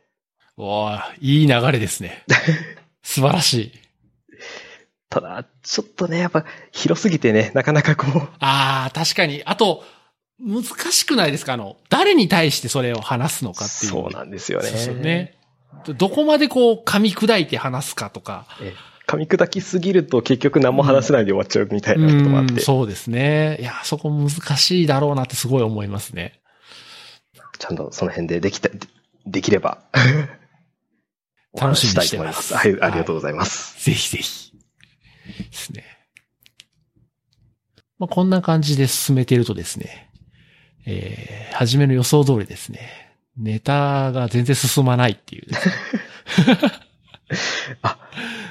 [0.57, 2.25] おーいい流れですね。
[3.03, 3.73] 素晴らしい。
[5.11, 8.21] ただ、ちょっとね、やっぱ広すぎてね、なかなかこう。
[8.39, 9.43] ああ、確かに。
[9.45, 9.85] あと、
[10.39, 11.55] 難しくないですか？
[11.55, 13.91] あの、誰に対してそれを話すのかっていう。
[13.91, 14.69] そうなんですよね。
[14.69, 15.37] そうね。
[15.99, 18.47] どこまでこう噛み砕いて話すかとか。
[18.63, 18.73] え
[19.07, 22.53] 噛み砕きすぎると結局何も話せないで終わっちゃうみたいなこともあって。
[22.55, 23.59] うんそうですね。
[23.61, 26.41] いや、そこ難しいだろうなってすごい思いますね。
[27.59, 28.79] ちゃんとその辺でできた、で
[29.27, 29.83] できれば。
[31.61, 32.55] 楽しみにしてますいと思います。
[32.55, 33.85] はい、ありがとうございます。
[33.85, 34.50] ぜひぜひ。
[35.39, 35.85] ですね。
[37.99, 40.11] まあ、こんな感じで進めているとですね、
[40.87, 45.59] えー、初めの予想通りですね、ネタが全然進まないっていう ね、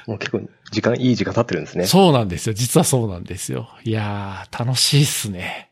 [0.06, 0.42] もう結構
[0.72, 1.86] 時間、いい時間経ってるんですね。
[1.88, 2.54] そうなんですよ。
[2.54, 3.70] 実はそうなんですよ。
[3.84, 5.70] いやー、楽しいっすね。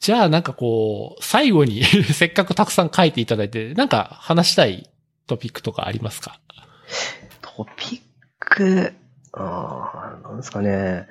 [0.00, 4.90] じゃあなんかこう、最後に せっかくたくさん書いていただいて、なんか話したい
[5.26, 6.40] トピックとかありますか？
[7.40, 8.00] トピッ
[8.40, 8.94] ク、
[9.36, 11.08] ああ、なんですかね。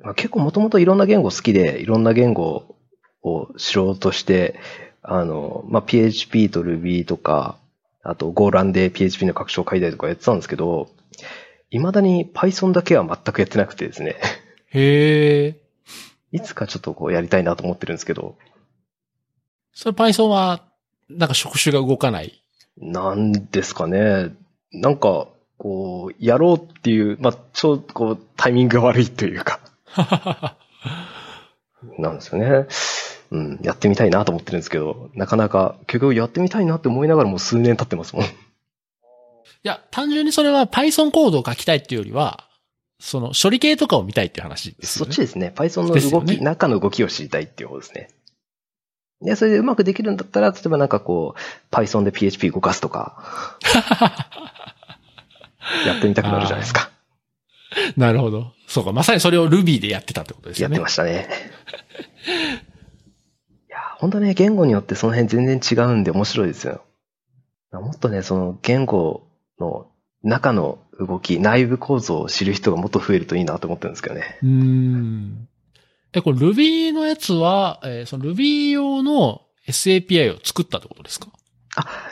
[0.00, 2.76] まあ、結構もともといろんな言語好きで、いろんな言語
[3.22, 4.58] を知ろうとして、
[5.02, 7.58] あの、まあ、PHP と Ruby とか、
[8.02, 10.88] あと GoLand で PHP の拡張を書いたりとかやってたんですけど、
[11.70, 14.16] 未だに Python だけは全くやってなくてですね。
[14.70, 15.56] へー。
[16.32, 18.36] いつかちょっとこうやりたいなと思ってるんですけど、
[19.74, 20.62] それ Python は、
[21.08, 22.42] なんか触手が動かない？
[22.78, 24.34] なんですかね。
[24.72, 25.28] なんか、
[25.62, 29.60] こう、やろうっていう、まあ、ちょっとこう、タイミングが悪いというか、
[31.98, 32.66] なんですよね。
[33.30, 38.24] うん、やってみたいなと思ってるんですけど、なかなか、結局やってみたいなって思いながらもう数年経ってますもん。
[38.24, 38.28] い
[39.62, 42.48] や、単純にそれは Python コードを書きたいっていうよりは、
[42.98, 45.12] その処理系とかを見たいっていう話ですよね。
[45.12, 45.52] そっちですね。
[45.54, 48.08] Python の動き、ね中の動きを知りたいっていう方ですね。
[49.20, 53.56] で、それでうまくできるんだったら、例えばなんかこう、Python で PHP 動かすとか、
[55.86, 56.90] やってみたくなるじゃないですか。
[57.96, 58.52] なるほど。
[58.66, 60.74] そうか、まさにそれを Ruby でやってたってことですよね。
[60.74, 61.28] やってましたね。
[63.68, 66.82] いや、本当ね、言語によってその辺全然違うんで面白いですよ。
[67.72, 69.26] もっとね、その言語
[69.58, 69.88] の
[70.22, 74.38] 中の動き、内部構造を知る人がもっと増えるといいなと思ってるんですけどね。
[74.42, 75.48] うーん。
[76.12, 81.28] で、これ Ruby のやつは、えーその Ruby 用の SAPI を作ったってことですか？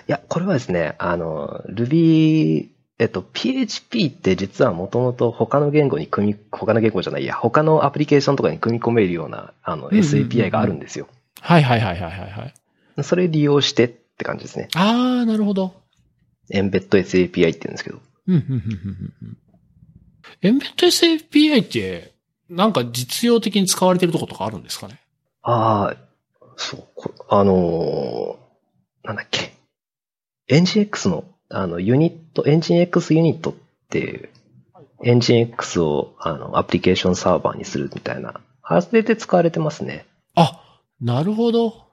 [0.08, 2.70] いや、これはですね、あの、Ruby、
[3.00, 11.08] えっと、PHP って実はもともと他の言語に組み、他の言語じゃないや、他のアプリケーションとかに組み込めるような、あの、SAPI があるんですよ。
[11.40, 12.52] はいはいはいはいはいは
[12.98, 13.02] い。
[13.02, 14.68] それ利用してって感じですね。
[14.74, 15.72] あー、なるほど。
[16.50, 18.00] エンベッド SAPI って言うんですけど。
[18.28, 19.38] うん、うん、うん、うんうん。
[20.42, 22.12] エンベッド SAPI って、
[22.50, 25.00] なんか実用的に使われてるとことかあるんですかね？
[25.40, 25.96] ああ、
[26.58, 29.54] そう、こあのーなんだっけ。
[30.48, 33.54] エンジン X の、あの、ユニット、エンジン X ユニットっ
[33.90, 34.28] ていう、
[35.04, 40.06] エンジン X を、あの、アプリケーションサーバーにするみたいな、あれで使われてますね。
[40.36, 40.62] あ、
[41.00, 41.90] なるほど。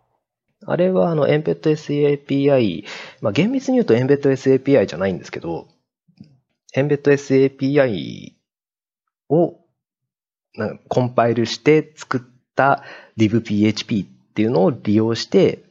[0.65, 2.85] あれは、あの、エンベッド SAPI、
[3.21, 5.67] まあ、厳密に言うとエンベッド SAPI じゃないんですけど、
[6.73, 8.33] エンベッド SAPI
[9.29, 9.59] を
[10.55, 12.21] なんかコンパイルして作っ
[12.55, 12.83] た
[13.17, 15.63] DivPHP っていうのを利用して、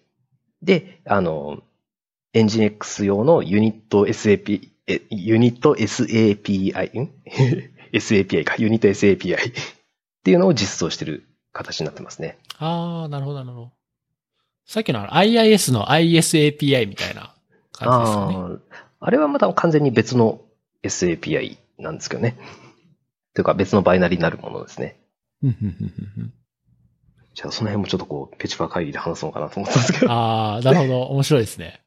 [0.62, 1.62] で、あの、
[2.36, 7.10] エンジン X 用のユニット SAP、えユニット SAPI、ん
[7.94, 9.52] ?SAPI か、ユニット SAPI っ
[10.22, 12.36] ていうのを実装してる形になってますね。
[12.58, 13.72] あー、なるほど、なるほど。
[14.66, 17.34] さっきのあの IIS の ISAPI みたいな
[17.72, 18.36] 感じですかね。
[18.36, 18.58] あ
[19.00, 20.42] あ、あれはまた完全に別の
[20.82, 22.36] SAPI なんですけどね。
[23.32, 25.00] というか別のバイナリになるものですね。
[27.32, 30.12] じゃあその辺もちょっとこう、ペチパー会議で話そうかなと思ったんですけど。
[30.12, 31.02] あー、なるほど。
[31.04, 31.80] 面白いですね。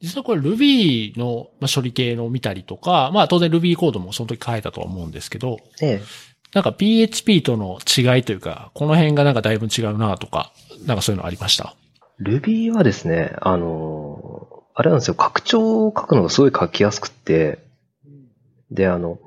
[0.00, 6.02] 実はこれ Ruby のまあ処理系のを見たりとか、まあ当然 Ruby コードもその時書いたとは思うんですけど、ええ。
[6.54, 10.52] なんか PHP との違いというか、この辺がなんかだいぶ違うなとか、
[10.86, 11.74] なんかそういうのありました
[12.20, 17.58] ？Ruby はですね、あの、あれなんですよ、拡張を書くのがすごい書きやすくって、
[18.70, 19.18] で、あの、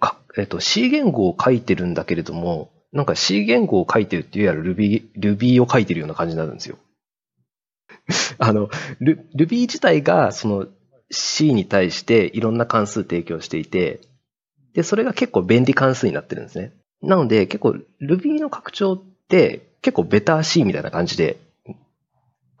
[0.00, 6.78] かえっと、C 言語を書いてるんだけれども、なんか C 言語を書いてるっていうよりは Ruby、Ruby を書いてるような感じになるんですよ。
[8.38, 8.68] あの、
[9.00, 10.66] ル Ruby 自体がその
[11.10, 14.00] C に対していろんな関数提供していて、
[14.74, 16.72] で、それが結構便利関数になってるんですね。
[17.02, 21.38] なので、結構 Ruby の拡張って結構ベター C みたいな感じで、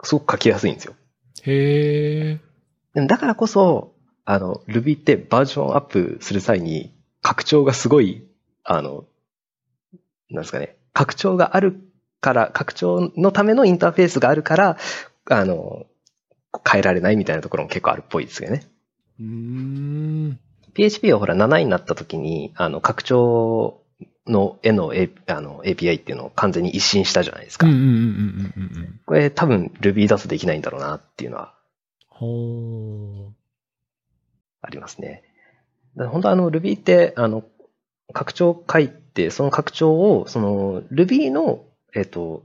[0.02, 0.94] すごく書きやすいんですよ。
[1.44, 3.06] へー。
[3.06, 3.94] だからこそ、
[4.24, 6.92] あの、Ruby ってバージョンアップする際に
[7.22, 8.24] 拡張がすごい
[8.64, 9.04] あの、
[10.30, 11.80] なんですかね、拡張がある
[12.20, 14.78] から、拡張のためのインターフェースがあるから、
[15.30, 15.86] あの、
[16.70, 18.62] 変えられないみたいなところも結構あるっぽいですよね。
[19.20, 20.38] うーん。
[20.74, 23.82] PHP はほら7になった時に、あの、拡張
[24.26, 27.66] の絵の,、A、あの API っていうのを完全に一新したじゃないですか。
[29.06, 31.54] これ多分 Ruby だとできないんだろうなっていうのは
[32.08, 33.28] ほー。
[34.60, 35.24] ありますね。
[35.96, 37.44] 本当あの Ruby って、あの、
[38.12, 42.44] 拡張書いて、その拡張を、その Ruby の、えっ、と、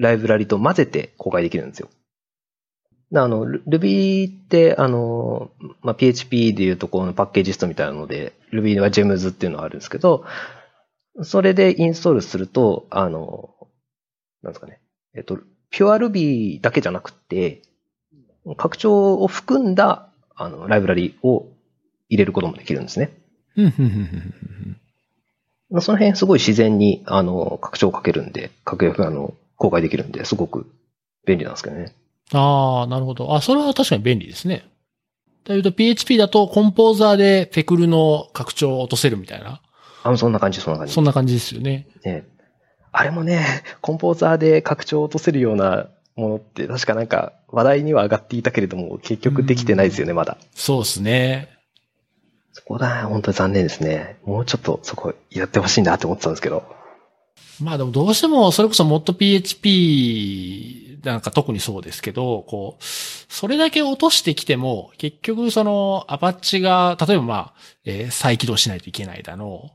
[0.00, 1.88] ライブラリと混ぜて公開できるんですよ。
[3.12, 5.50] だあの、Ruby って、あの、
[5.82, 10.24] まあ、PHP でいうとこのパッケージストみたいなので、Ruby は Gems っていうのがあるんですけど、
[11.22, 13.50] それでインストールすると、あの、
[14.42, 14.80] なんですかね、
[15.14, 15.38] えっと、
[15.72, 17.62] PureRuby だけじゃなくて、
[18.56, 21.46] 拡張を含んだ、あの、ライブラリを
[22.08, 23.12] 入れることもできるんですね。
[23.56, 24.76] うんうんうんうんうん
[25.80, 30.66] その辺すごい自然に、あの、拡張をかけるんで、拡約、あの、公開できるんで、すごく
[31.26, 31.92] 便利なんですけどね。
[32.32, 33.36] ああ、なるほど。
[33.36, 34.66] あ、それは確かに便利ですね。
[35.44, 39.60] というと PHP だとコンポーザーでペクルの拡張を落とせるみたいな、
[40.02, 40.94] あ、そんな感じ、そんな感じ。
[40.94, 41.88] そんな感じですよね。
[42.04, 42.24] ね、
[42.90, 43.44] あれもね、
[43.82, 50.38] コンポーザーで拡張を落とせるようなものって、確かなんか話題には上がっていたけれども、結局できてないですよね、まだ。
[50.54, 51.50] そうですね。
[52.52, 54.16] そこだ、本当に残念ですね。
[54.24, 56.79] もうちょっとそこやってほしいなって思ってたんですけど。
[57.60, 67.54] まあでもどうしても、それこそ ModPHP なんか特にそうですけど、こう、それだけ落としてきても、結局そのアパッチが、例えばまあ、
[67.84, 69.70] えー再起動しないといけないだの。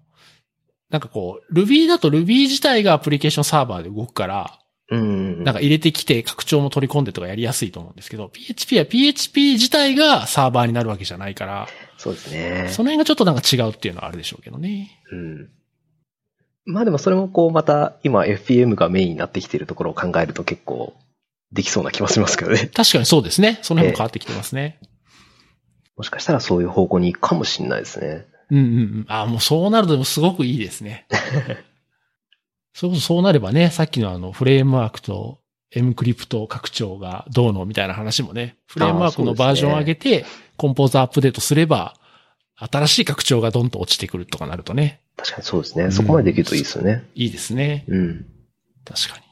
[0.90, 4.60] なんかこう、Ruby だと Ruby 自体がアプリケーションサーバーで動くから、
[4.92, 5.44] うん。
[5.44, 11.68] なんか入れてきて拡張も取り込んでとかやりやすいと思うんですけど、PHP は PHP 自体がサーバーになるわけじゃないから、
[11.98, 12.68] そうですね。
[12.70, 15.02] その辺がちょっとなんか違うっていうのはあるでしょうけどね。
[15.12, 15.50] うん。
[16.66, 20.94] まあでもそれもこうまた今 FPM がメインになってきているところを考えると結構
[21.52, 22.70] できそうな気もしますけどね。
[22.74, 23.60] 確かにそうですね。
[23.62, 24.80] その辺も変わってきてますね。
[25.96, 28.26] もしかしたらそういう方向に行くかもしれないですね。
[28.50, 29.06] うんうんうん。
[29.08, 31.06] あもうそうなるとでもすごくいいですね。
[32.74, 35.40] それこそそうなればね、さっきのあのフレームワークと
[35.72, 40.26] M クリプト拡張がどうのみたいな話もね、フレームワークのバージョンを上げて、
[40.58, 41.96] コンポーザーアップデートすれば、
[42.58, 45.92] 新しい拡張がどんと落ちてくるとかなるとね、確かにそうですね。
[45.92, 47.10] そこまでできるといいですよね。
[47.16, 47.86] いいですね。
[47.88, 48.26] うん。
[48.84, 49.24] 確かに。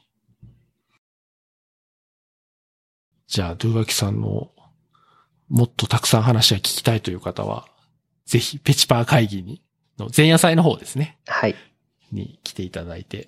[3.27, 4.51] じゃあ、ドゥーガキさんの、
[5.49, 7.67] もっとたくさん話が聞きたいという方は、
[8.25, 9.61] ぜひ、ペチパー会議に、
[9.97, 11.17] の前夜祭の方ですね。
[11.27, 11.55] はい。
[12.11, 13.27] に来ていただいて。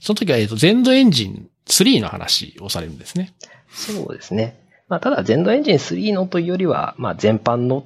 [0.00, 3.34] その時は、えっと、ゼンドエンジン3の話をされるんですね。
[3.68, 4.58] そうですね。
[4.88, 7.84] まあただ、ゼンドエンジン3のというよりは、まあ全般の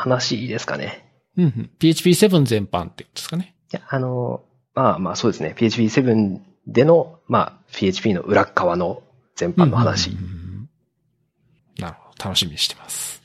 [0.00, 1.04] 話ですかね。
[1.36, 1.70] うんうん。
[1.78, 3.54] PHP7 全般ってことですかね。
[3.72, 4.42] いや、あの、
[4.74, 5.54] まあまあそうですね。
[5.56, 9.02] PHP7 での、まあ PHP の裏っ側の
[9.34, 10.10] 全般の話。
[10.10, 10.36] うんうんうんうん
[11.78, 12.24] なるほど。
[12.24, 13.20] 楽しみにしてます。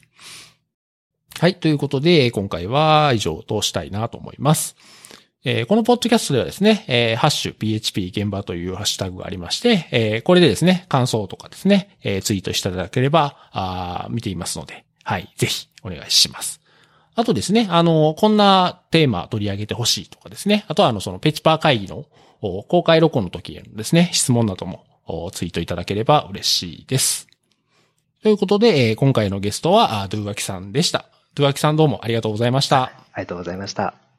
[1.40, 1.56] はい。
[1.56, 4.76] ということで、今回は以上としたいなと思います。
[5.44, 15.34] えーこのポッドキャストではですね、えーハッシュ PHP 現場というハッシュタグがありまして、えーこれでですね、感想とかですね、えーツイートしていただければ、あー見ていますので、はい。
[15.38, 16.61] ぜひお願いします。
[17.16, 22.06] あとですね、あの、こんなテーマ取り上げてほしいとかですね、あとはあの、そのペチパー会議の
[22.42, 24.86] 公開録音の時へのですね、質問なども
[25.34, 27.28] ツイートいただければ嬉しいです。
[28.24, 31.06] ということで、えー今回のゲストは、ドゥーワキさんでした。
[31.34, 32.84] ドゥーワキさんどうもありがとうございました。
[32.84, 34.11] ありがとうございました。